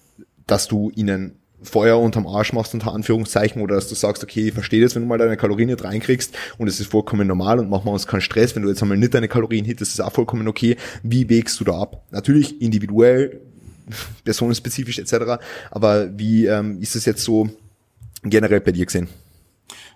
[0.48, 4.54] dass du ihnen Feuer unterm Arsch machst, unter Anführungszeichen, oder dass du sagst, okay, ich
[4.54, 7.70] verstehe das, wenn du mal deine Kalorien nicht reinkriegst und es ist vollkommen normal und
[7.70, 10.12] machen wir uns keinen Stress, wenn du jetzt einmal nicht deine Kalorien hittest, ist auch
[10.12, 10.78] vollkommen okay.
[11.04, 12.04] Wie wägst du da ab?
[12.12, 13.42] Natürlich individuell,
[14.24, 15.42] personenspezifisch etc.,
[15.72, 17.50] aber wie ähm, ist es jetzt so
[18.24, 19.10] generell bei dir gesehen?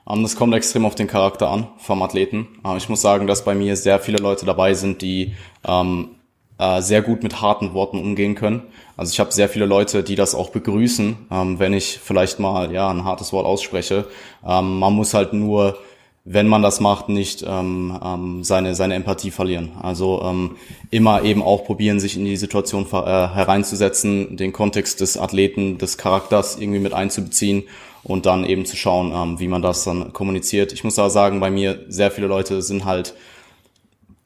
[0.04, 2.47] Um, das kommt extrem auf den Charakter an vom Athleten.
[2.66, 6.16] Uh, ich muss sagen, dass bei mir sehr viele Leute dabei sind, die ähm,
[6.62, 8.62] äh, sehr gut mit harten Worten umgehen können.
[8.95, 12.72] Also ich habe sehr viele Leute, die das auch begrüßen, ähm, wenn ich vielleicht mal
[12.72, 14.05] ja ein hartes Wort ausspreche.
[14.47, 15.80] Ähm, man muss halt nur,
[16.24, 19.72] wenn man das macht, nicht ähm, seine seine Empathie verlieren.
[19.82, 20.51] Also
[20.91, 25.97] immer eben auch probieren, sich in die Situation äh, hereinzusetzen, den Kontext des Athleten, des
[25.97, 27.64] Charakters irgendwie mit einzubeziehen
[28.03, 30.74] und dann eben zu schauen, wie man das dann kommuniziert.
[30.74, 33.16] Ich muss aber sagen, bei mir sehr viele Leute sind halt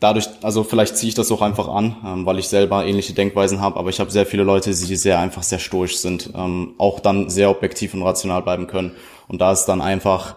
[0.05, 3.59] dadurch, also vielleicht ziehe ich das auch einfach an, ähm, weil ich selber ähnliche Denkweisen
[3.59, 6.99] habe, aber ich habe sehr viele Leute, die sehr einfach sehr stoisch sind, ähm, auch
[6.99, 8.91] dann sehr objektiv und rational bleiben können.
[9.27, 10.35] Und da ist dann einfach,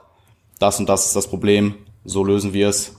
[0.58, 1.74] das und das ist das Problem,
[2.06, 2.94] so lösen wir es.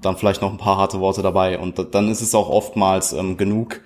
[0.00, 3.36] Dann vielleicht noch ein paar harte Worte dabei und dann ist es auch oftmals ähm,
[3.36, 3.82] genug.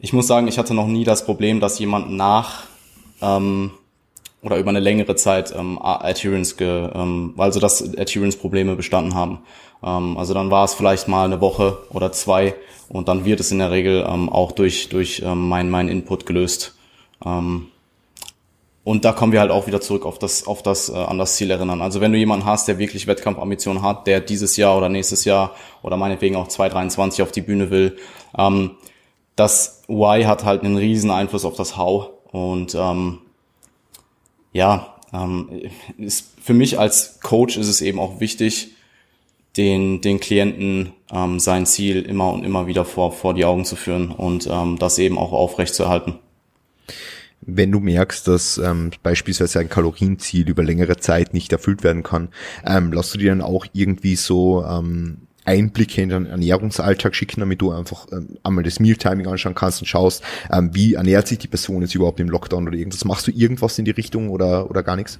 [0.00, 2.62] Ich muss sagen, ich hatte noch nie das Problem, dass jemand nach
[3.20, 3.72] ähm,
[4.42, 9.40] oder über eine längere Zeit ähm, Adherence, ge, ähm, also dass Adherence-Probleme bestanden haben.
[9.82, 12.54] Ähm, also dann war es vielleicht mal eine Woche oder zwei
[12.88, 16.26] und dann wird es in der Regel ähm, auch durch, durch ähm, mein, mein Input
[16.26, 16.74] gelöst.
[17.24, 17.68] Ähm,
[18.84, 21.36] und da kommen wir halt auch wieder zurück auf das, auf das, äh, an das
[21.36, 21.80] Ziel erinnern.
[21.80, 25.54] Also wenn du jemanden hast, der wirklich Wettkampfambitionen hat, der dieses Jahr oder nächstes Jahr
[25.82, 27.96] oder meinetwegen auch 2023 auf die Bühne will,
[28.36, 28.72] ähm,
[29.36, 32.10] das Why hat halt einen riesen Einfluss auf das How.
[32.32, 33.18] Und ähm,
[34.52, 35.48] ja, ähm,
[35.98, 38.72] ist, für mich als Coach ist es eben auch wichtig,
[39.56, 43.76] den, den Klienten ähm, sein Ziel immer und immer wieder vor, vor die Augen zu
[43.76, 46.14] führen und ähm, das eben auch aufrecht zu erhalten.
[47.44, 52.28] Wenn du merkst, dass ähm, beispielsweise ein Kalorienziel über längere Zeit nicht erfüllt werden kann,
[52.64, 57.60] ähm, lass du dir dann auch irgendwie so ähm, Einblicke in den Ernährungsalltag schicken, damit
[57.60, 60.22] du einfach ähm, einmal das Mealtiming anschauen kannst und schaust,
[60.52, 63.04] ähm, wie ernährt sich die Person jetzt überhaupt im Lockdown oder irgendwas.
[63.04, 65.18] Machst du irgendwas in die Richtung oder, oder gar nichts?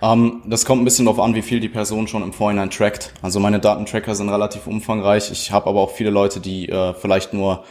[0.00, 2.70] Um, ähm, das kommt ein bisschen darauf an, wie viel die Person schon im Vorhinein
[2.70, 3.12] trackt.
[3.20, 5.30] Also meine Datentracker sind relativ umfangreich.
[5.32, 7.64] Ich habe aber auch viele Leute, die äh, vielleicht nur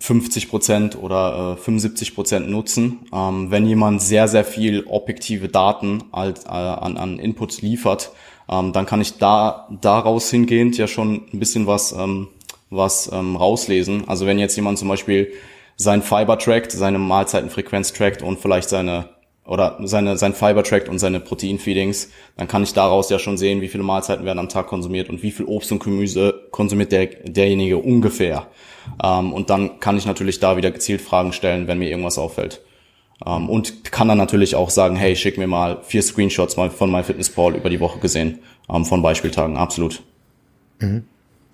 [0.00, 3.00] 50 Prozent oder äh, 75 Prozent nutzen.
[3.12, 8.12] Ähm, wenn jemand sehr, sehr viel objektive Daten als, äh, an, an Inputs liefert,
[8.50, 12.28] ähm, dann kann ich da daraus hingehend ja schon ein bisschen was, ähm,
[12.70, 14.08] was ähm, rauslesen.
[14.08, 15.32] Also wenn jetzt jemand zum Beispiel
[15.76, 19.10] sein Fiber trackt, seine Mahlzeitenfrequenz trackt und vielleicht seine
[19.48, 23.62] oder seine, sein Fiber trackt und seine Proteinfeedings, dann kann ich daraus ja schon sehen,
[23.62, 27.06] wie viele Mahlzeiten werden am Tag konsumiert und wie viel Obst und Gemüse konsumiert der,
[27.06, 28.48] derjenige ungefähr.
[29.02, 32.60] Ähm, und dann kann ich natürlich da wieder gezielt Fragen stellen, wenn mir irgendwas auffällt.
[33.26, 36.90] Ähm, und kann dann natürlich auch sagen, hey, schick mir mal vier Screenshots mal von
[36.90, 38.38] MyFitnessPal über die Woche gesehen,
[38.68, 40.02] ähm, von Beispieltagen, absolut.
[40.80, 41.04] Mhm.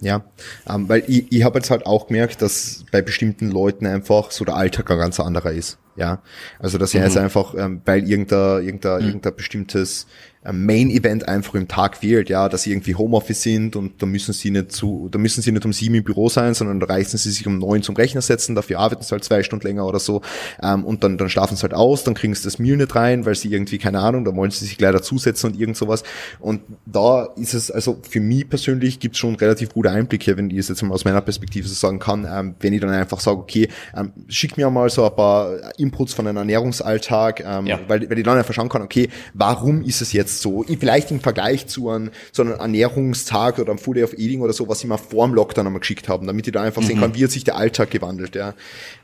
[0.01, 0.25] Ja,
[0.69, 4.45] ähm, weil ich, ich habe jetzt halt auch gemerkt, dass bei bestimmten Leuten einfach so
[4.45, 5.79] der Alltag ein ganz anderer ist.
[5.97, 6.23] Ja,
[6.59, 7.07] also dass er mhm.
[7.07, 9.07] jetzt einfach, ähm, weil irgendein, irgendein, mhm.
[9.07, 10.07] irgendein bestimmtes
[10.53, 14.51] Main-Event einfach im Tag wählt, ja, dass sie irgendwie Homeoffice sind und da müssen sie
[14.51, 17.31] nicht zu, da müssen sie nicht um sieben im Büro sein, sondern da reißen sie
[17.31, 20.21] sich um neun zum Rechner setzen, dafür arbeiten sie halt zwei Stunden länger oder so
[20.63, 23.25] ähm, und dann, dann schlafen sie halt aus, dann kriegen sie das Meal nicht rein,
[23.25, 26.03] weil sie irgendwie, keine Ahnung, da wollen sie sich leider zusetzen und irgend sowas
[26.41, 30.51] und da ist es, also für mich persönlich gibt es schon relativ gute Einblicke, wenn
[30.51, 33.21] ich es jetzt mal aus meiner Perspektive so sagen kann, ähm, wenn ich dann einfach
[33.21, 35.55] sage, okay, ähm, schick mir mal so ein paar
[35.85, 37.79] Inputs von einem Ernährungsalltag, ähm, ja.
[37.87, 41.21] weil, weil ich dann einfach schauen kann, okay, warum ist es jetzt so, vielleicht im
[41.21, 44.81] Vergleich zu einem, zu einem Ernährungstag oder einem Full Day of Eating oder so, was
[44.81, 46.87] sie mir vor dem Lockdown einmal geschickt haben, damit ich da einfach mhm.
[46.87, 48.35] sehen kann, wie hat sich der Alltag gewandelt.
[48.35, 48.55] Ja.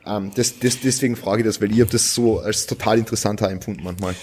[0.06, 3.50] Ähm, das, das, deswegen frage ich das, weil ich habe das so als total interessanter
[3.50, 4.14] empfunden manchmal.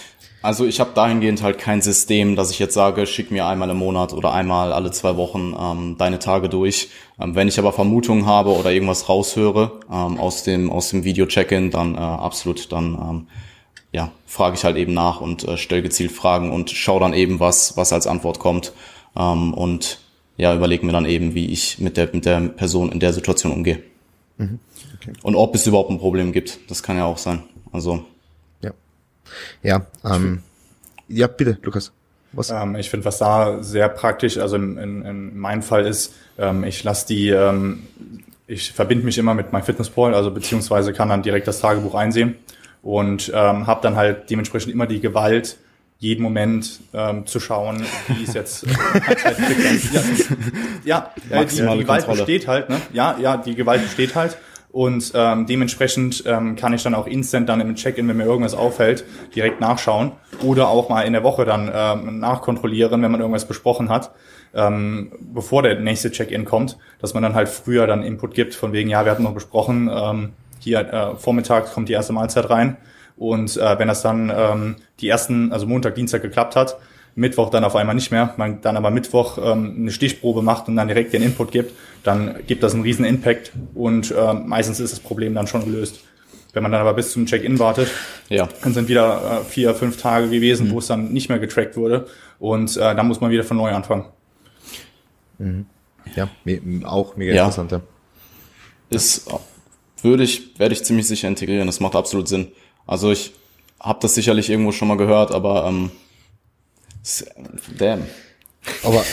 [0.47, 3.75] Also ich habe dahingehend halt kein System, dass ich jetzt sage, schick mir einmal im
[3.75, 6.87] Monat oder einmal alle zwei Wochen ähm, deine Tage durch.
[7.19, 11.69] Ähm, wenn ich aber Vermutungen habe oder irgendwas raushöre ähm, aus dem aus dem Video-Check-in,
[11.69, 13.27] dann äh, absolut, dann ähm,
[13.91, 17.41] ja, frage ich halt eben nach und äh, stelle gezielt Fragen und schaue dann eben,
[17.41, 18.71] was, was als Antwort kommt.
[19.17, 19.99] Ähm, und
[20.37, 23.51] ja, überlege mir dann eben, wie ich mit der, mit der Person in der Situation
[23.51, 23.83] umgehe.
[24.37, 24.59] Mhm.
[24.95, 25.11] Okay.
[25.23, 26.57] Und ob es überhaupt ein Problem gibt.
[26.69, 27.43] Das kann ja auch sein.
[27.73, 28.05] Also.
[29.63, 29.85] Ja.
[30.03, 30.43] Ja, ähm,
[31.07, 31.91] ja, bitte, Lukas.
[32.33, 32.49] Was?
[32.49, 36.63] Ähm, ich finde, was da sehr praktisch, also in, in, in meinem Fall ist, ähm,
[36.63, 37.83] ich lasse die, ähm,
[38.47, 42.35] ich verbinde mich immer mit MyFitnessPal, also beziehungsweise kann dann direkt das Tagebuch einsehen
[42.81, 45.57] und ähm, habe dann halt dementsprechend immer die Gewalt,
[45.99, 49.23] jeden Moment ähm, zu schauen, wie es jetzt äh, halt
[50.85, 52.17] ja, ja äh, die, die Gewalt Kontrolle.
[52.17, 52.79] besteht halt, ne?
[52.93, 54.37] Ja, ja, die Gewalt besteht halt.
[54.77, 58.53] Und ähm, dementsprechend ähm, kann ich dann auch instant dann im Check-in, wenn mir irgendwas
[58.53, 59.05] auffällt,
[59.35, 60.11] direkt nachschauen.
[60.43, 64.11] Oder auch mal in der Woche dann ähm, nachkontrollieren, wenn man irgendwas besprochen hat,
[64.53, 68.71] ähm, bevor der nächste Check-in kommt, dass man dann halt früher dann Input gibt, von
[68.71, 72.77] wegen, ja, wir hatten noch besprochen, ähm, hier äh, vormittags kommt die erste Mahlzeit rein.
[73.17, 76.77] Und äh, wenn das dann ähm, die ersten, also Montag, Dienstag geklappt hat,
[77.17, 80.75] Mittwoch dann auf einmal nicht mehr, man dann aber Mittwoch ähm, eine Stichprobe macht und
[80.75, 84.91] dann direkt den Input gibt, dann gibt das einen riesen Impact und äh, meistens ist
[84.93, 86.01] das Problem dann schon gelöst.
[86.53, 87.89] Wenn man dann aber bis zum Check-in wartet,
[88.29, 88.47] ja.
[88.63, 90.71] dann sind wieder äh, vier, fünf Tage gewesen, mhm.
[90.71, 92.07] wo es dann nicht mehr getrackt wurde
[92.39, 94.05] und äh, dann muss man wieder von neu anfangen.
[95.39, 95.65] Mhm.
[96.15, 96.29] Ja,
[96.85, 97.43] auch mega ja.
[97.43, 97.71] interessant.
[97.71, 97.81] Ja.
[98.89, 99.27] Ist
[100.03, 101.67] würde ich, werde ich ziemlich sicher integrieren.
[101.67, 102.49] Das macht absolut Sinn.
[102.85, 103.33] Also ich
[103.79, 105.91] habe das sicherlich irgendwo schon mal gehört, aber ähm,
[107.77, 108.03] damn.
[108.83, 109.03] Aber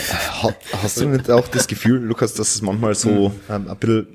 [0.81, 3.39] hast du nicht auch das Gefühl, Lukas, dass es manchmal so mhm.
[3.49, 4.07] ähm, ein bisschen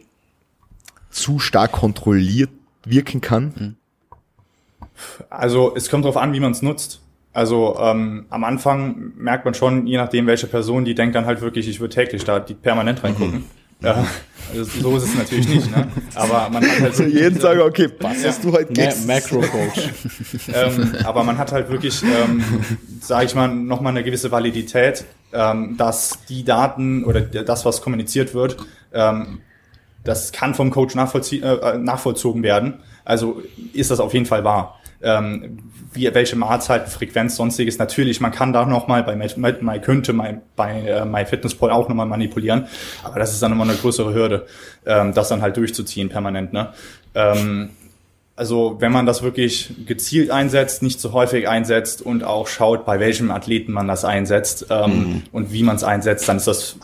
[1.11, 2.51] zu stark kontrolliert
[2.85, 3.53] wirken kann?
[3.57, 3.77] Mhm.
[5.31, 7.01] Also es kommt darauf an, wie man es nutzt.
[7.33, 11.41] Also ähm, am Anfang merkt man schon, je nachdem welche Person, die denkt dann halt
[11.41, 13.39] wirklich, ich würde täglich da die permanent reingucken.
[13.39, 13.45] Mhm.
[13.83, 14.07] Ja,
[14.51, 15.89] also so ist es natürlich nicht, ne?
[16.15, 19.91] Aber man hat halt so jeden Tag, okay, was hast du heute Ma Macro-Coach.
[20.55, 22.43] ähm, aber man hat halt wirklich, ähm,
[23.01, 28.35] sage ich mal, nochmal eine gewisse Validität, ähm, dass die Daten oder das, was kommuniziert
[28.35, 28.57] wird,
[28.93, 29.41] ähm,
[30.05, 32.81] das kann vom Coach äh, nachvollzogen werden.
[33.05, 33.43] Also
[33.73, 35.59] ist das auf jeden Fall wahr ähm,
[35.93, 37.79] wie, welche Mahlzeitenfrequenz, sonstiges.
[37.79, 42.67] Natürlich, man kann da nochmal bei My, könnte My, bei äh, MyFitnessPal auch nochmal manipulieren,
[43.03, 44.47] aber das ist dann immer eine größere Hürde,
[44.87, 46.53] ähm, das dann halt durchzuziehen permanent.
[46.53, 46.73] Ne?
[47.15, 47.71] Ähm,
[48.37, 52.99] also wenn man das wirklich gezielt einsetzt, nicht zu häufig einsetzt und auch schaut, bei
[52.99, 55.23] welchem Athleten man das einsetzt ähm, mhm.
[55.31, 56.77] und wie man es einsetzt, dann ist das,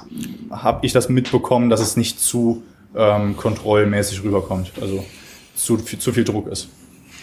[0.51, 2.63] habe ich das mitbekommen, dass es nicht zu
[2.95, 5.05] ähm, kontrollmäßig rüberkommt, also
[5.55, 6.69] zu, zu viel Druck ist.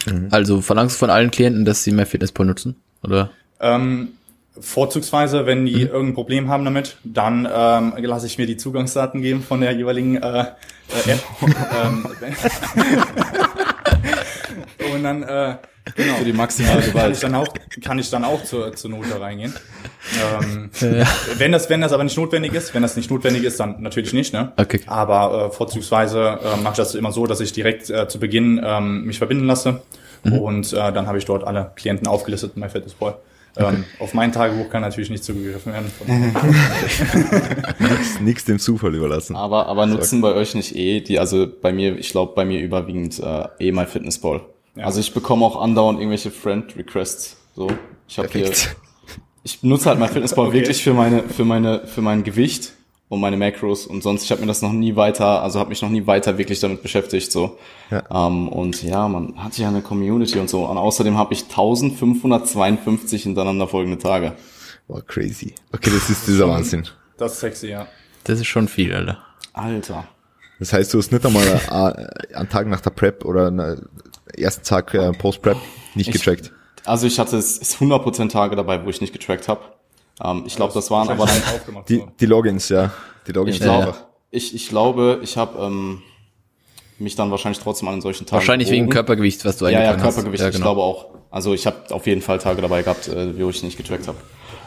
[0.05, 0.27] Mhm.
[0.31, 2.75] Also verlangst du von allen Klienten, dass sie mehr Fitnesspal nutzen?
[3.03, 3.31] Oder?
[3.59, 4.09] Ähm,
[4.59, 5.91] vorzugsweise, wenn die mhm.
[5.91, 10.17] irgendein Problem haben damit, dann ähm, lasse ich mir die Zugangsdaten geben von der jeweiligen
[10.17, 11.23] äh, äh, App.
[11.83, 12.07] ähm,
[14.93, 15.55] und dann, äh,
[15.95, 16.15] genau.
[16.15, 17.23] Für die maximale kann ich Gewalt.
[17.23, 19.53] dann auch, kann ich dann auch zur, zur Not da reingehen.
[20.41, 20.69] Ähm,
[21.37, 24.13] wenn das, wenn das aber nicht notwendig ist, wenn das nicht notwendig ist, dann natürlich
[24.13, 24.53] nicht, ne?
[24.57, 24.81] Okay.
[24.87, 28.61] Aber äh, vorzugsweise äh, mache ich das immer so, dass ich direkt äh, zu Beginn
[28.63, 29.81] ähm, mich verbinden lasse
[30.25, 33.17] und äh, dann habe ich dort alle Klienten aufgelistet in MyFitnessPal.
[33.55, 35.91] Ähm, auf mein Tagebuch kann natürlich nicht zugegriffen werden.
[38.21, 39.35] Nichts dem Zufall überlassen.
[39.35, 42.61] Aber, aber nutzen bei euch nicht eh die, also bei mir, ich glaube bei mir
[42.61, 44.41] überwiegend äh, eh mein Fitnessball.
[44.75, 44.85] Ja.
[44.85, 47.37] Also ich bekomme auch andauernd irgendwelche Friend-Requests.
[47.55, 47.69] So,
[48.07, 48.51] ich habe hier,
[49.43, 50.57] ich nutze halt mein Fitnessball Okay.
[50.57, 52.73] wirklich für meine, für meine, für mein Gewicht
[53.09, 55.81] und meine Macros und sonst, ich habe mir das noch nie weiter, also habe mich
[55.81, 57.31] noch nie weiter wirklich damit beschäftigt.
[57.31, 57.57] So.
[57.91, 58.03] Ja.
[58.27, 60.65] Ähm, und ja, man hat ja eine Community und so.
[60.65, 64.33] Und außerdem habe ich 1552 hintereinander folgende Tage.
[64.87, 65.53] War crazy.
[65.71, 66.87] Okay, das ist dieser Wahnsinn.
[67.17, 67.87] Das ist sexy, ja.
[68.23, 69.19] Das ist schon viel, Alter.
[69.53, 70.05] Alter.
[70.59, 73.87] Das heißt, du hast nicht einmal äh, einen Tag nach der Prep oder einen
[74.35, 75.57] ersten Tag äh, Post-Prep
[75.95, 76.51] nicht Ich- getrackt.
[76.85, 79.61] Also ich hatte es ist 100% Tage dabei, wo ich nicht getrackt habe.
[80.21, 81.89] Ähm, ich glaube, das waren aber dann aufgemacht.
[81.89, 82.91] Die, die Logins, ja.
[83.27, 83.55] Die Logins.
[83.55, 86.01] Ich sind glaube, einfach- ich, ich glaube, ich habe ähm,
[86.99, 88.93] mich dann wahrscheinlich trotzdem an solchen Tagen Wahrscheinlich wegen gewogen.
[88.93, 90.13] Körpergewicht, was du Ja, ja, eingetragen hast.
[90.15, 90.41] Körpergewicht.
[90.41, 90.65] Ja, Ich genau.
[90.65, 91.05] glaube auch.
[91.31, 94.17] Also ich habe auf jeden Fall Tage dabei gehabt, äh, wo ich nicht getrackt habe.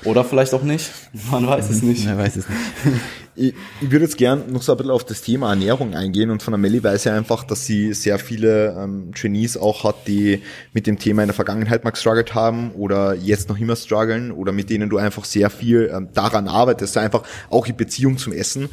[0.04, 0.90] Oder vielleicht auch nicht.
[1.30, 2.04] Man weiß es nicht.
[2.04, 2.60] Ich weiß es nicht.
[3.38, 3.52] Ich,
[3.82, 6.52] ich würde jetzt gern noch so ein bisschen auf das Thema Ernährung eingehen und von
[6.52, 10.42] der Melli weiß ich einfach, dass sie sehr viele ähm, Trainees auch hat, die
[10.72, 14.52] mit dem Thema in der Vergangenheit mal gestruggelt haben oder jetzt noch immer strugglen oder
[14.52, 18.70] mit denen du einfach sehr viel ähm, daran arbeitest, einfach auch in Beziehung zum Essen.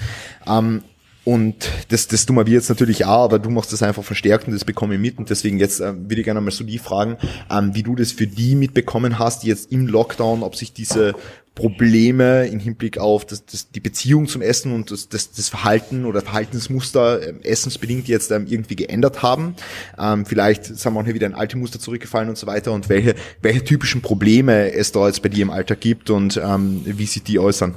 [0.48, 0.82] Ähm,
[1.26, 4.54] und das, das tun wir jetzt natürlich auch, aber du machst das einfach verstärkt und
[4.54, 5.18] das bekomme ich mit.
[5.18, 7.18] Und deswegen jetzt äh, würde ich gerne mal so die fragen,
[7.50, 11.14] ähm, wie du das für die mitbekommen hast, jetzt im Lockdown, ob sich diese
[11.56, 16.06] Probleme im Hinblick auf das, das, die Beziehung zum Essen und das, das, das Verhalten
[16.06, 19.56] oder Verhaltensmuster ähm, essensbedingt jetzt ähm, irgendwie geändert haben.
[19.98, 23.64] Ähm, vielleicht sind manche wieder in alte Muster zurückgefallen und so weiter und welche, welche
[23.64, 27.40] typischen Probleme es da jetzt bei dir im Alltag gibt und ähm, wie sich die
[27.40, 27.76] äußern.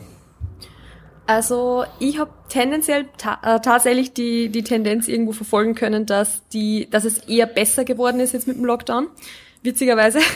[1.26, 6.88] Also ich habe tendenziell ta äh, tatsächlich die, die Tendenz irgendwo verfolgen können, dass, die,
[6.90, 9.08] dass es eher besser geworden ist jetzt mit dem Lockdown.
[9.62, 10.20] Witzigerweise.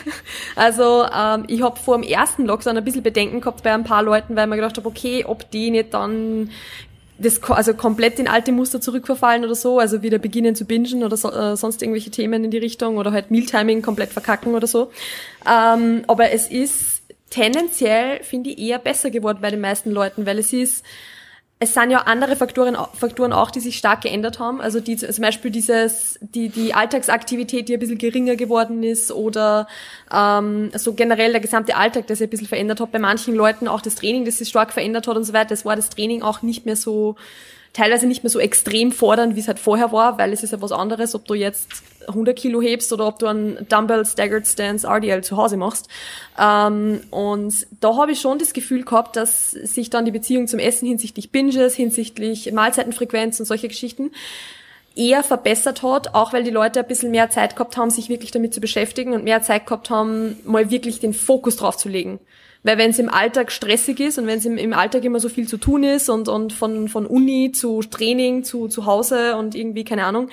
[0.56, 4.02] Also ähm, ich habe vor dem ersten Lockdown ein bisschen Bedenken gehabt bei ein paar
[4.02, 6.50] Leuten, weil mir gedacht habe, okay, ob die nicht dann
[7.18, 11.16] das, also komplett in alte Muster zurückverfallen oder so, also wieder beginnen zu bingen oder
[11.16, 14.90] so, äh, sonst irgendwelche Themen in die Richtung oder halt Mealtiming komplett verkacken oder so.
[15.48, 16.99] Ähm, aber es ist
[17.30, 20.84] tendenziell, finde ich, eher besser geworden bei den meisten Leuten, weil es ist,
[21.62, 24.60] es sind ja andere Faktoren, Faktoren auch, die sich stark geändert haben.
[24.60, 29.68] Also die, zum Beispiel dieses, die, die Alltagsaktivität, die ein bisschen geringer geworden ist oder
[30.10, 32.92] ähm, so generell der gesamte Alltag, der sich ein bisschen verändert hat.
[32.92, 35.50] Bei manchen Leuten auch das Training, das sich stark verändert hat und so weiter.
[35.50, 37.16] Das war das Training auch nicht mehr so,
[37.72, 40.60] teilweise nicht mehr so extrem fordernd, wie es halt vorher war, weil es ist ja
[40.60, 41.68] was anderes, ob du jetzt
[42.08, 45.88] 100 Kilo hebst oder ob du einen Dumbbell Staggered Stance RDL zu Hause machst.
[46.38, 50.58] Ähm, und da habe ich schon das Gefühl gehabt, dass sich dann die Beziehung zum
[50.58, 54.10] Essen hinsichtlich Binges, hinsichtlich Mahlzeitenfrequenz und solche Geschichten
[54.96, 58.32] eher verbessert hat, auch weil die Leute ein bisschen mehr Zeit gehabt haben, sich wirklich
[58.32, 62.18] damit zu beschäftigen und mehr Zeit gehabt haben, mal wirklich den Fokus drauf zu legen.
[62.62, 65.28] Weil wenn es im Alltag stressig ist und wenn es im, im Alltag immer so
[65.28, 69.54] viel zu tun ist und, und von, von Uni zu Training zu, zu Hause und
[69.54, 70.28] irgendwie, keine Ahnung,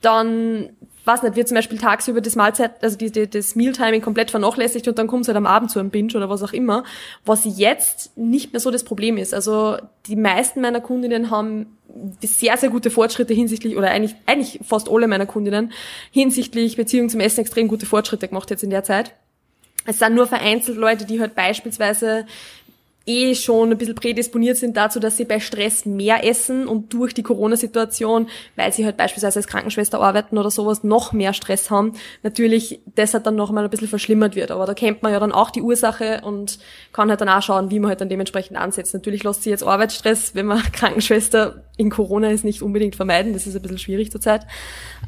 [0.00, 0.70] dann,
[1.04, 4.88] weiß nicht, wird zum Beispiel tagsüber das Mahlzeit, also die, die, das Mealtiming komplett vernachlässigt
[4.88, 6.84] und dann kommt es halt am Abend zu einem Binge oder was auch immer,
[7.26, 9.34] was jetzt nicht mehr so das Problem ist.
[9.34, 9.76] Also
[10.06, 11.76] die meisten meiner Kundinnen haben
[12.22, 15.72] sehr, sehr gute Fortschritte hinsichtlich, oder eigentlich, eigentlich fast alle meiner Kundinnen,
[16.10, 19.14] hinsichtlich Beziehung zum Essen extrem gute Fortschritte gemacht jetzt in der Zeit.
[19.86, 22.26] Es sind nur vereinzelt Leute, die halt beispielsweise
[23.06, 27.14] eh schon ein bisschen prädisponiert sind dazu, dass sie bei Stress mehr essen und durch
[27.14, 31.92] die Corona-Situation, weil sie halt beispielsweise als Krankenschwester arbeiten oder sowas, noch mehr Stress haben,
[32.24, 34.50] natürlich das halt dann noch mal ein bisschen verschlimmert wird.
[34.50, 36.58] Aber da kennt man ja dann auch die Ursache und
[36.92, 38.92] kann halt dann auch schauen, wie man halt dann dementsprechend ansetzt.
[38.92, 43.34] Natürlich lässt sich jetzt Arbeitsstress, wenn man Krankenschwester in Corona ist, nicht unbedingt vermeiden.
[43.34, 44.46] Das ist ein bisschen schwierig zurzeit.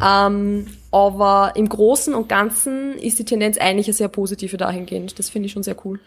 [0.05, 5.19] Ähm, aber im Großen und Ganzen ist die Tendenz eigentlich eine sehr positive dahingehend.
[5.19, 5.99] Das finde ich schon sehr cool.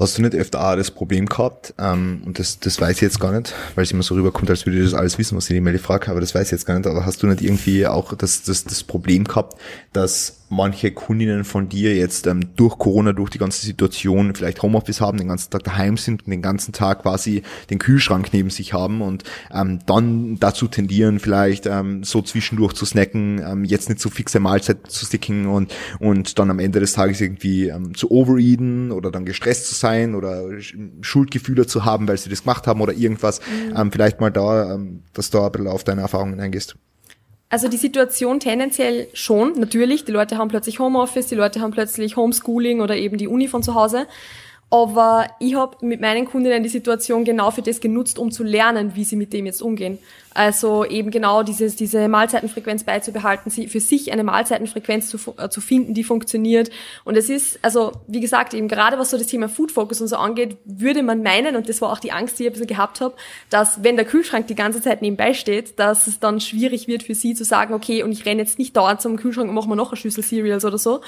[0.00, 3.20] Hast du nicht öfter auch das Problem gehabt, ähm, und das, das weiß ich jetzt
[3.20, 5.54] gar nicht, weil es immer so rüberkommt, als würde ich das alles wissen, was ich
[5.54, 7.86] die Mail frage, aber das weiß ich jetzt gar nicht, aber hast du nicht irgendwie
[7.86, 9.60] auch das, das, das Problem gehabt,
[9.92, 15.00] dass manche Kundinnen von dir jetzt ähm, durch Corona, durch die ganze Situation vielleicht Homeoffice
[15.00, 18.72] haben, den ganzen Tag daheim sind und den ganzen Tag quasi den Kühlschrank neben sich
[18.72, 19.22] haben und
[19.54, 24.40] ähm, dann dazu tendieren, vielleicht ähm, so zwischendurch zu snacken, ähm, jetzt nicht so fixe
[24.40, 29.12] Mahlzeiten zu sticken und, und dann am Ende des Tages irgendwie ähm, zu overeaten oder
[29.12, 32.92] dann gestresst zu sein oder Sch- Schuldgefühle zu haben, weil sie das gemacht haben oder
[32.92, 33.40] irgendwas.
[33.76, 36.74] Ähm, vielleicht mal da, ähm, dass du ein bisschen auf deine Erfahrungen eingehst.
[37.52, 40.04] Also die Situation tendenziell schon, natürlich.
[40.04, 43.64] Die Leute haben plötzlich Homeoffice, die Leute haben plötzlich Homeschooling oder eben die Uni von
[43.64, 44.06] zu Hause.
[44.72, 48.94] Aber ich habe mit meinen Kundinnen die Situation genau für das genutzt, um zu lernen,
[48.94, 49.98] wie sie mit dem jetzt umgehen.
[50.32, 55.60] Also eben genau dieses, diese Mahlzeitenfrequenz beizubehalten, sie für sich eine Mahlzeitenfrequenz zu, äh, zu
[55.60, 56.70] finden, die funktioniert.
[57.02, 60.06] Und es ist, also wie gesagt, eben gerade was so das Thema Food Focus und
[60.06, 62.68] so angeht, würde man meinen, und das war auch die Angst, die ich ein bisschen
[62.68, 63.14] gehabt habe,
[63.50, 67.16] dass wenn der Kühlschrank die ganze Zeit nebenbei steht, dass es dann schwierig wird für
[67.16, 69.74] sie zu sagen, okay, und ich renne jetzt nicht dauernd zum Kühlschrank und mache mir
[69.74, 71.00] noch eine Schüssel Cereals oder so,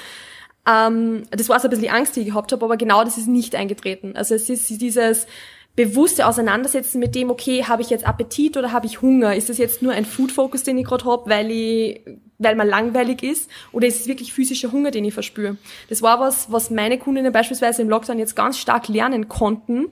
[0.67, 3.17] ähm, das war so ein bisschen die Angst, die ich gehabt habe, aber genau das
[3.17, 4.15] ist nicht eingetreten.
[4.15, 5.27] Also es ist dieses
[5.75, 9.35] bewusste Auseinandersetzen mit dem, okay, habe ich jetzt Appetit oder habe ich Hunger?
[9.35, 12.01] Ist das jetzt nur ein Food-Focus, den ich gerade habe, weil ich,
[12.37, 13.49] weil man langweilig ist?
[13.71, 15.57] Oder ist es wirklich physischer Hunger, den ich verspüre?
[15.89, 19.87] Das war was, was meine Kundinnen beispielsweise im Lockdown jetzt ganz stark lernen konnten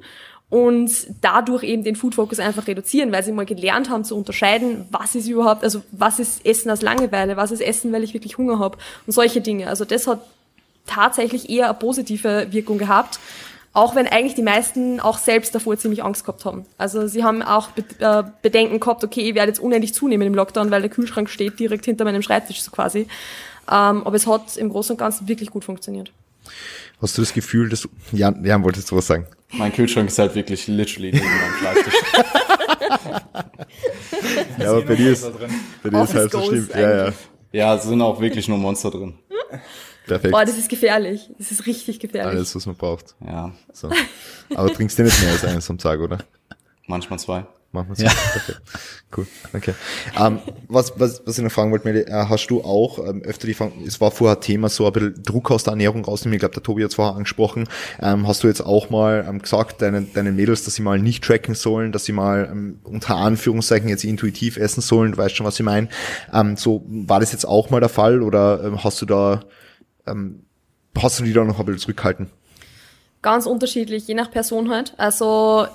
[0.52, 0.92] und
[1.22, 5.16] dadurch eben den Food Focus einfach reduzieren, weil sie mal gelernt haben zu unterscheiden, was
[5.16, 8.60] ist überhaupt, also was ist Essen aus Langeweile, was ist Essen, weil ich wirklich Hunger
[8.60, 8.78] habe
[9.08, 9.68] und solche Dinge.
[9.68, 10.22] Also das hat
[10.86, 13.20] tatsächlich eher eine positive Wirkung gehabt.
[13.74, 16.66] Auch wenn eigentlich die meisten auch selbst davor ziemlich Angst gehabt haben.
[16.78, 20.72] Also sie haben auch äh, Bedenken gehabt, okay, ich werde jetzt unendlich zunehmen im Lockdown,
[20.72, 23.08] weil der Kühlschrank steht direkt hinter meinem Schreibtisch so quasi.
[23.70, 26.12] Ähm, aber es hat im Großen und Ganzen wirklich gut funktioniert.
[27.02, 29.26] Hast du das Gefühl, dass Jan, Jan wolltest du was sagen?
[29.54, 31.94] Mein Kühlschrank ist halt wirklich literally neben meinem Schreibtisch.
[34.60, 35.26] ja, aber bei dir ist,
[35.82, 36.70] bei dir ist halt so schlimm.
[36.74, 37.14] Ja, ja.
[37.54, 39.16] Ja, es sind auch wirklich nur Monster drin.
[40.12, 40.32] Perfekt.
[40.34, 41.30] Boah, das ist gefährlich.
[41.38, 42.36] Das ist richtig gefährlich.
[42.36, 43.16] Alles, was man braucht.
[43.26, 43.54] Ja.
[43.72, 43.90] So.
[44.54, 46.18] Aber trinkst du nicht mehr als eines am Tag, oder?
[46.86, 47.46] Manchmal zwei.
[47.72, 48.04] Machen wir so.
[48.04, 48.12] Ja.
[48.36, 48.54] Okay.
[49.16, 49.28] Cool.
[49.54, 49.74] Okay.
[50.20, 53.48] Ähm, was, was, was ich noch fragen wollte, Meli, äh, hast du auch ähm, öfter
[53.48, 56.34] die Frage, es war vorher Thema, so ein bisschen Druck aus der Ernährung rausnehmen.
[56.34, 57.70] Ich glaube, der Tobi hat es vorher angesprochen.
[58.02, 61.24] Ähm, hast du jetzt auch mal ähm, gesagt, deinen, deinen Mädels, dass sie mal nicht
[61.24, 65.14] tracken sollen, dass sie mal ähm, unter Anführungszeichen jetzt intuitiv essen sollen?
[65.14, 65.88] Du weißt schon, was ich meine.
[66.34, 69.42] Ähm, so, war das jetzt auch mal der Fall oder ähm, hast du da
[70.08, 70.46] ähm,
[70.98, 72.30] hast du die da noch ein bisschen zurückhalten?
[73.22, 74.94] Ganz unterschiedlich, je nach Person halt.
[74.98, 75.68] Also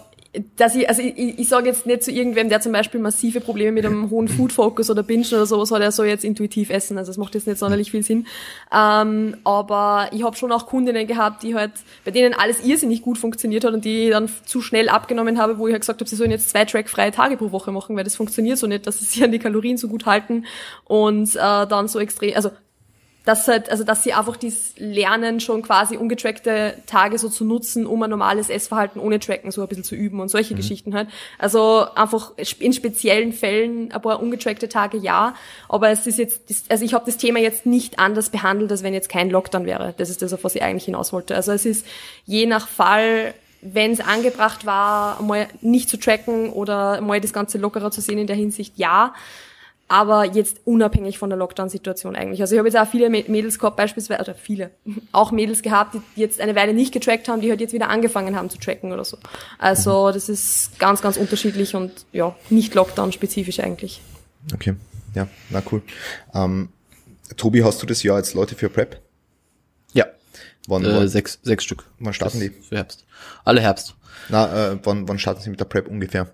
[0.57, 3.73] dass ich, also ich, ich sage jetzt nicht zu irgendwem, der zum Beispiel massive Probleme
[3.73, 6.99] mit einem hohen Food Focus oder Bingen oder sowas hat, er soll jetzt intuitiv essen.
[6.99, 8.27] Also das macht jetzt nicht sonderlich viel Sinn.
[8.73, 11.73] Ähm, aber ich habe schon auch Kundinnen gehabt, die halt,
[12.05, 15.67] bei denen alles irrsinnig gut funktioniert hat und die dann zu schnell abgenommen habe, wo
[15.67, 18.17] ich halt gesagt habe, sie sollen jetzt zwei trackfreie Tage pro Woche machen, weil das
[18.17, 20.45] funktioniert so nicht, dass sie sich an die Kalorien so gut halten
[20.85, 22.51] und äh, dann so extrem, also
[23.27, 27.85] dass halt, also dass sie einfach dies lernen, schon quasi ungetrackte Tage so zu nutzen,
[27.85, 30.59] um ein normales Essverhalten ohne Tracken so ein bisschen zu üben und solche mhm.
[30.59, 31.09] Geschichten halt.
[31.37, 35.35] Also einfach in speziellen Fällen ein paar ungetrackte Tage ja,
[35.69, 36.41] aber es ist jetzt,
[36.71, 39.93] also ich habe das Thema jetzt nicht anders behandelt, als wenn jetzt kein Lockdown wäre.
[39.99, 41.35] Das ist das, auf was ich eigentlich hinaus wollte.
[41.35, 41.85] Also es ist
[42.25, 47.59] je nach Fall wenn es angebracht war, mal nicht zu tracken oder mal das Ganze
[47.59, 49.13] lockerer zu sehen in der Hinsicht, ja
[49.89, 52.41] aber jetzt unabhängig von der Lockdown-Situation eigentlich.
[52.41, 54.71] Also ich habe jetzt auch viele Mädels gehabt, beispielsweise, oder viele,
[55.13, 58.37] auch Mädels gehabt, die jetzt eine Weile nicht getrackt haben, die halt jetzt wieder angefangen
[58.37, 59.19] haben zu tracken oder so.
[59.59, 60.15] Also mhm.
[60.15, 64.01] das ist ganz, ganz unterschiedlich und ja, nicht Lockdown-spezifisch eigentlich.
[64.53, 64.75] Okay,
[65.15, 65.83] ja, na cool.
[66.35, 66.69] Ähm,
[67.37, 69.01] Tobi, hast du das Jahr jetzt Leute für Prep?
[69.93, 70.07] Ja.
[70.69, 71.85] Wann, äh, wann, sechs, sechs Stück.
[71.99, 72.55] Wann starten das die?
[72.63, 73.05] Für Herbst.
[73.45, 73.95] Alle Herbst.
[74.29, 76.29] Na, äh, wann, wann starten sie mit der Prep ungefähr?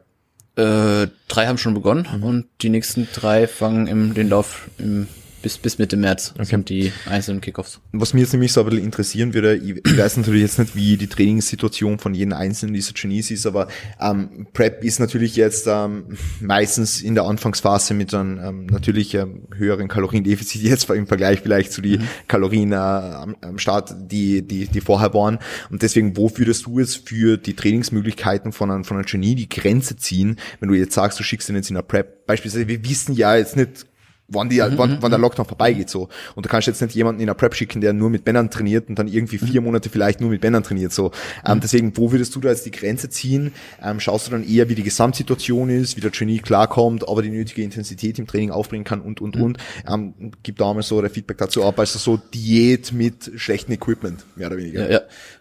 [0.57, 2.23] Äh, drei haben schon begonnen mhm.
[2.23, 5.09] und die nächsten drei fangen im, den Lauf im
[5.43, 6.45] bis, bis Mitte März okay.
[6.45, 7.81] sind die einzelnen Kickoffs.
[7.93, 10.75] Was mir jetzt nämlich so ein bisschen interessieren würde, ich, ich weiß natürlich jetzt nicht,
[10.77, 13.69] wie die Trainingssituation von jedem einzelnen dieser Genies ist, aber
[14.01, 19.43] ähm, Prep ist natürlich jetzt ähm, meistens in der Anfangsphase mit einem ähm, natürlich ähm,
[19.55, 22.09] höheren Kaloriendefizit jetzt im Vergleich vielleicht zu die mhm.
[22.29, 25.39] Kalorien äh, am, am Start, die, die, die vorher waren.
[25.71, 29.49] Und deswegen, wo würdest du jetzt für die Trainingsmöglichkeiten von einem, von einem Genie die
[29.49, 32.27] Grenze ziehen, wenn du jetzt sagst, du schickst ihn jetzt in einer Prep?
[32.27, 33.87] Beispielsweise, wir wissen ja jetzt nicht
[34.33, 35.23] wann, die, mhm, wann, wann der mhm.
[35.23, 36.09] Lockdown vorbeigeht so.
[36.35, 38.89] Und du kannst jetzt nicht jemanden in einer Prep schicken, der nur mit Männern trainiert
[38.89, 39.69] und dann irgendwie vier mhm.
[39.69, 40.93] Monate vielleicht nur mit Männern trainiert.
[40.93, 41.13] So.
[41.47, 41.61] Ähm, mhm.
[41.61, 43.53] deswegen, wo würdest du da jetzt die Grenze ziehen?
[43.83, 47.31] Ähm, schaust du dann eher, wie die Gesamtsituation ist, wie der Trainee klarkommt, aber die
[47.31, 49.43] nötige Intensität im Training aufbringen kann und und mhm.
[49.43, 49.59] und.
[49.89, 54.25] Ähm, gib da mal so der Feedback dazu ab, also so Diät mit schlechtem Equipment,
[54.37, 54.85] mehr oder weniger.
[54.85, 55.01] Ja, ja.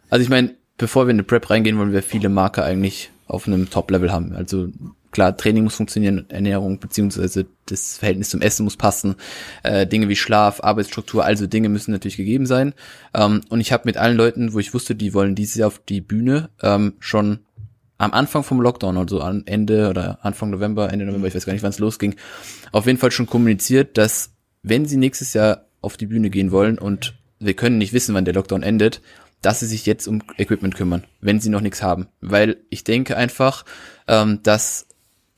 [0.09, 3.47] Also ich meine, bevor wir in eine Prep reingehen, wollen wir viele Marker eigentlich auf
[3.47, 4.33] einem Top-Level haben.
[4.33, 4.69] Also
[5.11, 9.15] klar, Training muss funktionieren, Ernährung beziehungsweise das Verhältnis zum Essen muss passen,
[9.63, 12.73] äh, Dinge wie Schlaf, Arbeitsstruktur, also Dinge müssen natürlich gegeben sein.
[13.13, 15.79] Ähm, und ich habe mit allen Leuten, wo ich wusste, die wollen dieses Jahr auf
[15.87, 17.39] die Bühne, ähm, schon
[17.97, 21.53] am Anfang vom Lockdown, also an Ende oder Anfang November, Ende November, ich weiß gar
[21.53, 22.15] nicht, wann es losging,
[22.71, 24.31] auf jeden Fall schon kommuniziert, dass
[24.63, 28.25] wenn sie nächstes Jahr auf die Bühne gehen wollen und wir können nicht wissen, wann
[28.25, 29.01] der Lockdown endet,
[29.41, 32.07] dass sie sich jetzt um Equipment kümmern, wenn sie noch nichts haben.
[32.21, 33.65] Weil ich denke einfach,
[34.07, 34.87] ähm, dass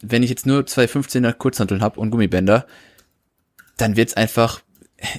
[0.03, 2.67] wenn ich jetzt nur zwei 15er Kurzhanteln habe und Gummibänder,
[3.77, 4.61] dann wird's einfach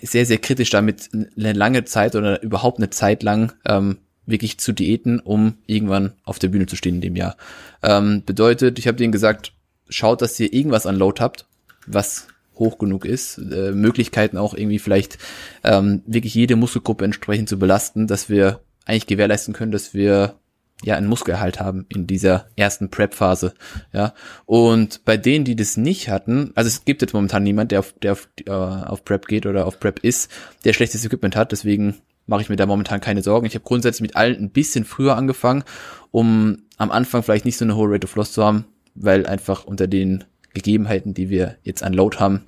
[0.02, 4.72] sehr, sehr kritisch damit eine lange Zeit oder überhaupt eine Zeit lang ähm, wirklich zu
[4.72, 7.36] diäten, um irgendwann auf der Bühne zu stehen in dem Jahr.
[7.82, 9.52] Ähm, bedeutet, ich habe denen gesagt,
[9.88, 11.46] schaut, dass ihr irgendwas an Load habt,
[11.86, 15.18] was hoch genug ist, äh, Möglichkeiten auch irgendwie vielleicht
[15.64, 20.36] ähm, wirklich jede Muskelgruppe entsprechend zu belasten, dass wir eigentlich gewährleisten können, dass wir
[20.84, 23.54] ja einen Muskelerhalt haben in dieser ersten Prep-Phase.
[23.92, 24.14] Ja.
[24.46, 27.94] Und bei denen, die das nicht hatten, also es gibt jetzt momentan niemand, der auf,
[28.02, 30.30] der auf, äh, auf Prep geht oder auf Prep ist,
[30.64, 31.96] der schlechtes Equipment hat, deswegen
[32.26, 33.46] mache ich mir da momentan keine Sorgen.
[33.46, 35.64] Ich habe grundsätzlich mit allen ein bisschen früher angefangen,
[36.10, 39.64] um am Anfang vielleicht nicht so eine hohe Rate of Loss zu haben, weil einfach
[39.64, 40.24] unter den
[40.54, 42.42] Gegebenheiten, die wir jetzt an Load haben,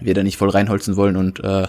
[0.00, 1.66] wir da nicht voll reinholzen wollen und äh,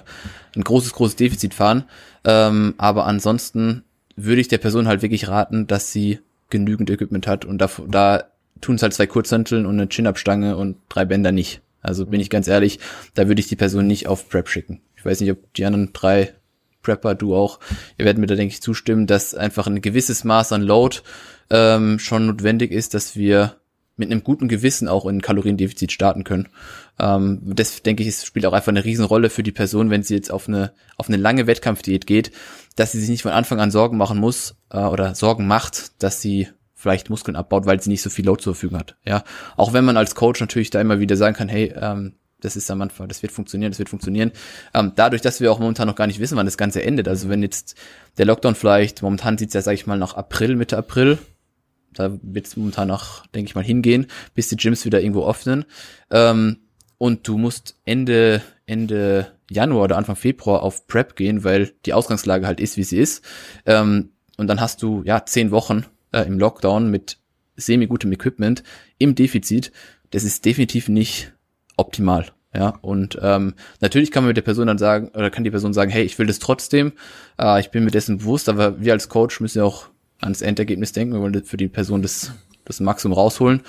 [0.55, 1.85] ein großes, großes Defizit fahren.
[2.25, 3.83] Ähm, aber ansonsten
[4.25, 6.19] würde ich der Person halt wirklich raten, dass sie
[6.49, 8.23] genügend Equipment hat und da, da
[8.61, 11.61] tun es halt zwei Kurzhanteln und eine Chin-Up-Stange und drei Bänder nicht.
[11.81, 12.79] Also bin ich ganz ehrlich,
[13.13, 14.81] da würde ich die Person nicht auf Prep schicken.
[14.97, 16.33] Ich weiß nicht, ob die anderen drei
[16.81, 17.59] Prepper, du auch,
[17.97, 20.97] ihr werdet mir da denke ich zustimmen, dass einfach ein gewisses Maß an Load
[21.49, 23.55] ähm, schon notwendig ist, dass wir
[23.99, 26.47] mit einem guten Gewissen auch in Kaloriendefizit starten können.
[26.99, 30.31] Ähm, das denke ich, spielt auch einfach eine Riesenrolle für die Person, wenn sie jetzt
[30.31, 32.31] auf eine auf eine lange Wettkampfdiät geht,
[32.79, 36.21] dass sie sich nicht von Anfang an Sorgen machen muss äh, oder Sorgen macht, dass
[36.21, 38.95] sie vielleicht Muskeln abbaut, weil sie nicht so viel Load zur Verfügung hat.
[39.05, 39.25] Ja,
[39.57, 42.71] auch wenn man als Coach natürlich da immer wieder sagen kann, hey, ähm, das ist
[42.71, 44.31] am Anfang, das wird funktionieren, das wird funktionieren.
[44.73, 47.09] Ähm, dadurch, dass wir auch momentan noch gar nicht wissen, wann das Ganze endet.
[47.09, 47.75] Also wenn jetzt
[48.17, 51.17] der Lockdown vielleicht, momentan sieht's ja, sage ich mal, nach April, Mitte April,
[51.93, 55.65] da wird's momentan noch, denke ich mal, hingehen, bis die Gyms wieder irgendwo öffnen.
[56.11, 56.59] Ähm,
[56.97, 62.47] und du musst Ende, Ende Januar oder Anfang Februar auf Prep gehen, weil die Ausgangslage
[62.47, 63.23] halt ist, wie sie ist.
[63.65, 67.17] Ähm, und dann hast du ja zehn Wochen äh, im Lockdown mit
[67.55, 68.63] semi-gutem Equipment
[68.97, 69.71] im Defizit.
[70.11, 71.33] Das ist definitiv nicht
[71.77, 72.27] optimal.
[72.55, 75.71] Ja, und ähm, natürlich kann man mit der Person dann sagen, oder kann die Person
[75.71, 76.93] sagen, hey, ich will das trotzdem,
[77.39, 79.89] äh, ich bin mir dessen bewusst, aber wir als Coach müssen ja auch
[80.19, 82.31] ans Endergebnis denken, wir wollen für die Person das,
[82.65, 83.61] das Maximum rausholen.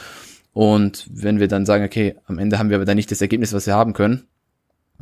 [0.54, 3.52] Und wenn wir dann sagen, okay, am Ende haben wir aber dann nicht das Ergebnis,
[3.52, 4.26] was wir haben können,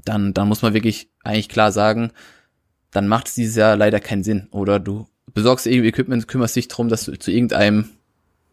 [0.05, 2.11] dann, dann muss man wirklich eigentlich klar sagen,
[2.91, 4.49] dann macht es dieses Jahr leider keinen Sinn.
[4.51, 7.91] Oder du besorgst irgendwie Equipment, kümmerst dich drum, dass du zu irgendeinem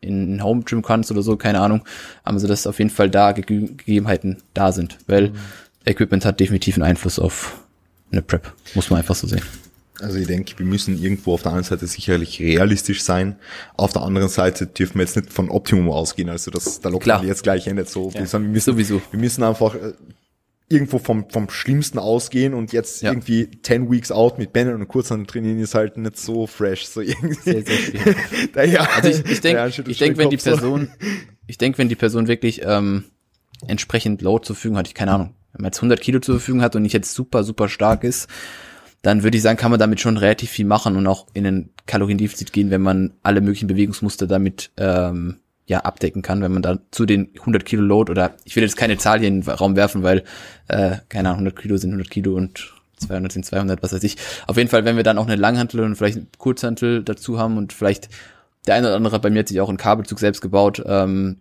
[0.02, 1.84] in Home Gym kannst oder so, keine Ahnung.
[2.24, 5.36] Also dass auf jeden Fall da Ge Gegebenheiten da sind, weil mhm.
[5.86, 7.60] Equipment hat definitiv einen Einfluss auf
[8.12, 9.42] eine Prep, muss man einfach so sehen.
[10.02, 13.38] Also ich denke, wir müssen irgendwo auf der einen Seite sicherlich realistisch sein.
[13.78, 17.26] Auf der anderen Seite dürfen wir jetzt nicht von Optimum ausgehen, also dass der Lockdown
[17.26, 17.90] jetzt gleich endet.
[17.90, 18.32] So, ja.
[18.32, 19.02] wir, müssen, Sowieso.
[19.12, 19.94] wir müssen einfach äh,
[20.76, 23.12] irgendwo vom, vom Schlimmsten ausgehen und jetzt ja.
[23.12, 26.86] irgendwie 10 Weeks out mit Bändern und Kurzhand trainieren ist halt nicht so fresh.
[26.86, 27.34] So irgendwie.
[27.34, 30.90] Sehr, sehr ja, also ich, ich denke, ich denk, wenn die Person,
[31.48, 33.06] ich denke, wenn die Person wirklich ähm,
[33.68, 36.62] entsprechend Load zur Verfügung hat, ich keine Ahnung, wenn man jetzt 100 Kilo zur Verfügung
[36.62, 38.28] hat und nicht jetzt super, super stark ist,
[39.02, 41.70] dann würde ich sagen, kann man damit schon relativ viel machen und auch in ein
[41.86, 46.80] Kaloriendefizit gehen, wenn man alle möglichen Bewegungsmuster damit ähm, ja abdecken kann, wenn man da
[46.92, 49.76] zu den 100 Kilo Load oder ich will jetzt keine Zahl hier in den Raum
[49.76, 50.24] werfen, weil
[50.68, 54.18] äh, keine Ahnung 100 Kilo sind 100 Kilo und 200 sind 200, was weiß ich.
[54.48, 57.58] Auf jeden Fall, wenn wir dann auch eine Langhantel und vielleicht eine Kurzhantel dazu haben
[57.58, 58.10] und vielleicht
[58.68, 60.84] der eine oder andere bei mir hat sich auch einen Kabelzug selbst gebaut.
[60.86, 61.38] Ähm,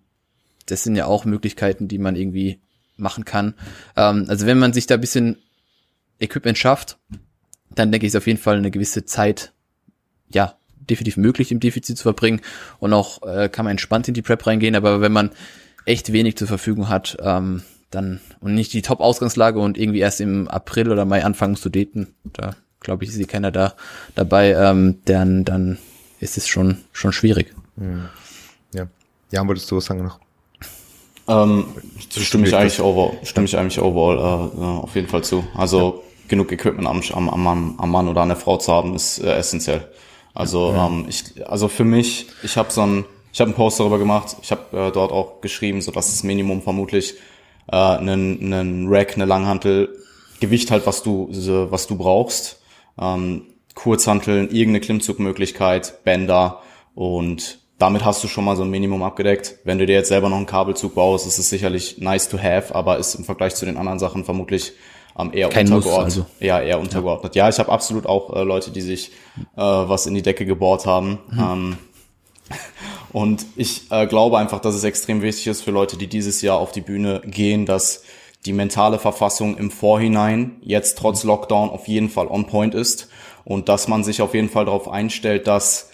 [0.67, 2.61] das sind ja auch Möglichkeiten, die man irgendwie
[2.97, 3.55] machen kann.
[3.97, 5.37] Ähm, also wenn man sich da ein bisschen
[6.19, 6.99] Equipment schafft,
[7.75, 9.53] dann denke ich, ist auf jeden Fall eine gewisse Zeit,
[10.29, 10.57] ja,
[10.89, 12.41] definitiv möglich, im Defizit zu verbringen.
[12.79, 14.75] Und auch äh, kann man entspannt in die Prep reingehen.
[14.75, 15.31] Aber wenn man
[15.85, 20.49] echt wenig zur Verfügung hat, ähm, dann und nicht die Top-Ausgangslage und irgendwie erst im
[20.49, 23.75] April oder Mai anfangen zu daten, da glaube ich, ist sie keiner da
[24.15, 25.79] dabei, ähm, dann, dann
[26.21, 27.53] ist es schon, schon schwierig.
[27.77, 28.09] Hm.
[28.73, 28.87] Ja.
[29.33, 30.21] Ja, wolltest du was sagen noch?
[31.27, 31.67] Ähm,
[32.09, 35.45] stimme ich eigentlich over, stimme ich eigentlich overall äh, auf jeden Fall zu.
[35.55, 36.29] Also ja.
[36.29, 39.19] genug Equipment am, am, am, Mann, am Mann oder an der Frau zu haben, ist
[39.19, 39.89] äh, essentiell.
[40.35, 40.87] Also ja.
[40.87, 44.37] ähm, ich, also für mich, ich habe so ein, ich habe einen Post darüber gemacht.
[44.43, 47.15] Ich habe äh, dort auch geschrieben, so dass das Minimum vermutlich
[47.71, 49.97] äh, einen, einen Rack, eine Langhantel,
[50.41, 51.29] Gewicht halt, was du,
[51.71, 52.61] was du brauchst.
[53.01, 53.43] Ähm,
[53.75, 56.61] Kurzhanteln, irgendeine Klimmzugmöglichkeit, Bänder
[56.95, 59.59] und damit hast du schon mal so ein Minimum abgedeckt.
[59.65, 62.75] Wenn du dir jetzt selber noch einen Kabelzug baust, ist es sicherlich nice to have,
[62.75, 64.73] aber ist im Vergleich zu den anderen Sachen vermutlich
[65.19, 66.17] ähm, eher Kein untergeordnet.
[66.17, 66.27] Muss, also.
[66.41, 67.35] Ja, eher untergeordnet.
[67.35, 69.13] Ja, ja ich habe absolut auch äh, Leute, die sich
[69.57, 71.19] äh, was in die Decke gebohrt haben.
[71.31, 71.39] Mhm.
[71.41, 71.79] Ähm,
[73.13, 76.59] und ich äh, glaube einfach, dass es extrem wichtig ist für Leute, die dieses Jahr
[76.59, 78.03] auf die Bühne gehen, dass
[78.45, 83.09] die mentale Verfassung im Vorhinein jetzt trotz Lockdown auf jeden Fall on point ist
[83.45, 85.91] und dass man sich auf jeden Fall darauf einstellt, dass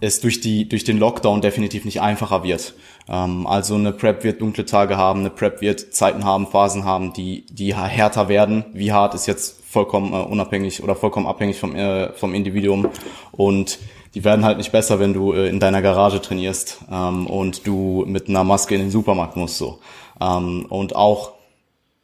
[0.00, 2.74] es durch die durch den Lockdown definitiv nicht einfacher wird.
[3.08, 7.12] Ähm, also eine Prep wird dunkle Tage haben, eine Prep wird Zeiten haben, Phasen haben,
[7.12, 8.64] die die härter werden.
[8.72, 12.88] Wie hart ist jetzt vollkommen äh, unabhängig oder vollkommen abhängig vom äh, vom Individuum
[13.32, 13.78] und
[14.14, 18.04] die werden halt nicht besser, wenn du äh, in deiner Garage trainierst ähm, und du
[18.06, 19.80] mit einer Maske in den Supermarkt musst so.
[20.20, 21.32] Ähm, und auch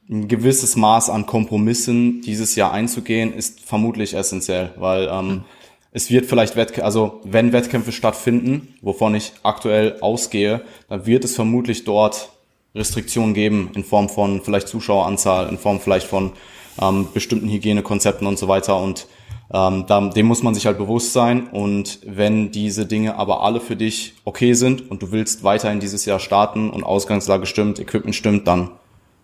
[0.09, 5.45] ein gewisses Maß an Kompromissen dieses Jahr einzugehen, ist vermutlich essentiell, weil ähm, mhm
[5.93, 11.35] es wird vielleicht Wettkämpfe, also wenn Wettkämpfe stattfinden, wovon ich aktuell ausgehe, dann wird es
[11.35, 12.31] vermutlich dort
[12.75, 16.33] Restriktionen geben in Form von vielleicht Zuschaueranzahl, in Form vielleicht von
[16.81, 18.81] ähm, bestimmten Hygienekonzepten und so weiter.
[18.81, 19.09] Und
[19.53, 19.85] ähm,
[20.15, 21.49] dem muss man sich halt bewusst sein.
[21.49, 26.05] Und wenn diese Dinge aber alle für dich okay sind und du willst weiterhin dieses
[26.05, 28.71] Jahr starten und Ausgangslage stimmt, Equipment stimmt, dann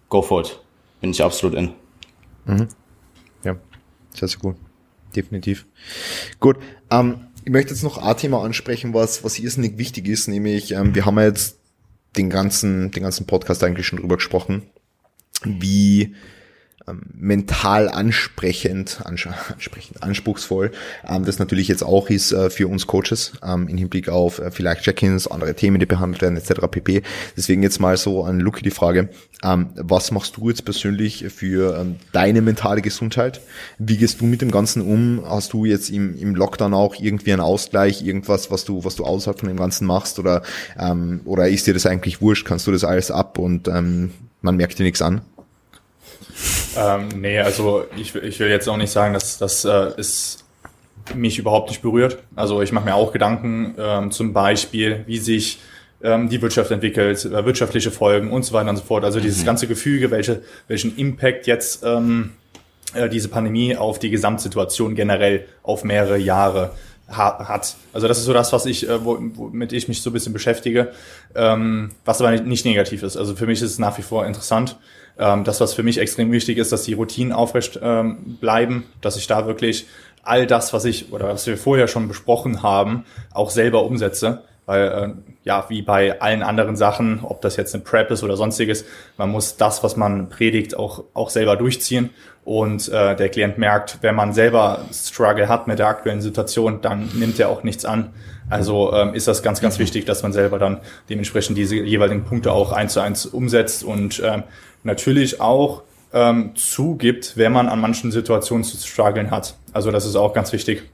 [0.09, 0.61] go for it.
[1.01, 1.71] Bin ich absolut in.
[2.47, 2.67] Mhm.
[3.45, 3.55] Ja,
[4.13, 4.57] sehr, sehr gut
[5.17, 5.67] definitiv.
[6.41, 6.59] Gut,
[6.91, 10.95] ähm, ich möchte jetzt noch ein Thema ansprechen, was, was irrsinnig wichtig ist, nämlich, ähm,
[10.95, 11.59] wir haben ja jetzt
[12.17, 14.63] den ganzen, den ganzen Podcast eigentlich schon drüber gesprochen,
[15.45, 16.15] wie
[16.89, 20.71] ähm, mental ansprechend, ansprechend, anspruchsvoll,
[21.09, 24.51] ähm, das natürlich jetzt auch ist äh, für uns Coaches ähm, im Hinblick auf äh,
[24.53, 26.69] vielleicht Check-ins, andere Themen, die behandelt werden, etc.
[26.71, 27.03] pp.
[27.37, 29.09] Deswegen jetzt mal so an Luki die Frage,
[29.43, 33.41] ähm, was machst du jetzt persönlich für ähm, deine mentale Gesundheit?
[33.79, 35.25] Wie gehst du mit dem Ganzen um?
[35.29, 39.05] Hast du jetzt im, im Lockdown auch irgendwie einen Ausgleich, irgendwas, was du, was du
[39.05, 40.43] außerhalb von dem Ganzen machst oder,
[40.79, 42.47] ähm, oder ist dir das eigentlich wurscht?
[42.47, 45.23] Kannst du das alles ab und ähm, man merkt dir nichts an?
[46.77, 50.45] Ähm, nee, also ich, ich will jetzt auch nicht sagen, dass das äh, ist
[51.15, 52.19] mich überhaupt nicht berührt.
[52.35, 55.61] Also ich mache mir auch Gedanken, ähm, zum Beispiel, wie sich
[56.03, 59.05] ähm, die Wirtschaft entwickelt, äh, wirtschaftliche Folgen und so weiter und so fort.
[59.05, 59.47] Also dieses mhm.
[59.47, 62.33] ganze Gefüge, welche, welchen Impact jetzt ähm,
[62.95, 66.73] äh, diese Pandemie auf die Gesamtsituation generell auf mehrere Jahre
[67.09, 67.77] hat.
[67.93, 70.91] Also das ist so das, was ich, äh, womit ich mich so ein bisschen beschäftige,
[71.37, 73.17] ähm, was aber nicht negativ ist.
[73.17, 74.77] Also für mich ist es nach wie vor interessant.
[75.19, 79.17] Ähm, das, was für mich extrem wichtig ist, dass die Routinen aufrecht ähm, bleiben, dass
[79.17, 79.87] ich da wirklich
[80.23, 84.43] all das, was ich oder was wir vorher schon besprochen haben, auch selber umsetze.
[84.67, 85.09] Weil, äh,
[85.45, 88.85] ja, wie bei allen anderen Sachen, ob das jetzt eine Prep ist oder sonstiges,
[89.17, 92.11] man muss das, was man predigt, auch, auch selber durchziehen.
[92.45, 97.09] Und äh, der Klient merkt, wenn man selber Struggle hat mit der aktuellen Situation, dann
[97.15, 98.13] nimmt er auch nichts an.
[98.48, 100.78] Also ähm, ist das ganz, ganz wichtig, dass man selber dann
[101.09, 104.44] dementsprechend diese jeweiligen Punkte auch eins zu eins umsetzt und ähm,
[104.85, 105.82] natürlich auch
[106.12, 109.56] ähm, zugibt, wenn man an manchen Situationen zu strugglen hat.
[109.73, 110.85] Also das ist auch ganz wichtig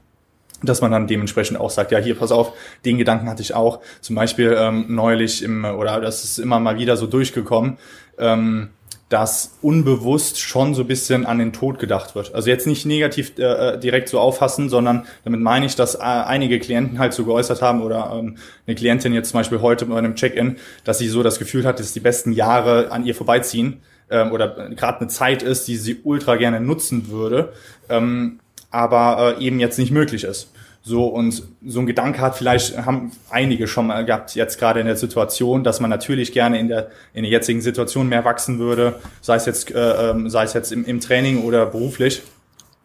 [0.65, 2.53] dass man dann dementsprechend auch sagt, ja, hier, pass auf,
[2.85, 3.81] den Gedanken hatte ich auch.
[4.01, 7.77] Zum Beispiel ähm, neulich im, oder das ist immer mal wieder so durchgekommen,
[8.17, 8.69] ähm,
[9.13, 12.33] dass unbewusst schon so ein bisschen an den Tod gedacht wird.
[12.33, 15.99] Also jetzt nicht negativ äh, äh, direkt so auffassen, sondern damit meine ich, dass äh,
[15.99, 19.99] einige Klienten halt so geäußert haben oder ähm, eine Klientin jetzt zum Beispiel heute bei
[19.99, 23.81] einem Check-in, dass sie so das Gefühl hat, dass die besten Jahre an ihr vorbeiziehen
[24.09, 27.53] ähm, oder gerade eine Zeit ist, die sie ultra gerne nutzen würde,
[27.89, 28.39] ähm,
[28.71, 30.51] aber äh, eben jetzt nicht möglich ist.
[30.85, 34.85] So, und so ein Gedanke hat vielleicht, haben einige schon mal gehabt, jetzt gerade in
[34.85, 38.99] der Situation, dass man natürlich gerne in der, in der jetzigen Situation mehr wachsen würde,
[39.21, 42.21] sei es jetzt, äh, ähm, sei es jetzt im, im Training oder beruflich,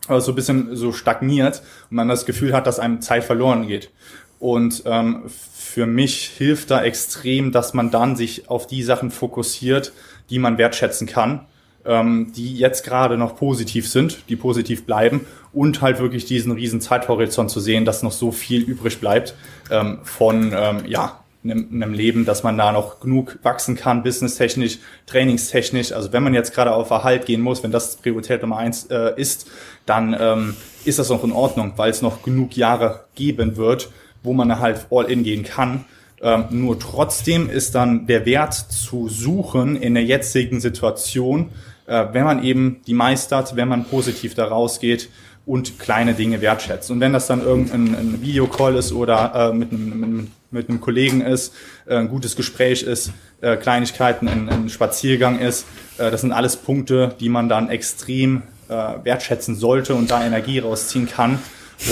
[0.06, 1.60] aber so ein bisschen so stagniert
[1.90, 3.90] und man das Gefühl hat, dass einem Zeit verloren geht.
[4.38, 9.92] Und ähm, für mich hilft da extrem, dass man dann sich auf die Sachen fokussiert,
[10.30, 11.46] die man wertschätzen kann
[11.88, 16.80] ähm, die jetzt gerade noch positiv sind, die positiv bleiben und halt wirklich diesen riesen
[16.80, 19.34] Zeithorizont zu sehen, dass noch so viel übrig bleibt
[19.70, 25.92] ähm, von ähm, ja einem, Leben, dass man da noch genug wachsen kann, businesstechnisch, trainingstechnisch.
[25.92, 29.12] Also wenn man jetzt gerade auf Erhalt gehen muss, wenn das Priorität Nummer eins äh,
[29.16, 29.46] ist,
[29.86, 33.90] dann ähm, ist das noch in Ordnung, weil es noch genug Jahre geben wird,
[34.22, 35.84] wo man halt all in gehen kann.
[36.20, 41.50] Ähm, nur trotzdem ist dann der Wert zu suchen in der jetzigen Situation
[41.88, 45.08] äh, wenn man eben die meistert, wenn man positiv da rausgeht
[45.46, 46.90] und kleine Dinge wertschätzt.
[46.90, 51.22] Und wenn das dann irgendein ein Videocall ist oder äh, mit, einem, mit, einem Kollegen
[51.22, 51.54] ist,
[51.86, 55.66] äh, ein gutes Gespräch ist, äh, Kleinigkeiten, ein, ein Spaziergang ist,
[55.96, 60.58] äh, das sind alles Punkte, die man dann extrem äh, wertschätzen sollte und da Energie
[60.58, 61.38] rausziehen kann.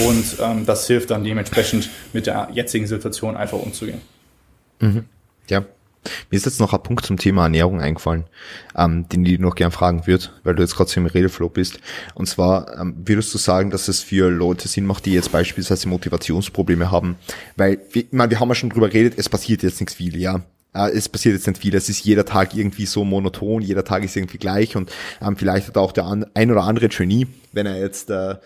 [0.06, 4.00] Und ähm, das hilft dann dementsprechend mit der jetzigen Situation einfach umzugehen.
[4.80, 5.04] Mhm.
[5.48, 5.64] Ja,
[6.30, 8.24] mir ist jetzt noch ein Punkt zum Thema Ernährung eingefallen,
[8.76, 11.80] ähm, den ich noch gern fragen würde, weil du jetzt gerade so im Redeflow bist.
[12.14, 15.88] Und zwar ähm, würdest du sagen, dass es für Leute Sinn macht, die jetzt beispielsweise
[15.88, 17.16] Motivationsprobleme haben,
[17.56, 20.16] weil wir, ich meine, wir haben ja schon drüber geredet, es passiert jetzt nichts viel,
[20.16, 20.42] ja.
[20.74, 24.04] Äh, es passiert jetzt nicht viel, es ist jeder Tag irgendwie so monoton, jeder Tag
[24.04, 27.78] ist irgendwie gleich und ähm, vielleicht hat auch der ein oder andere Genie, wenn er
[27.78, 28.36] jetzt äh,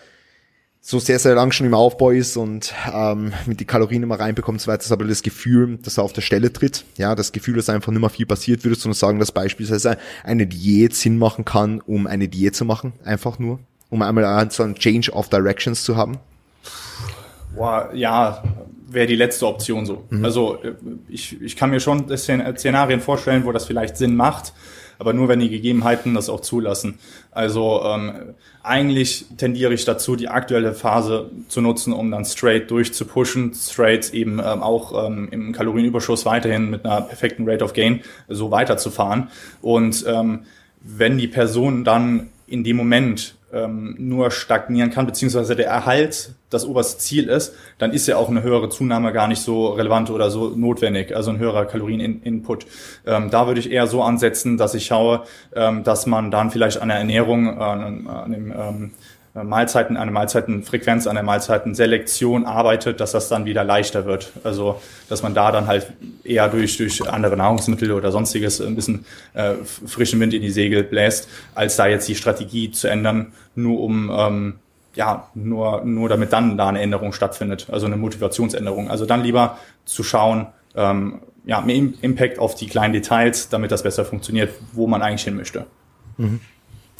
[0.83, 4.59] so sehr, sehr lang schon im Aufbau ist und ähm, mit die Kalorien immer reinbekommt,
[4.59, 6.85] so weiter, ist aber das Gefühl, dass er auf der Stelle tritt.
[6.97, 9.97] Ja, das Gefühl, dass einfach nicht mehr viel passiert, würdest du nur sagen, dass beispielsweise
[10.23, 13.59] eine Diät Sinn machen kann, um eine Diät zu machen, einfach nur,
[13.91, 16.17] um einmal so einen Change of Directions zu haben?
[17.55, 18.43] Boah, ja,
[18.87, 20.03] wäre die letzte Option so.
[20.09, 20.25] Mhm.
[20.25, 20.73] Also äh,
[21.07, 24.53] ich, ich kann mir schon Szenarien vorstellen, wo das vielleicht Sinn macht,
[25.01, 26.99] aber nur wenn die Gegebenheiten das auch zulassen.
[27.31, 33.55] Also ähm, eigentlich tendiere ich dazu, die aktuelle Phase zu nutzen, um dann straight durchzupushen,
[33.55, 38.51] straight eben ähm, auch ähm, im Kalorienüberschuss weiterhin mit einer perfekten Rate of Gain so
[38.51, 39.29] weiterzufahren.
[39.63, 40.41] Und ähm,
[40.81, 46.65] wenn die Person dann in dem Moment ähm, nur stagnieren kann, beziehungsweise der Erhalt das
[46.65, 50.29] oberste Ziel ist, dann ist ja auch eine höhere Zunahme gar nicht so relevant oder
[50.29, 52.65] so notwendig, also ein höherer Kalorieninput.
[53.05, 55.23] Ähm, da würde ich eher so ansetzen, dass ich schaue,
[55.55, 58.91] ähm, dass man dann vielleicht an der Ernährung, äh, an, dem ähm,
[59.33, 64.31] äh, Mahlzeiten, eine Mahlzeitenfrequenz, eine Mahlzeitenselektion arbeitet, dass das dann wieder leichter wird.
[64.43, 65.87] Also, dass man da dann halt
[66.23, 70.83] eher durch, durch andere Nahrungsmittel oder sonstiges ein bisschen äh, frischen Wind in die Segel
[70.83, 74.59] bläst, als da jetzt die Strategie zu ändern, nur um, ähm,
[74.95, 78.89] ja, nur, nur damit dann da eine Änderung stattfindet, also eine Motivationsänderung.
[78.89, 83.83] Also dann lieber zu schauen, ähm, ja, mehr Impact auf die kleinen Details, damit das
[83.83, 85.65] besser funktioniert, wo man eigentlich hin möchte.
[86.17, 86.41] Mhm.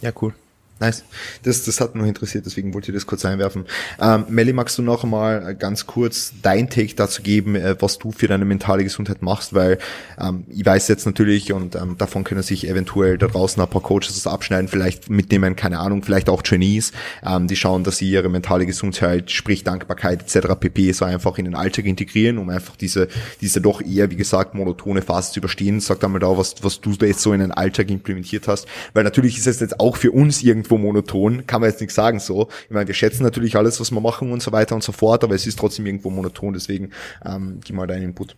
[0.01, 0.33] Ja, cool.
[0.81, 1.03] Nice.
[1.43, 3.65] Das, das hat mich interessiert, deswegen wollte ich das kurz einwerfen.
[4.01, 8.11] Ähm, Melly, magst du noch mal ganz kurz dein Take dazu geben, äh, was du
[8.11, 9.53] für deine mentale Gesundheit machst?
[9.53, 9.77] Weil
[10.19, 13.83] ähm, ich weiß jetzt natürlich, und ähm, davon können sich eventuell da draußen ein paar
[13.83, 16.93] Coaches das abschneiden, vielleicht mitnehmen, keine Ahnung, vielleicht auch Trainees,
[17.23, 20.55] ähm, die schauen, dass sie ihre mentale Gesundheit, sprich Dankbarkeit etc.
[20.59, 20.93] pp.
[20.93, 23.07] so einfach in den Alltag integrieren, um einfach diese,
[23.39, 25.79] diese doch eher, wie gesagt, monotone Phase zu überstehen.
[25.79, 28.65] Sag einmal da, was, was du da jetzt so in den Alltag implementiert hast.
[28.95, 31.93] Weil natürlich ist es jetzt auch für uns irgendwo irgendwo monoton, kann man jetzt nicht
[31.93, 32.47] sagen so.
[32.65, 35.23] Ich meine, wir schätzen natürlich alles, was wir machen und so weiter und so fort,
[35.23, 36.91] aber es ist trotzdem irgendwo monoton, deswegen
[37.25, 38.35] ähm, gib mal deinen Input.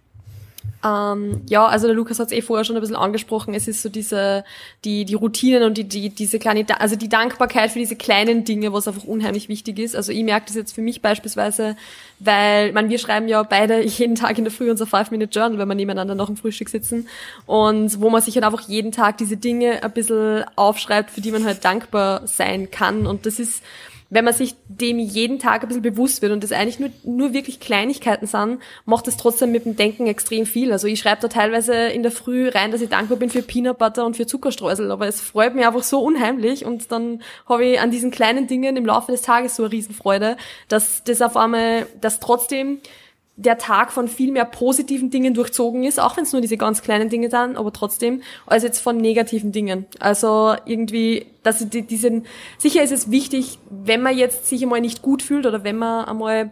[0.84, 3.54] Ähm, ja, also der Lukas hat es eh vorher schon ein bisschen angesprochen.
[3.54, 4.44] Es ist so diese,
[4.84, 8.74] die, die Routinen und die, die, diese kleine, also die Dankbarkeit für diese kleinen Dinge,
[8.74, 9.96] was einfach unheimlich wichtig ist.
[9.96, 11.78] Also ich merke das jetzt für mich beispielsweise,
[12.20, 15.76] weil, man, wir schreiben ja beide jeden Tag in der Früh unser Five-Minute-Journal, wenn wir
[15.76, 17.08] nebeneinander noch im Frühstück sitzen.
[17.46, 21.32] Und wo man sich halt einfach jeden Tag diese Dinge ein bisschen aufschreibt, für die
[21.32, 23.08] man halt dankbar sein kann.
[23.08, 23.64] Und das ist,
[24.14, 27.34] wenn man sich dem jeden Tag ein bisschen bewusst wird und das eigentlich nur, nur
[27.34, 30.72] wirklich Kleinigkeiten sind, macht es trotzdem mit dem Denken extrem viel.
[30.72, 33.80] Also ich schreibe da teilweise in der Früh rein, dass ich dankbar bin für Peanut
[33.80, 37.82] Butter und für Zuckerstreusel, aber es freut mich einfach so unheimlich und dann habe ich
[37.82, 40.38] an diesen kleinen Dingen im Laufe des Tages so eine Riesenfreude,
[40.68, 42.82] dass das auf einmal, dass trotzdem
[43.36, 46.84] der Tag von viel mehr positiven Dingen durchzogen ist, auch wenn es nur diese ganz
[46.84, 49.88] kleinen Dinge sind, aber trotzdem, als jetzt von negativen Dingen.
[50.00, 52.26] Also irgendwie, dass die, diesen,
[52.60, 56.06] sicher ist es wichtig, wenn man jetzt sich einmal nicht gut fühlt oder wenn man
[56.06, 56.52] einmal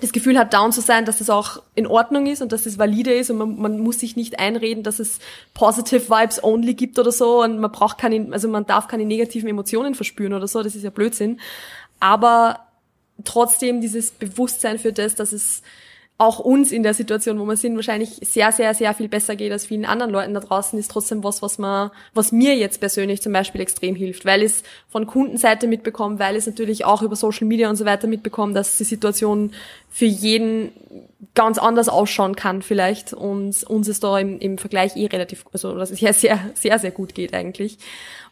[0.00, 2.78] das Gefühl hat, down zu sein, dass das auch in Ordnung ist und dass das
[2.78, 5.18] valide ist und man, man muss sich nicht einreden, dass es
[5.52, 9.48] positive Vibes only gibt oder so und man braucht keine, also man darf keine negativen
[9.48, 11.38] Emotionen verspüren oder so, das ist ja Blödsinn.
[12.00, 12.60] Aber
[13.24, 15.62] trotzdem dieses Bewusstsein für das, dass es
[16.16, 19.50] auch uns in der Situation, wo wir sind, wahrscheinlich sehr, sehr, sehr viel besser geht
[19.50, 23.20] als vielen anderen Leuten da draußen, ist trotzdem was, was man, was mir jetzt persönlich
[23.20, 27.02] zum Beispiel extrem hilft, weil ich es von Kundenseite mitbekomme, weil ich es natürlich auch
[27.02, 29.52] über Social Media und so weiter mitbekomme, dass die Situation
[29.90, 30.70] für jeden
[31.34, 35.76] ganz anders ausschauen kann vielleicht und uns ist da im, im Vergleich eh relativ, also
[35.76, 37.78] dass es ja sehr, sehr, sehr gut geht eigentlich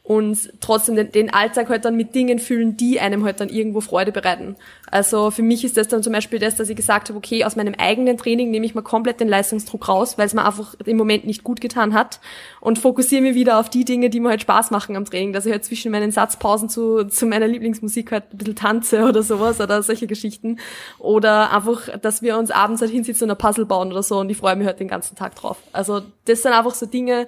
[0.05, 3.81] und trotzdem den, den Alltag halt dann mit Dingen füllen, die einem halt dann irgendwo
[3.81, 4.57] Freude bereiten.
[4.91, 7.55] Also für mich ist das dann zum Beispiel das, dass ich gesagt habe, okay, aus
[7.55, 10.97] meinem eigenen Training nehme ich mal komplett den Leistungsdruck raus, weil es mir einfach im
[10.97, 12.21] Moment nicht gut getan hat
[12.61, 15.47] und fokussiere mich wieder auf die Dinge, die mir halt Spaß machen am Training, dass
[15.47, 19.61] ich halt zwischen meinen Satzpausen zu, zu meiner Lieblingsmusik halt ein bisschen tanze oder sowas
[19.61, 20.59] oder solche Geschichten
[20.99, 24.31] oder einfach, dass wir uns abends halt hinsitzen und ein Puzzle bauen oder so und
[24.31, 25.59] ich freue mich halt den ganzen Tag drauf.
[25.73, 27.27] Also das sind einfach so Dinge,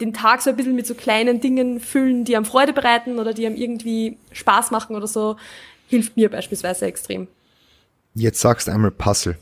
[0.00, 3.34] den Tag so ein bisschen mit so kleinen Dingen füllen, die einem Freude bereiten oder
[3.34, 5.36] die einem irgendwie Spaß machen oder so,
[5.88, 7.28] hilft mir beispielsweise extrem.
[8.14, 9.36] Jetzt sagst du einmal Puzzle.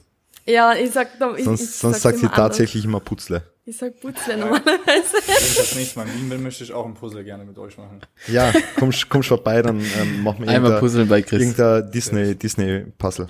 [0.47, 3.43] Ja, ich sag ich, Sonst, ich sonst sagt sie tatsächlich immer Putzle.
[3.67, 5.17] Ich sag Putzle normalerweise.
[5.27, 7.59] Wenn ich das nächste Mal in Wien bin, möchte ich auch ein Puzzle gerne mit
[7.59, 8.01] euch machen.
[8.27, 11.43] Ja, komm, komm vorbei, dann ähm, machen wir Einmal Puzzle bei Chris.
[11.43, 13.29] irgendein Disney, Disney Puzzle.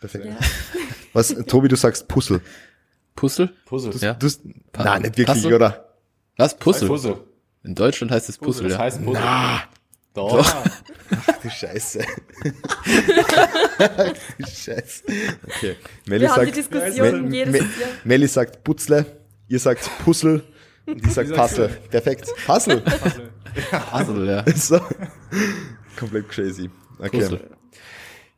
[0.00, 0.26] Perfekt.
[0.26, 0.36] Ja.
[1.14, 2.42] Was, Tobi, du sagst Puzzle.
[3.16, 3.48] Puzzle?
[3.64, 3.92] Puzzle.
[3.92, 4.12] Du, ja.
[4.14, 4.28] Du,
[4.76, 5.54] nein, nicht wirklich, Puzzle?
[5.54, 5.89] oder?
[6.40, 6.56] Was?
[6.56, 6.88] Puzzle?
[6.88, 7.16] Puzzle.
[7.62, 9.20] In Deutschland heißt es Puzzle, Puzzle das heißt Puzzle.
[9.22, 9.62] Na.
[10.14, 10.38] Doch.
[10.38, 10.54] Doch.
[11.26, 12.00] Ach du Scheiße.
[13.78, 15.04] Ach du Scheiße.
[15.44, 15.76] Okay.
[16.06, 17.68] Melli Wir sagt, haben die Diskussion Me jedes Me Jahr.
[18.04, 19.04] Melli sagt Putzle,
[19.48, 20.42] ihr sagt Puzzle
[20.86, 21.68] und ich sag Puzzle.
[21.90, 22.30] Perfekt.
[22.46, 22.80] Puzzle.
[23.92, 24.44] Puzzle, ja.
[24.56, 24.80] so.
[25.98, 26.70] Komplett crazy.
[26.98, 27.18] Okay.
[27.18, 27.50] Puzzle.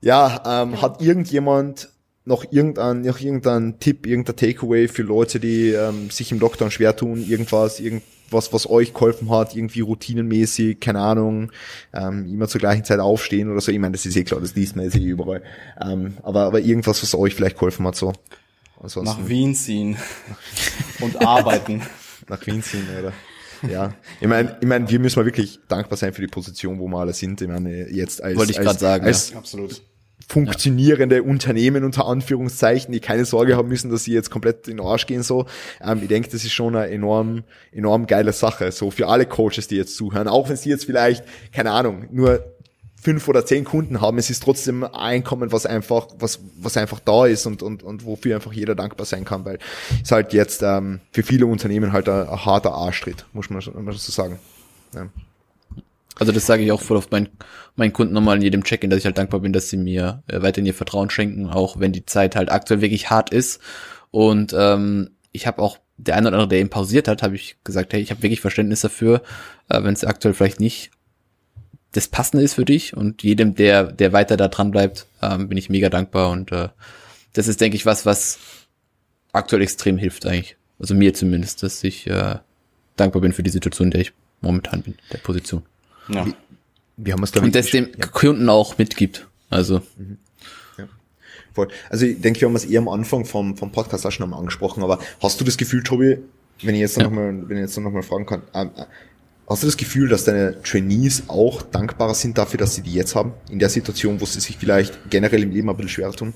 [0.00, 1.88] Ja, ähm, hat irgendjemand
[2.24, 6.94] noch irgendein, noch irgendein Tipp, irgendein Takeaway für Leute, die ähm, sich im Lockdown schwer
[6.94, 11.50] tun, irgendwas, irgendwas, was euch geholfen hat, irgendwie routinenmäßig, keine Ahnung,
[11.92, 13.72] ähm, immer zur gleichen Zeit aufstehen oder so.
[13.72, 15.42] Ich meine, das ist eh klar, das liest man jetzt eh überall.
[15.80, 18.12] Ähm, aber, aber irgendwas, was euch vielleicht geholfen hat, so.
[18.80, 19.20] Ansonsten.
[19.20, 19.96] Nach Wien ziehen
[21.00, 21.82] und arbeiten.
[22.28, 23.12] Nach Wien ziehen, oder?
[23.70, 26.88] Ja, ich meine, ich mein, wir müssen mal wirklich dankbar sein für die Position, wo
[26.88, 27.40] wir alle sind.
[27.40, 29.38] Ich meine, jetzt als, Wollte ich als, sagen, als ja.
[29.38, 29.82] absolut
[30.32, 31.22] funktionierende ja.
[31.22, 35.06] Unternehmen unter Anführungszeichen, die keine Sorge haben müssen, dass sie jetzt komplett in den Arsch
[35.06, 35.44] gehen so.
[35.82, 39.68] Ähm, ich denke, das ist schon eine enorm, enorm geile Sache, so für alle Coaches,
[39.68, 40.28] die jetzt zuhören.
[40.28, 41.22] Auch wenn sie jetzt vielleicht,
[41.52, 42.42] keine Ahnung, nur
[43.02, 47.00] fünf oder zehn Kunden haben, es ist trotzdem ein Einkommen, was einfach, was, was einfach
[47.00, 49.58] da ist und, und, und wofür einfach jeder dankbar sein kann, weil
[50.02, 53.74] es halt jetzt ähm, für viele Unternehmen halt ein, ein harter Arschtritt, muss man, muss
[53.74, 54.38] man so sagen.
[54.94, 55.08] Ja.
[56.18, 57.28] Also das sage ich auch voll auf meinen,
[57.74, 60.42] meinen Kunden nochmal in jedem Check-in, dass ich halt dankbar bin, dass sie mir äh,
[60.42, 63.60] weiterhin ihr Vertrauen schenken, auch wenn die Zeit halt aktuell wirklich hart ist.
[64.10, 67.56] Und ähm, ich habe auch der eine oder andere, der eben pausiert hat, habe ich
[67.64, 69.22] gesagt, hey, ich habe wirklich Verständnis dafür,
[69.68, 70.90] äh, wenn es aktuell vielleicht nicht
[71.92, 75.58] das Passende ist für dich und jedem, der, der weiter da dran bleibt, ähm, bin
[75.58, 76.68] ich mega dankbar und äh,
[77.34, 78.38] das ist, denke ich, was, was
[79.32, 80.56] aktuell extrem hilft eigentlich.
[80.78, 82.36] Also mir zumindest, dass ich äh,
[82.96, 85.62] dankbar bin für die Situation, in der ich momentan bin, der Position.
[86.08, 86.26] Ja.
[86.26, 86.34] Wie,
[86.96, 88.06] wie haben es Und das dem ja.
[88.06, 89.26] Kunden auch mitgibt.
[89.50, 89.80] Also.
[89.96, 90.18] Mhm.
[90.78, 90.88] Ja.
[91.52, 91.68] Voll.
[91.90, 94.40] Also ich denke, wir haben es eher am Anfang vom, vom Podcast auch schon einmal
[94.40, 96.18] angesprochen, aber hast du das Gefühl, Tobi,
[96.62, 97.04] wenn ich jetzt ja.
[97.04, 98.70] nochmal, wenn ich jetzt noch mal fragen kann, ähm,
[99.48, 103.14] Hast du das Gefühl, dass deine Trainees auch dankbarer sind dafür, dass sie die jetzt
[103.14, 103.34] haben?
[103.50, 106.32] In der Situation, wo sie sich vielleicht generell im Leben ein bisschen schwer tun?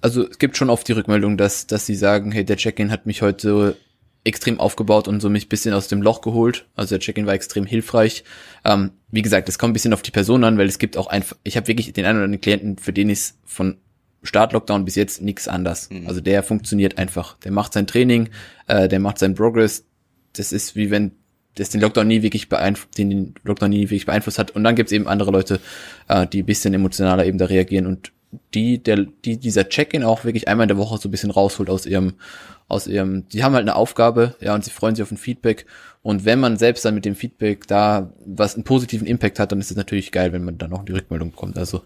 [0.00, 3.06] Also es gibt schon oft die Rückmeldung, dass, dass sie sagen, hey, der Check-in hat
[3.06, 3.76] mich heute
[4.26, 6.66] extrem aufgebaut und so mich bisschen aus dem Loch geholt.
[6.74, 8.24] Also der Check-in war extrem hilfreich.
[8.64, 11.06] Ähm, wie gesagt, es kommt ein bisschen auf die Person an, weil es gibt auch
[11.06, 13.78] einfach, ich habe wirklich den einen oder anderen Klienten, für den ist von
[14.22, 15.88] Start-Lockdown bis jetzt nichts anders.
[15.90, 16.06] Mhm.
[16.06, 17.38] Also der funktioniert einfach.
[17.38, 18.28] Der macht sein Training,
[18.66, 19.84] äh, der macht seinen Progress.
[20.32, 21.12] Das ist wie wenn
[21.54, 24.50] das den Lockdown nie wirklich beeinflusst, den, den Lockdown nie wirklich beeinflusst hat.
[24.50, 25.60] Und dann gibt's eben andere Leute,
[26.08, 28.12] äh, die bisschen emotionaler eben da reagieren und
[28.54, 31.70] die, der, die dieser Check-in auch wirklich einmal in der Woche so ein bisschen rausholt
[31.70, 32.14] aus ihrem,
[32.68, 35.66] aus ihrem, die haben halt eine Aufgabe, ja, und sie freuen sich auf ein Feedback.
[36.02, 39.60] Und wenn man selbst dann mit dem Feedback da was einen positiven Impact hat, dann
[39.60, 41.58] ist es natürlich geil, wenn man dann auch die Rückmeldung bekommt.
[41.58, 41.82] Also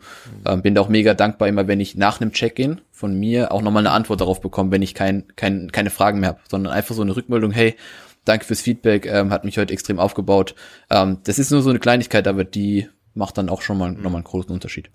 [0.46, 3.62] ähm, bin da auch mega dankbar immer, wenn ich nach einem Check-in von mir auch
[3.62, 6.94] nochmal eine Antwort darauf bekomme, wenn ich kein, kein, keine Fragen mehr habe, sondern einfach
[6.94, 7.76] so eine Rückmeldung, hey,
[8.24, 10.54] Danke fürs Feedback, ähm, hat mich heute extrem aufgebaut.
[10.90, 14.16] Ähm, das ist nur so eine Kleinigkeit, aber die macht dann auch schon mal nochmal
[14.16, 14.90] einen großen Unterschied.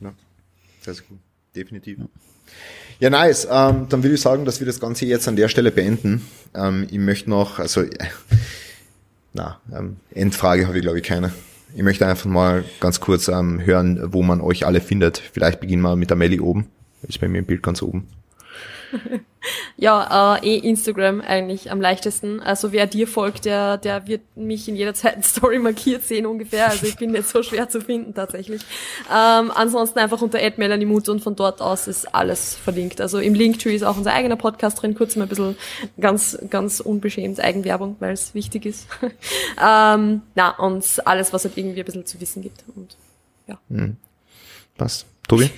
[0.00, 0.14] Ja,
[0.88, 1.18] cool.
[1.54, 1.98] Definitiv.
[1.98, 2.06] Ja.
[3.00, 3.48] Ja, nice.
[3.50, 6.26] Ähm, dann würde ich sagen, dass wir das Ganze jetzt an der Stelle beenden.
[6.54, 7.88] Ähm, ich möchte noch, also, äh,
[9.32, 11.32] na, ähm, Endfrage habe ich glaube ich keine.
[11.74, 15.18] Ich möchte einfach mal ganz kurz ähm, hören, wo man euch alle findet.
[15.18, 16.66] Vielleicht beginnen wir mit der Melli oben.
[17.02, 18.08] Ist bei mir im Bild ganz oben.
[19.76, 22.40] ja, äh, eh Instagram eigentlich am leichtesten.
[22.40, 26.68] Also wer dir folgt, der, der wird mich in jeder zweiten Story markiert sehen ungefähr.
[26.68, 28.62] Also ich bin jetzt so schwer zu finden tatsächlich.
[29.10, 33.00] Ähm, ansonsten einfach unter @melanie und von dort aus ist alles verlinkt.
[33.00, 34.94] Also im Linktree ist auch unser eigener Podcast drin.
[34.94, 35.56] Kurz mal ein bisschen
[36.00, 38.88] ganz, ganz unbeschämt Eigenwerbung, weil es wichtig ist.
[39.62, 42.64] ähm, na, und alles, was halt irgendwie ein bisschen zu wissen gibt.
[42.74, 42.96] Und
[43.46, 43.58] ja.
[43.68, 43.96] Mhm.
[44.76, 45.06] Passt.
[45.28, 45.50] Tobi?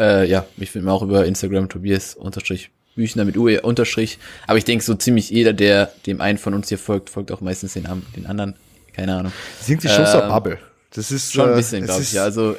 [0.00, 4.18] Äh, ja, ich finde mir auch über Instagram Tobias unterstrich Büchner mit UE unterstrich.
[4.46, 7.40] Aber ich denke, so ziemlich jeder, der dem einen von uns hier folgt, folgt auch
[7.40, 7.86] meistens den,
[8.16, 8.56] den anderen.
[8.92, 9.32] Keine Ahnung.
[9.60, 10.58] Sind die schon ähm, so Bubble?
[10.92, 12.12] Das ist schon ein äh, bisschen, glaube ich.
[12.12, 12.56] Ja, also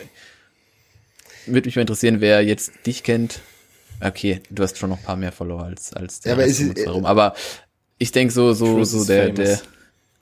[1.46, 3.42] würde mich mal interessieren, wer jetzt dich kennt.
[4.00, 6.60] Okay, du hast schon noch ein paar mehr Follower als als der ja, aber, ist,
[6.60, 7.06] äh, herum.
[7.06, 7.36] aber
[8.00, 9.62] ich denke so so Chris so der der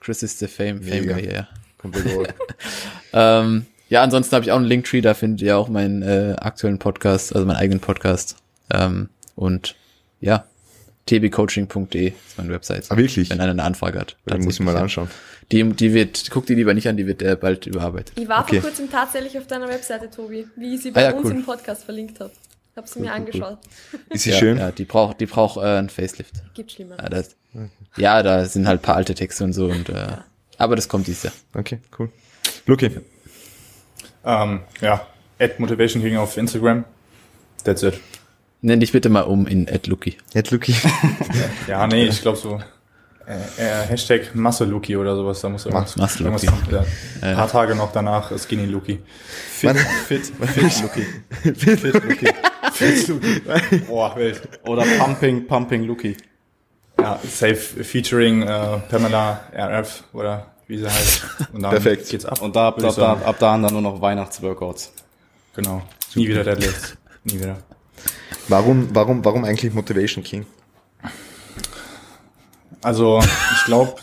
[0.00, 1.48] Chris ist der Fame Fame Guy, ja.
[1.78, 2.34] Komplett
[3.14, 6.78] ähm, ja, ansonsten habe ich auch einen Linktree, da findet ihr auch meinen äh, aktuellen
[6.78, 8.36] Podcast, also meinen eigenen Podcast.
[8.72, 9.74] Ähm, und
[10.20, 10.44] ja,
[11.06, 12.86] tbcoaching.de ist meine Website.
[12.88, 13.30] Ah, wirklich?
[13.30, 14.16] Wenn einer eine Anfrage hat.
[14.26, 15.10] Dann muss ich mal anschauen.
[15.50, 18.16] Die, die wird, guck die lieber nicht an, die wird äh, bald überarbeitet.
[18.16, 18.60] Ich war okay.
[18.60, 21.32] vor kurzem tatsächlich auf deiner Webseite, Tobi, wie ich sie bei ah, ja, uns cool.
[21.32, 22.30] im Podcast verlinkt habe.
[22.70, 23.58] Ich habe sie cool, mir cool, angeschaut.
[24.10, 24.58] Ist sie ja, schön?
[24.58, 26.34] Ja, die braucht, die braucht äh, ein Facelift.
[26.54, 26.96] Gibt schlimmer.
[26.96, 27.34] Ja, das,
[27.96, 30.24] ja, da sind halt paar alte Texte und so und äh, ja.
[30.58, 31.32] aber das kommt dieses Jahr.
[31.54, 32.08] Okay, cool.
[32.66, 33.00] Lucky.
[34.24, 35.06] Ähm, ja,
[35.38, 36.84] at Motivation King auf Instagram.
[37.64, 38.00] That's it.
[38.62, 40.18] Nenn dich bitte mal um in @lucky.
[40.50, 40.74] @lucky.
[41.66, 42.60] ja, nee, ich glaube so
[43.30, 46.84] äh, äh, Hashtag Muscle oder sowas, da muss irgendwas, Muscle irgendwas ja.
[47.22, 49.00] Ein paar Tage noch danach Skinny Lucky.
[49.50, 51.06] Fit, fit, fit Lucky.
[51.54, 52.26] fit, fit Lucky.
[52.72, 53.78] Fit Lucky.
[53.86, 54.40] Boah, wild.
[54.66, 56.16] Oder Pumping, Pumping Lucky.
[56.98, 61.22] Ja, safe featuring äh, Pamela RF oder wie sie heißt.
[61.52, 62.08] Und dann Perfekt.
[62.08, 62.40] geht's ab.
[62.40, 64.92] Und da, ab, ab, da, ab da dann nur noch Weihnachtsworkouts.
[65.54, 65.82] Genau.
[66.14, 66.96] Nie wieder Deadlifts.
[67.24, 67.58] Nie wieder.
[68.48, 70.46] Warum, warum, warum eigentlich Motivation King?
[72.82, 73.96] Also, ich glaube,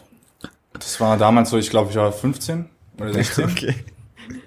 [0.73, 2.69] das war damals so, ich glaube, ich war 15
[2.99, 3.45] oder 16.
[3.45, 3.75] Okay.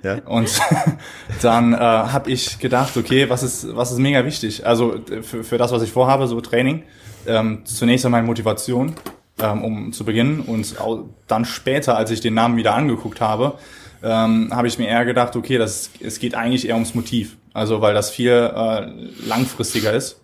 [0.03, 0.19] Ja.
[0.27, 0.51] Und
[1.43, 4.67] dann äh, habe ich gedacht, okay, was ist, was ist mega wichtig?
[4.67, 6.85] Also für, für das, was ich vorhabe, so Training,
[7.27, 8.95] ähm, zunächst einmal Motivation,
[9.43, 10.41] ähm, um zu beginnen.
[10.41, 13.55] Und auch dann später, als ich den Namen wieder angeguckt habe,
[14.03, 17.37] ähm, habe ich mir eher gedacht, okay, das, es geht eigentlich eher ums Motiv.
[17.53, 18.87] Also weil das viel äh,
[19.27, 20.21] langfristiger ist.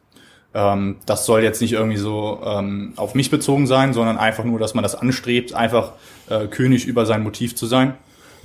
[0.55, 4.59] Ähm, das soll jetzt nicht irgendwie so ähm, auf mich bezogen sein, sondern einfach nur,
[4.59, 5.93] dass man das anstrebt, einfach
[6.31, 7.95] äh, König über sein Motiv zu sein.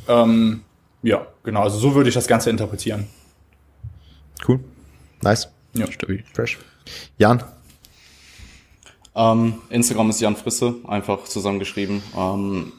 [0.07, 0.61] Ähm,
[1.03, 1.61] ja, genau.
[1.61, 3.07] Also so würde ich das Ganze interpretieren.
[4.47, 4.59] Cool.
[5.21, 5.49] Nice.
[5.73, 5.89] Ja.
[5.89, 6.23] Stabil.
[6.33, 6.57] Fresh.
[7.17, 7.43] Jan,
[9.15, 12.01] Ähm, Instagram ist Jan Frisse, einfach zusammengeschrieben.
[12.17, 12.73] Ähm,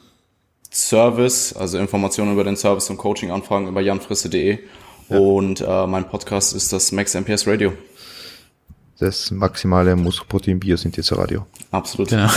[0.71, 4.59] Service, also Informationen über den Service und Coaching-Anfragen über janfrisse.de.
[5.09, 7.73] Und äh, mein Podcast ist das Max MPS Radio.
[8.99, 11.45] das maximale Muskelprotein Biosynthese Radio.
[11.71, 12.09] Absolut.
[12.09, 12.29] Genau.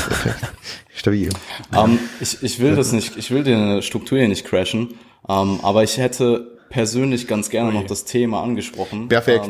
[0.95, 1.31] Stabil.
[1.75, 4.95] Ähm, ich, ich will das nicht, ich will die Struktur hier nicht crashen,
[5.29, 9.09] ähm, aber ich hätte persönlich ganz gerne noch das Thema angesprochen.
[9.09, 9.49] Perfekt.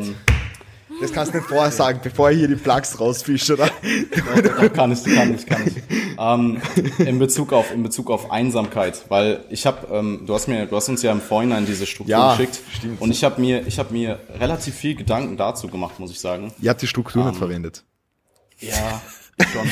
[0.97, 3.69] Ähm, Das kannst du nicht vorher sagen, bevor ich hier die Plugs rausfische, oder?
[4.43, 5.73] Doch, kann ich, kann ich, kann ich.
[6.19, 6.61] Ähm,
[7.05, 10.75] in Bezug auf, in Bezug auf Einsamkeit, weil ich habe, ähm, du hast mir, du
[10.75, 12.99] hast uns ja im Vorhinein diese Struktur Ja, geschickt stimmt.
[13.01, 16.51] und ich habe mir, ich habe mir relativ viel Gedanken dazu gemacht, muss ich sagen.
[16.61, 17.83] Ihr habt die Struktur nicht verwendet.
[18.59, 19.01] Ja,
[19.53, 19.69] schon.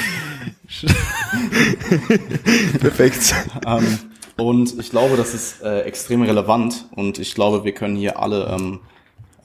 [2.80, 3.34] Perfekt.
[3.66, 3.98] ähm,
[4.38, 8.48] und ich glaube, das ist äh, extrem relevant und ich glaube, wir können hier alle
[8.56, 8.82] ähm,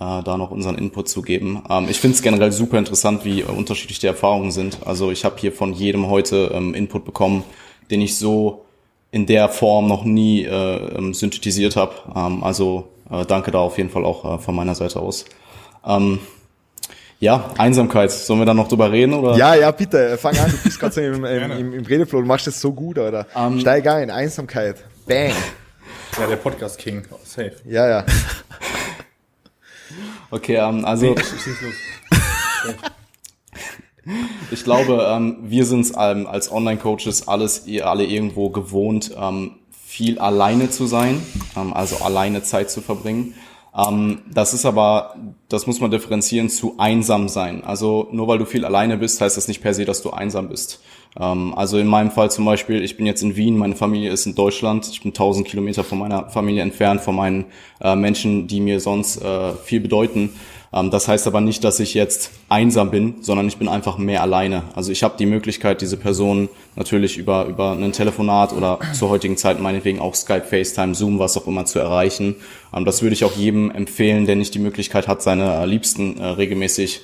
[0.00, 1.62] äh, da noch unseren Input zu geben.
[1.68, 4.78] Ähm, ich finde es generell super interessant, wie äh, unterschiedlich die Erfahrungen sind.
[4.86, 7.44] Also ich habe hier von jedem heute ähm, Input bekommen,
[7.90, 8.64] den ich so
[9.12, 11.94] in der Form noch nie äh, ähm, synthetisiert habe.
[12.14, 15.26] Ähm, also äh, danke da auf jeden Fall auch äh, von meiner Seite aus.
[15.84, 16.20] Ähm,
[17.18, 18.10] ja, Einsamkeit.
[18.10, 19.12] Sollen wir da noch drüber reden?
[19.12, 19.36] Oder?
[19.36, 22.26] Ja, ja, bitte, fang an, du bist gerade so im, im, im, im Redeflow, du
[22.26, 23.26] machst das so gut, Alter.
[23.36, 24.76] Ähm, Steig ein, Einsamkeit.
[25.06, 25.32] Bang.
[26.18, 27.02] Ja, der Podcast King.
[27.24, 27.52] Safe.
[27.66, 28.06] Ja, ja.
[30.30, 31.74] Okay, ähm, also Ich schieß los.
[34.50, 40.18] Ich glaube, ähm, wir sind ähm, als Online-Coaches alles ihr alle irgendwo gewohnt, ähm, viel
[40.18, 41.22] alleine zu sein,
[41.56, 43.34] ähm, also alleine Zeit zu verbringen.
[43.76, 45.14] Ähm, das ist aber,
[45.48, 47.62] das muss man differenzieren zu einsam sein.
[47.64, 50.48] Also nur weil du viel alleine bist, heißt das nicht per se, dass du einsam
[50.48, 50.80] bist.
[51.18, 54.26] Ähm, also in meinem Fall zum Beispiel, ich bin jetzt in Wien, meine Familie ist
[54.26, 57.46] in Deutschland, ich bin 1000 Kilometer von meiner Familie entfernt, von meinen
[57.80, 60.30] äh, Menschen, die mir sonst äh, viel bedeuten.
[60.72, 64.22] Ähm, das heißt aber nicht, dass ich jetzt einsam bin, sondern ich bin einfach mehr
[64.22, 64.64] alleine.
[64.74, 69.36] Also ich habe die Möglichkeit, diese Person natürlich über, über ein Telefonat oder zur heutigen
[69.36, 72.36] Zeit meinetwegen auch Skype, FaceTime, Zoom, was auch immer zu erreichen.
[72.74, 76.18] Ähm, das würde ich auch jedem empfehlen, der nicht die Möglichkeit hat, seine äh, Liebsten
[76.18, 77.02] äh, regelmäßig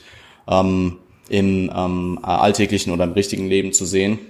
[0.49, 0.99] ähm,
[1.29, 4.21] im alltäglichen oder im richtigen Leben zu sehen.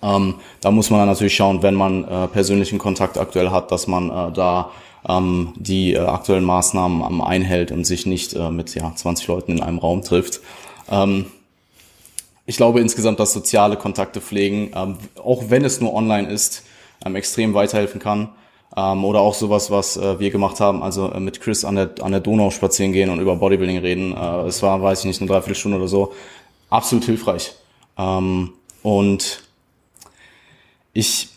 [0.00, 4.32] Da muss man dann natürlich schauen, wenn man äh, persönlichen Kontakt aktuell hat, dass man
[4.32, 4.70] da
[5.08, 9.52] ähm, die äh, aktuellen Maßnahmen ähm, einhält und sich nicht äh, mit ja, 20 Leuten
[9.52, 10.40] in einem Raum trifft.
[10.90, 11.26] Ähm,
[12.46, 16.62] ich glaube insgesamt, dass soziale Kontakte pflegen, ähm, auch wenn es nur online ist,
[17.04, 18.30] ähm, extrem weiterhelfen kann.
[18.76, 21.90] Ähm, oder auch sowas, was äh, wir gemacht haben, also äh, mit Chris an der,
[22.02, 24.16] an der Donau spazieren gehen und über Bodybuilding reden.
[24.16, 26.12] Äh, es war, weiß ich nicht, eine Dreiviertelstunde oder so.
[26.68, 27.54] Absolut hilfreich.
[27.96, 28.52] Ähm,
[28.82, 29.42] und
[30.92, 31.28] ich,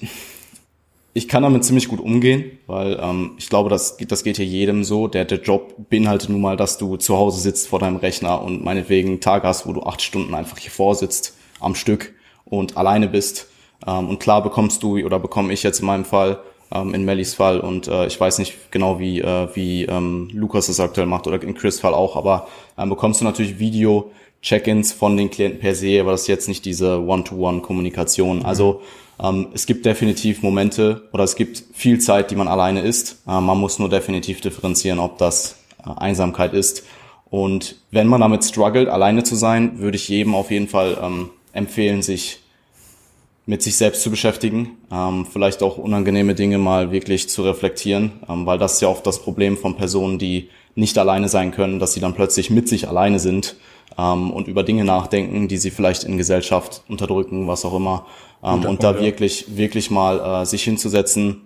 [1.19, 4.45] ich kann damit ziemlich gut umgehen, weil ähm, ich glaube, das, geht- das geht hier
[4.45, 5.07] jedem so.
[5.07, 8.63] Der, der Job beinhaltet nun mal, dass du zu Hause sitzt vor deinem Rechner und
[8.63, 12.13] meinetwegen Tag hast, wo du acht Stunden einfach hier vorsitzt am Stück
[12.45, 13.47] und alleine bist.
[13.85, 16.39] Ähm, und klar bekommst du oder bekomme ich jetzt in meinem Fall,
[16.73, 20.67] ähm, in Mellies Fall und äh, ich weiß nicht genau, wie, äh, wie ähm, Lukas
[20.67, 22.47] das aktuell macht oder in Chris Fall auch, aber
[22.77, 26.47] ähm, bekommst du natürlich Video Check-ins von den Klienten per se, aber das ist jetzt
[26.47, 28.45] nicht diese One-to-One-Kommunikation.
[28.45, 28.81] Also
[29.53, 33.21] es gibt definitiv Momente oder es gibt viel Zeit, die man alleine ist.
[33.27, 36.83] Äh, man muss nur definitiv differenzieren, ob das äh, Einsamkeit ist.
[37.29, 41.29] Und wenn man damit struggelt, alleine zu sein, würde ich jedem auf jeden Fall ähm,
[41.53, 42.39] empfehlen, sich
[43.45, 48.45] mit sich selbst zu beschäftigen, ähm, vielleicht auch unangenehme Dinge mal wirklich zu reflektieren, ähm,
[48.45, 51.93] weil das ist ja oft das Problem von Personen, die nicht alleine sein können, dass
[51.93, 53.57] sie dann plötzlich mit sich alleine sind
[53.99, 58.05] ähm, und über Dinge nachdenken, die sie vielleicht in Gesellschaft unterdrücken, was auch immer.
[58.43, 61.41] Ähm, und da wirklich, wirklich mal äh, sich hinzusetzen,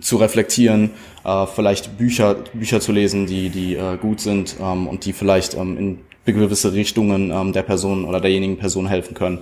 [0.00, 0.90] zu reflektieren,
[1.24, 5.54] äh, vielleicht Bücher, Bücher zu lesen, die, die äh, gut sind ähm, und die vielleicht
[5.54, 9.40] ähm, in gewisse Richtungen ähm, der Person oder derjenigen Person helfen können.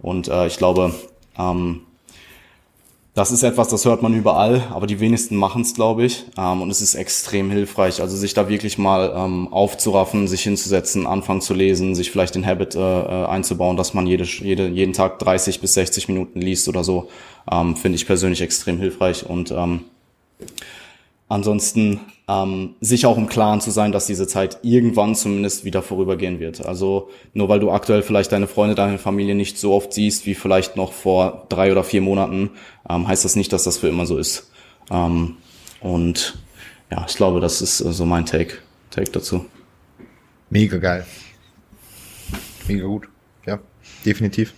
[0.00, 0.94] Und äh, ich glaube,
[1.36, 1.82] ähm,
[3.14, 6.26] das ist etwas, das hört man überall, aber die wenigsten machen es, glaube ich.
[6.38, 8.00] Ähm, und es ist extrem hilfreich.
[8.00, 12.46] Also sich da wirklich mal ähm, aufzuraffen, sich hinzusetzen, anfangen zu lesen, sich vielleicht den
[12.46, 16.68] Habit äh, äh einzubauen, dass man jede, jede, jeden Tag 30 bis 60 Minuten liest
[16.68, 17.08] oder so,
[17.50, 19.28] ähm, finde ich persönlich extrem hilfreich.
[19.28, 19.80] Und ähm,
[21.28, 22.00] ansonsten
[22.30, 26.64] ähm, sich auch im Klaren zu sein, dass diese Zeit irgendwann zumindest wieder vorübergehen wird.
[26.64, 30.34] Also nur weil du aktuell vielleicht deine Freunde, deine Familie nicht so oft siehst wie
[30.34, 32.50] vielleicht noch vor drei oder vier Monaten,
[32.88, 34.48] ähm, heißt das nicht, dass das für immer so ist.
[34.92, 35.38] Ähm,
[35.80, 36.38] und
[36.90, 38.58] ja, ich glaube, das ist so mein Take,
[38.90, 39.46] Take dazu.
[40.50, 41.06] Mega geil.
[42.68, 43.08] Mega gut.
[43.44, 43.58] Ja,
[44.04, 44.54] definitiv.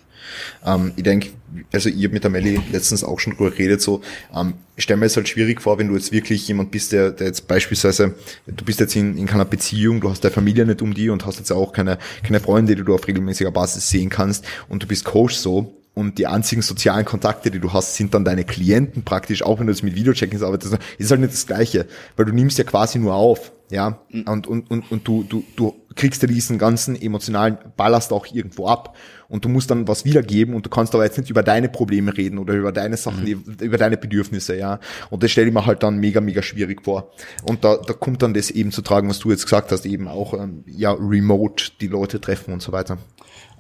[0.65, 1.31] Ähm, ich denke,
[1.73, 4.01] also ihr mit der Melli letztens auch schon drüber geredet, so,
[4.35, 7.11] ähm, ich stelle mir es halt schwierig vor, wenn du jetzt wirklich jemand bist, der,
[7.11, 8.15] der jetzt beispielsweise,
[8.47, 11.27] du bist jetzt in, in keiner Beziehung, du hast deine Familie nicht um die und
[11.27, 14.87] hast jetzt auch keine, keine Freunde, die du auf regelmäßiger Basis sehen kannst und du
[14.87, 19.03] bist Coach so, und die einzigen sozialen Kontakte, die du hast, sind dann deine Klienten
[19.03, 21.87] praktisch, auch wenn du jetzt mit Videocheck-ins arbeitest, ist halt nicht das Gleiche,
[22.17, 24.23] weil du nimmst ja quasi nur auf, ja, mhm.
[24.23, 28.69] und, und, und, und du, du, du kriegst ja diesen ganzen emotionalen Ballast auch irgendwo
[28.69, 28.97] ab
[29.29, 32.17] und du musst dann was wiedergeben und du kannst aber jetzt nicht über deine Probleme
[32.17, 33.57] reden oder über deine Sachen, mhm.
[33.61, 37.13] über deine Bedürfnisse, ja, und das stelle ich mir halt dann mega, mega schwierig vor
[37.45, 40.09] und da, da kommt dann das eben zu tragen, was du jetzt gesagt hast, eben
[40.09, 42.97] auch, ähm, ja, remote die Leute treffen und so weiter.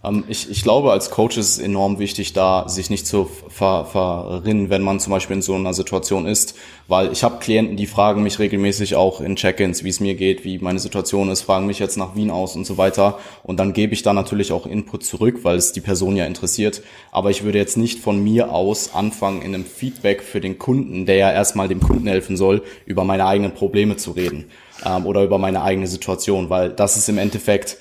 [0.04, 3.84] Ähm, ich, ich glaube, als Coach ist es enorm wichtig, da sich nicht zu ver,
[3.84, 6.54] verrinnen, wenn man zum Beispiel in so einer Situation ist,
[6.88, 10.44] weil ich habe Klienten, die fragen mich regelmäßig auch in Check-ins, wie es mir geht,
[10.44, 13.18] wie meine Situation ist, fragen mich jetzt nach Wien aus und so weiter.
[13.42, 16.82] Und dann gebe ich da natürlich auch Input zurück, weil es die Person ja interessiert.
[17.12, 21.06] Aber ich würde jetzt nicht von mir aus anfangen, in einem Feedback für den Kunden,
[21.06, 24.50] der ja erstmal dem Kunden helfen soll, über meine eigenen Probleme zu reden
[24.84, 27.78] ähm, oder über meine eigene Situation, weil das ist im Endeffekt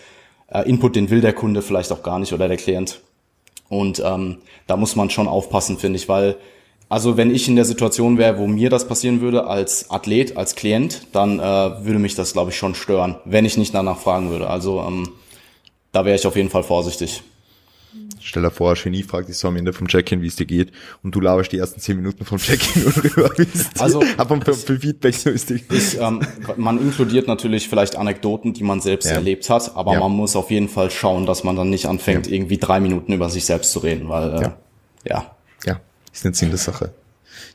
[0.51, 3.01] äh, Input, den will der Kunde vielleicht auch gar nicht oder der Klient.
[3.69, 4.37] Und ähm,
[4.67, 6.35] da muss man schon aufpassen, finde ich, weil
[6.91, 10.55] also wenn ich in der Situation wäre, wo mir das passieren würde als Athlet, als
[10.55, 14.29] Klient, dann äh, würde mich das, glaube ich, schon stören, wenn ich nicht danach fragen
[14.29, 14.49] würde.
[14.49, 15.07] Also ähm,
[15.93, 17.23] da wäre ich auf jeden Fall vorsichtig.
[18.23, 20.71] Stell dir vor, Genie fragt dich so am Ende vom Check-in, wie es dir geht,
[21.03, 24.53] und du laberst die ersten zehn Minuten vom Check-in und rüber, es Also, aber für,
[24.53, 25.63] für Feedback so ist die.
[25.99, 26.21] Ähm,
[26.57, 29.15] man inkludiert natürlich vielleicht Anekdoten, die man selbst ja.
[29.15, 29.99] erlebt hat, aber ja.
[29.99, 32.33] man muss auf jeden Fall schauen, dass man dann nicht anfängt, ja.
[32.33, 34.57] irgendwie drei Minuten über sich selbst zu reden, weil, äh, ja.
[35.05, 35.35] Ja,
[36.13, 36.93] ist Sinn der Sache.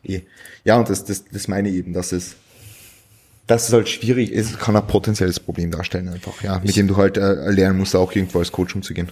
[0.03, 0.21] Eh.
[0.65, 2.35] Ja, und das, das, das meine ich eben, dass es,
[3.47, 6.89] dass es halt schwierig ist, kann ein potenzielles Problem darstellen einfach, ja, mit ich, dem
[6.89, 9.11] du halt äh, lernen musst, auch irgendwo als Coach umzugehen.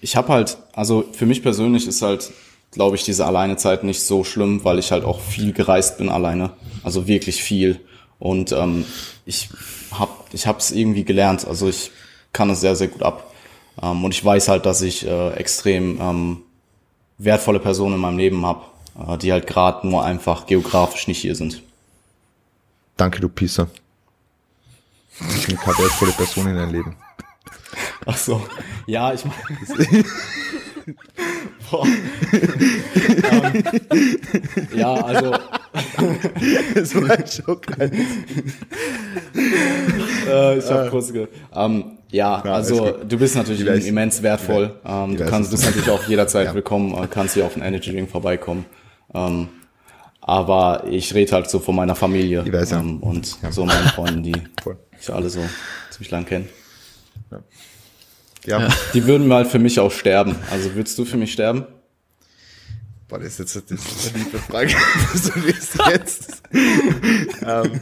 [0.00, 2.30] Ich habe halt, also für mich persönlich ist halt,
[2.70, 6.50] glaube ich, diese Alleinezeit nicht so schlimm, weil ich halt auch viel gereist bin alleine.
[6.82, 7.80] Also wirklich viel.
[8.18, 8.84] Und ähm,
[9.24, 9.48] ich
[9.92, 11.46] habe ich hab's irgendwie gelernt.
[11.46, 11.90] Also ich
[12.32, 13.32] kann es sehr, sehr gut ab.
[13.82, 16.42] Ähm, und ich weiß halt, dass ich äh, extrem ähm,
[17.18, 18.64] wertvolle Personen in meinem Leben habe,
[19.06, 21.62] äh, die halt gerade nur einfach geografisch nicht hier sind.
[22.96, 23.68] Danke, du Pisser.
[25.20, 26.96] Ich bin keine wertvolle Person in deinem Leben.
[28.04, 28.42] Ach so.
[28.86, 30.04] Ja, ich meine.
[31.72, 33.64] Ähm,
[34.76, 35.32] ja, also.
[36.74, 37.62] das war ein Schock.
[40.28, 44.78] äh, ich habe äh, kurz ge ähm, ja, ja, also du bist natürlich immens wertvoll.
[44.86, 46.54] Ähm, du kannst, bist natürlich auch jederzeit ja.
[46.54, 48.64] willkommen, äh, kannst hier auf den Energy Drink vorbeikommen.
[49.12, 49.48] Ähm,
[50.20, 52.78] aber ich rede halt so von meiner Familie ja.
[52.78, 53.50] ähm, und ja.
[53.52, 54.36] so meinen Freunden, die
[55.00, 55.40] ich alle so
[55.90, 56.46] ziemlich lang kenne.
[57.30, 57.42] Ja.
[58.44, 58.60] Ja.
[58.60, 58.74] ja.
[58.94, 60.36] Die würden mal für mich auch sterben.
[60.50, 61.66] Also würdest du für mich sterben?
[63.08, 64.74] Boah, das ist jetzt das ist eine liebe Frage.
[65.14, 66.42] so wie es jetzt.
[67.44, 67.80] ähm,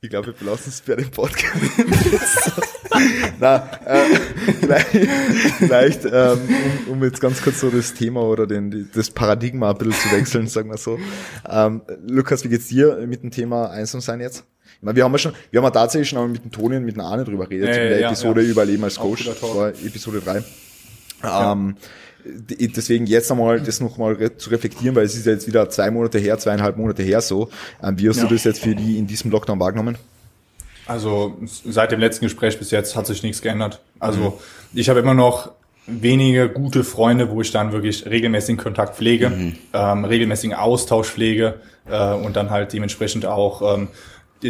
[0.00, 1.54] ich glaube, wir belassen es bei dem Podcast.
[3.38, 4.04] Na, äh,
[4.60, 4.88] vielleicht,
[5.58, 6.40] vielleicht ähm,
[6.86, 10.16] um, um, jetzt ganz kurz so das Thema oder den, das Paradigma ein bisschen zu
[10.16, 10.98] wechseln, sagen wir so.
[11.48, 14.44] Ähm, Lukas, wie geht's dir mit dem Thema Einsam sein jetzt?
[14.82, 16.96] Meine, wir haben ja schon, wir haben ja tatsächlich schon mit dem Toni und mit
[16.96, 18.48] dem Arne drüber geredet, äh, in der ja, Episode ja.
[18.48, 20.42] Überleben als Coach, das war Episode 3.
[21.22, 21.52] Ja.
[21.52, 21.76] Ähm,
[22.24, 26.18] deswegen jetzt einmal das nochmal zu reflektieren, weil es ist ja jetzt wieder zwei Monate
[26.18, 27.50] her, zweieinhalb Monate her so.
[27.82, 29.96] Ähm, wie hast du das jetzt für die in diesem Lockdown wahrgenommen?
[30.86, 33.80] Also seit dem letzten Gespräch bis jetzt hat sich nichts geändert.
[33.98, 34.78] Also mhm.
[34.78, 35.52] ich habe immer noch
[35.86, 39.56] wenige gute Freunde, wo ich dann wirklich regelmäßigen Kontakt pflege, mhm.
[39.72, 41.54] ähm, regelmäßigen Austausch pflege
[41.88, 43.88] äh, und dann halt dementsprechend auch ähm,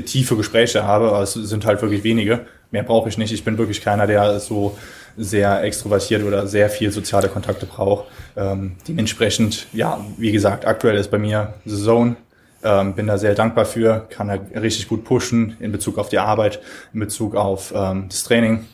[0.00, 2.46] tiefe Gespräche habe, aber es sind halt wirklich wenige.
[2.70, 3.32] Mehr brauche ich nicht.
[3.32, 4.76] Ich bin wirklich keiner, der so
[5.16, 8.06] sehr extrovertiert oder sehr viel soziale Kontakte braucht.
[8.36, 12.16] Ähm, dementsprechend, ja, wie gesagt, aktuell ist bei mir The Zone.
[12.64, 16.18] Ähm, bin da sehr dankbar für, kann da richtig gut pushen in Bezug auf die
[16.18, 16.60] Arbeit,
[16.94, 18.66] in Bezug auf ähm, das Training.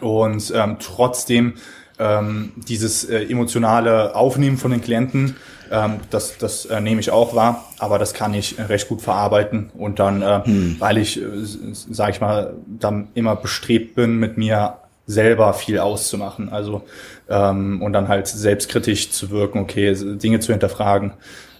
[0.00, 1.54] Und ähm, trotzdem
[1.98, 5.36] ähm, dieses äh, emotionale Aufnehmen von den Klienten,
[5.70, 9.70] ähm, das, das äh, nehme ich auch wahr, aber das kann ich recht gut verarbeiten
[9.76, 10.76] und dann, äh, hm.
[10.78, 11.24] weil ich, äh,
[11.72, 16.48] sage ich mal, dann immer bestrebt bin, mit mir selber viel auszumachen.
[16.48, 16.82] Also
[17.28, 21.12] ähm, und dann halt selbstkritisch zu wirken, okay, Dinge zu hinterfragen.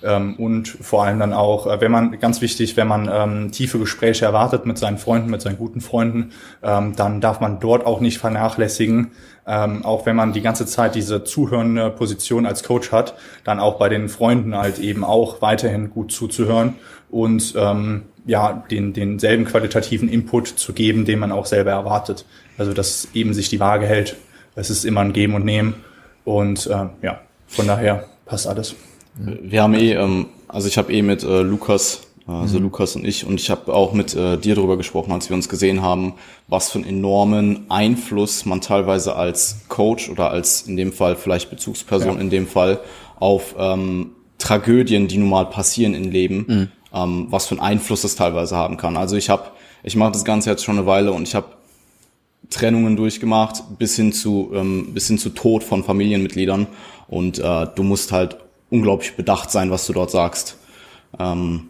[0.05, 3.79] Ähm, und vor allem dann auch, äh, wenn man, ganz wichtig, wenn man ähm, tiefe
[3.79, 6.33] Gespräche erwartet mit seinen Freunden, mit seinen guten Freunden,
[6.63, 9.13] ähm, dann darf man dort auch nicht vernachlässigen,
[9.47, 13.15] ähm, auch wenn man die ganze Zeit diese zuhörende Position als Coach hat,
[13.45, 16.75] dann auch bei den Freunden halt eben auch weiterhin gut zuzuhören
[17.11, 22.25] und ähm, ja, den, denselben qualitativen Input zu geben, den man auch selber erwartet.
[22.57, 24.17] Also dass eben sich die Waage hält.
[24.55, 25.75] Es ist immer ein Geben und Nehmen.
[26.25, 28.75] Und äh, ja, von daher passt alles.
[29.17, 32.65] Wir haben eh, ähm, also ich habe eh mit äh, Lukas, also mhm.
[32.65, 35.49] Lukas und ich, und ich habe auch mit äh, dir darüber gesprochen, als wir uns
[35.49, 36.15] gesehen haben,
[36.49, 41.51] was für einen enormen Einfluss man teilweise als Coach oder als in dem Fall vielleicht
[41.51, 42.21] Bezugsperson ja.
[42.21, 42.81] in dem Fall
[43.21, 46.69] auf ähm, Tragödien, die nun mal passieren im Leben, mhm.
[46.93, 48.97] ähm, was für einen Einfluss das teilweise haben kann.
[48.97, 49.45] Also ich habe,
[49.83, 51.47] ich mache das Ganze jetzt schon eine Weile und ich habe
[52.51, 56.67] Trennungen durchgemacht, bis hin zu ähm, bis hin zu Tod von Familienmitgliedern
[57.09, 58.37] und äh, du musst halt
[58.75, 60.59] unglaublich bedacht sein, was du dort sagst.
[61.19, 61.69] Ähm,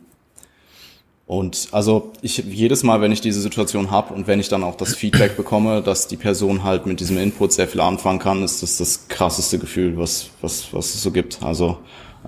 [1.26, 4.76] und also ich jedes Mal, wenn ich diese Situation habe und wenn ich dann auch
[4.76, 8.62] das Feedback bekomme, dass die Person halt mit diesem Input sehr viel anfangen kann, ist
[8.62, 11.42] das das krasseste Gefühl, was was was es so gibt.
[11.42, 11.78] Also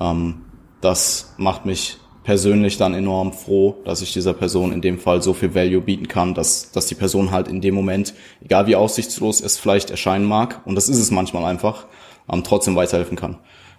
[0.00, 0.42] ähm,
[0.80, 5.32] das macht mich persönlich dann enorm froh, dass ich dieser Person in dem Fall so
[5.34, 9.40] viel Value bieten kann, dass dass die Person halt in dem Moment, egal wie aussichtslos
[9.40, 11.86] es vielleicht erscheinen mag, und das ist es manchmal einfach,
[12.32, 13.36] ähm, trotzdem weiterhelfen kann.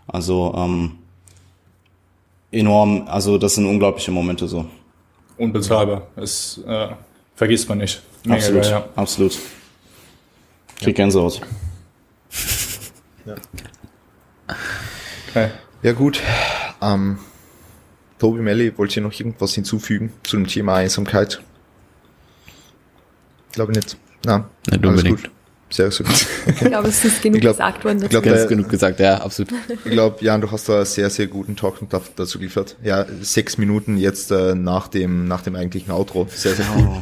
[0.07, 0.97] Also ähm,
[2.51, 4.65] enorm, also das sind unglaubliche Momente so.
[5.37, 6.07] Unbezahlbar.
[6.15, 6.89] Das äh,
[7.35, 8.01] vergisst man nicht.
[8.23, 8.89] Mega absolut, geil, ja.
[8.95, 9.39] absolut.
[10.79, 11.41] Krieg Gänsehaut.
[13.25, 13.35] Ja.
[15.29, 15.49] Okay.
[15.83, 16.21] Ja gut.
[16.81, 17.19] Ähm,
[18.19, 21.41] Tobi Melli, wollt ihr noch irgendwas hinzufügen zu dem Thema Einsamkeit?
[23.51, 23.97] Glaube nicht.
[24.25, 24.45] Nein.
[24.69, 25.23] Nicht unbedingt.
[25.23, 25.31] Gut.
[25.69, 26.25] Sehr, sehr gut.
[26.47, 28.03] Ich glaube, es ist genug glaub, gesagt worden.
[28.03, 29.53] Ich glaube, es ist genug gesagt, ja, absolut.
[29.69, 31.79] Ich glaube, Jan, du hast da einen sehr, sehr guten Talk
[32.15, 32.77] dazu geliefert.
[32.83, 36.27] Ja, sechs Minuten jetzt äh, nach dem nach dem eigentlichen Outro.
[36.33, 36.87] Sehr, sehr cool.
[36.89, 37.01] Oh.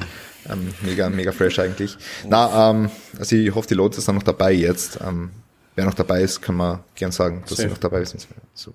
[0.52, 1.98] Ähm, mega, mega fresh eigentlich.
[2.24, 2.28] Oh.
[2.30, 5.00] Na, ähm, also ich hoffe, die Leute sind noch dabei jetzt.
[5.06, 5.32] Ähm,
[5.76, 8.28] wer noch dabei ist, kann man gern sagen, dass sie noch dabei sind.
[8.54, 8.74] So.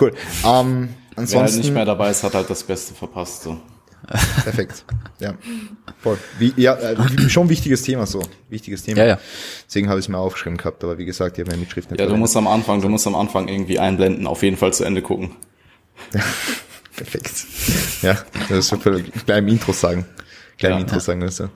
[0.00, 0.12] Cool.
[0.44, 3.42] Ähm, ansonsten, wer halt nicht mehr dabei ist, hat halt das Beste verpasst.
[3.42, 3.60] So.
[4.44, 4.84] Perfekt.
[5.18, 5.34] Ja.
[6.00, 6.18] Voll.
[6.38, 8.22] Wie, ja, äh, schon wichtiges Thema so.
[8.48, 8.98] Wichtiges Thema.
[8.98, 9.18] Ja, ja.
[9.66, 12.00] Deswegen habe ich es mir aufgeschrieben gehabt, aber wie gesagt, ich habe meine Mitschrift nicht.
[12.00, 14.84] Ja, du musst am Anfang, du musst am Anfang irgendwie einblenden, auf jeden Fall zu
[14.84, 15.30] Ende gucken.
[16.96, 17.32] Perfekt.
[18.02, 18.18] Ja,
[18.48, 18.82] das ist
[19.26, 20.06] gleich im Intro sagen.
[20.56, 21.00] Gleich im ja, Intro ja.
[21.00, 21.22] sagen.
[21.22, 21.50] Also.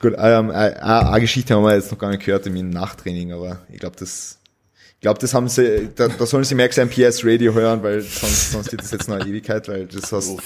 [0.00, 3.60] Gut, ähm, äh, eine Geschichte haben wir jetzt noch gar nicht gehört im Nachtraining, aber
[3.70, 4.38] ich glaube, das
[5.02, 8.52] glaube, das haben sie, da, da sollen sie mehr sein PS Radio hören, weil sonst,
[8.52, 10.38] sonst geht das jetzt noch eine Ewigkeit, weil das hast,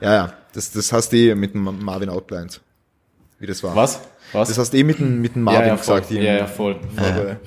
[0.00, 2.60] ja, ja, das, das hast du eh mit dem Marvin outlined.
[3.38, 3.76] Wie das war.
[3.76, 4.00] Was?
[4.32, 4.48] Was?
[4.48, 6.10] Das hast du eh mit dem, mit dem Marvin ja, ja, gesagt.
[6.10, 6.76] Ja, ja, voll.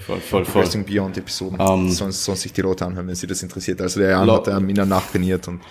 [0.05, 0.61] Voll, voll, voll.
[0.61, 1.59] Wrestling Beyond Episoden.
[1.59, 3.81] Um, ähm, sonst, sonst sich die Leute anhören, wenn sie das interessiert.
[3.81, 5.61] Also der Jan hat ähm, in der Nacht trainiert und.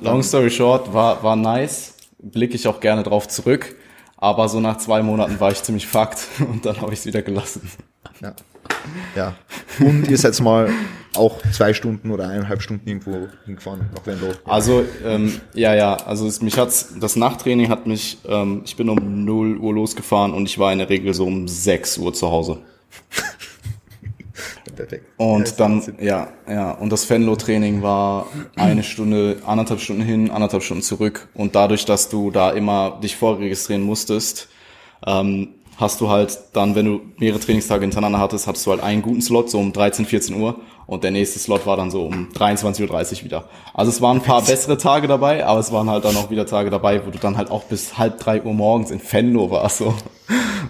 [0.00, 1.94] Long story short, war, war nice.
[2.18, 3.74] Blicke ich auch gerne drauf zurück.
[4.16, 7.22] Aber so nach zwei Monaten war ich ziemlich fucked und dann habe ich es wieder
[7.22, 7.70] gelassen.
[8.20, 8.34] Ja.
[9.14, 9.34] Ja.
[9.80, 10.70] Und ihr seid mal
[11.16, 14.32] auch zwei Stunden oder eineinhalb Stunden irgendwo hingefahren nach Venlo.
[14.44, 18.88] Also ähm, ja, ja, also es, mich hat's, das Nachttraining hat mich, ähm, ich bin
[18.88, 22.30] um 0 Uhr losgefahren und ich war in der Regel so um 6 Uhr zu
[22.30, 22.58] Hause.
[24.76, 25.06] Perfekt.
[25.16, 28.26] Und ja, dann, ja, ja, und das Fenlo-Training war
[28.56, 31.28] eine Stunde, anderthalb Stunden hin, anderthalb Stunden zurück.
[31.32, 34.48] Und dadurch, dass du da immer dich vorregistrieren musstest,
[35.06, 39.02] ähm, hast du halt dann, wenn du mehrere Trainingstage hintereinander hattest, hattest du halt einen
[39.02, 40.56] guten Slot, so um 13, 14 Uhr.
[40.86, 43.44] Und der nächste Slot war dann so um 23.30 Uhr wieder.
[43.74, 46.46] Also es waren ein paar bessere Tage dabei, aber es waren halt dann auch wieder
[46.46, 49.78] Tage dabei, wo du dann halt auch bis halb drei Uhr morgens in Fenlo warst.
[49.78, 49.94] So.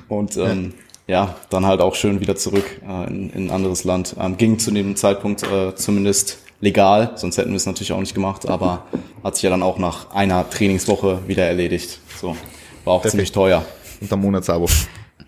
[0.09, 0.73] Und ähm,
[1.07, 1.27] ja.
[1.27, 4.17] ja, dann halt auch schön wieder zurück äh, in, in ein anderes Land.
[4.19, 8.15] Ähm, ging zu dem Zeitpunkt äh, zumindest legal, sonst hätten wir es natürlich auch nicht
[8.15, 8.85] gemacht, aber
[9.23, 12.01] hat sich ja dann auch nach einer Trainingswoche wieder erledigt.
[12.19, 12.37] So,
[12.85, 13.11] war auch Perfekt.
[13.11, 13.63] ziemlich teuer.
[14.01, 14.69] Und ein Monatsabo.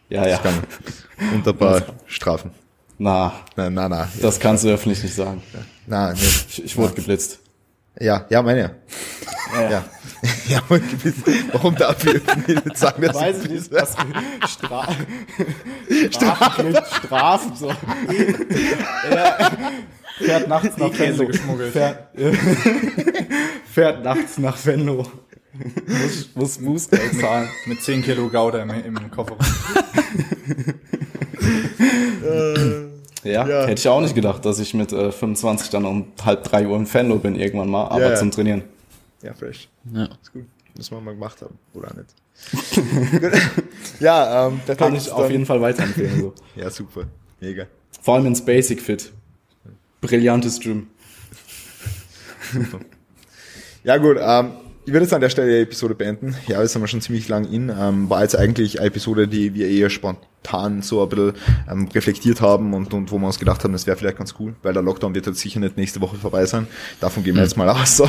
[0.08, 0.40] Ja, ja.
[1.34, 2.50] Und ein paar Strafen.
[2.98, 4.08] Na, na, na, na.
[4.20, 5.42] Das kannst du öffentlich nicht sagen.
[5.86, 6.18] Na, nee.
[6.48, 7.38] Ich, ich wurde geblitzt.
[8.00, 8.76] Ja, ja, meine.
[9.54, 9.84] Ja, ja.
[10.48, 10.62] ja
[11.52, 13.96] warum darf ich nicht sagen, dass Weiß ich nicht, was
[14.48, 14.88] Stra
[16.10, 17.68] Strafen, Strafen so.
[17.68, 19.50] ja.
[20.18, 21.26] Fährt nachts nach Venlo.
[21.26, 21.72] geschmuggelt.
[21.72, 22.08] Fährt,
[23.72, 25.06] fährt nachts nach Venlo
[25.86, 27.48] muss, muss Bußgeld zahlen.
[27.66, 29.38] Mit 10 Kilo Gouda im, im Kofferraum.
[33.24, 33.66] Ja, Ja.
[33.66, 36.76] hätte ich auch nicht gedacht, dass ich mit äh, 25 dann um halb drei Uhr
[36.76, 38.14] im Fanlo bin irgendwann mal, aber Ja, ja.
[38.16, 38.62] zum Trainieren.
[39.22, 39.68] Ja, fresh.
[39.92, 40.04] Ja.
[40.22, 40.44] Ist gut.
[40.76, 41.58] Müssen wir mal gemacht haben.
[41.74, 42.14] Oder nicht.
[44.00, 44.78] Ja, ähm, perfekt.
[44.78, 46.20] Kann ich auf jeden Fall weiterempfehlen.
[46.20, 46.34] So.
[46.54, 47.02] Ja, super.
[47.40, 47.66] Mega.
[48.00, 49.10] Vor allem ins Basic Fit.
[50.00, 50.86] Brillantes Gym.
[53.82, 54.52] Ja gut, ähm,
[54.88, 56.34] ich würde jetzt an der Stelle die Episode beenden.
[56.46, 57.68] Ja, jetzt sind wir schon ziemlich lang in.
[57.68, 61.34] Ähm, war jetzt eigentlich eine Episode, die wir eher spontan so ein bisschen
[61.70, 64.54] ähm, reflektiert haben und, und wo wir uns gedacht haben, das wäre vielleicht ganz cool,
[64.62, 66.66] weil der Lockdown wird jetzt sicher nicht nächste Woche vorbei sein.
[67.00, 67.98] Davon gehen wir jetzt mal aus.
[67.98, 68.08] So.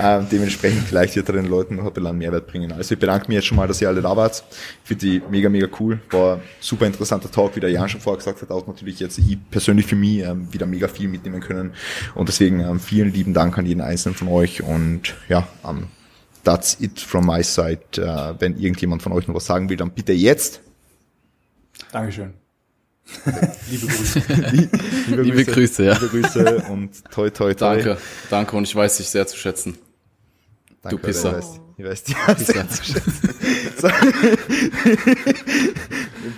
[0.00, 2.72] Ähm, dementsprechend vielleicht wird er den Leuten noch ein bisschen Mehrwert bringen.
[2.72, 4.42] Also ich bedanke mich jetzt schon mal, dass ihr alle da wart.
[4.82, 6.00] Ich finde die mega, mega cool.
[6.10, 8.50] War super interessanter Talk, wie der Jan schon vorher gesagt hat.
[8.50, 11.72] Auch natürlich jetzt ich persönlich für mich ähm, wieder mega viel mitnehmen können.
[12.16, 14.64] Und deswegen ähm, vielen lieben Dank an jeden einzelnen von euch.
[14.64, 15.86] Und ja, ähm,
[16.46, 17.80] that's it from my side.
[17.96, 20.60] Äh, wenn irgendjemand von euch noch was sagen will, dann bitte jetzt.
[21.92, 22.32] Dankeschön.
[23.70, 24.22] Liebe Grüße.
[25.22, 25.92] Liebe Grüße, ja.
[25.94, 27.76] Liebe Grüße und toi toi toi.
[27.76, 27.98] Danke,
[28.30, 29.78] danke und ich weiß dich sehr zu schätzen.
[30.82, 31.38] Danke, Du Pisser.
[31.76, 33.30] Ich weiß, ich weiß die sehr zu schätzen.
[33.76, 33.88] So.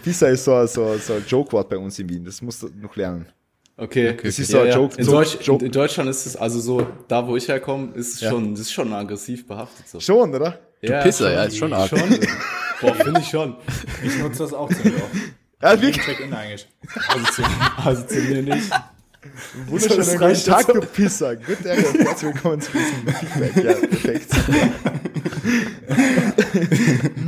[0.02, 2.24] Pisser ist so, so, so ein Joke-Wort bei uns in Wien.
[2.24, 3.26] Das musst du noch lernen.
[3.80, 6.58] Okay, Das ist so ein Joke- In, so- Deutsch, Joke- in Deutschland ist es also
[6.58, 8.30] so, da wo ich herkomme, ist es Ja.
[8.30, 9.88] schon, das ist schon aggressiv behaftet.
[9.88, 10.00] So.
[10.00, 10.58] Schon, oder?
[10.82, 11.88] Du Pisser, ja, ist schon arg.
[11.88, 12.00] Schon.
[12.80, 13.56] Boah, finde ich schon.
[14.04, 15.12] Ich nutze das auch ziemlich oft.
[15.62, 16.04] Ja, wirklich.
[16.04, 16.68] Check-in eigentlich.
[17.08, 17.42] Also zu,
[17.84, 18.70] also zu mir nicht.
[19.66, 21.34] Wunderschönen guten Tag, du Pisser.
[21.36, 23.64] Gut, und herzlich willkommen zu diesem Feedback.
[23.64, 24.30] Ja, perfekt.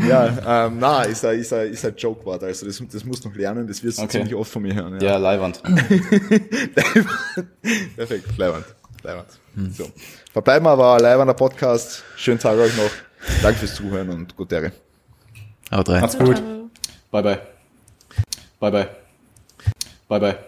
[0.08, 2.44] ja, ähm, na, ist ein, ist ein, ist ein Joke-Wort.
[2.44, 3.66] Also das, das musst du noch lernen.
[3.66, 4.18] Das wirst du Okay.
[4.18, 5.00] ziemlich oft von mir hören.
[5.00, 5.60] Ja, Leihwand.
[7.96, 8.66] Perfekt, Leiband.
[9.02, 9.26] Leiband.
[9.76, 9.90] So.
[10.32, 12.04] Verbleiben wir aber Leibander Podcast.
[12.16, 12.90] Schönen Tag euch noch.
[13.42, 14.72] Danke fürs Zuhören und gute Ehre.
[15.72, 16.02] Haut rein.
[16.02, 16.40] Macht's gut.
[17.10, 17.40] Bye bye.
[18.60, 18.88] Bye bye.
[20.08, 20.38] Bye bye.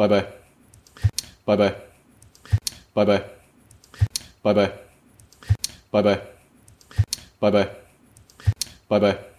[0.00, 0.26] 拜拜。
[1.44, 1.76] 拜拜。
[2.94, 3.22] 拜拜。
[4.42, 4.72] 拜拜。
[5.90, 6.22] 拜拜。
[7.38, 7.68] 拜拜。
[8.88, 9.29] 拜拜。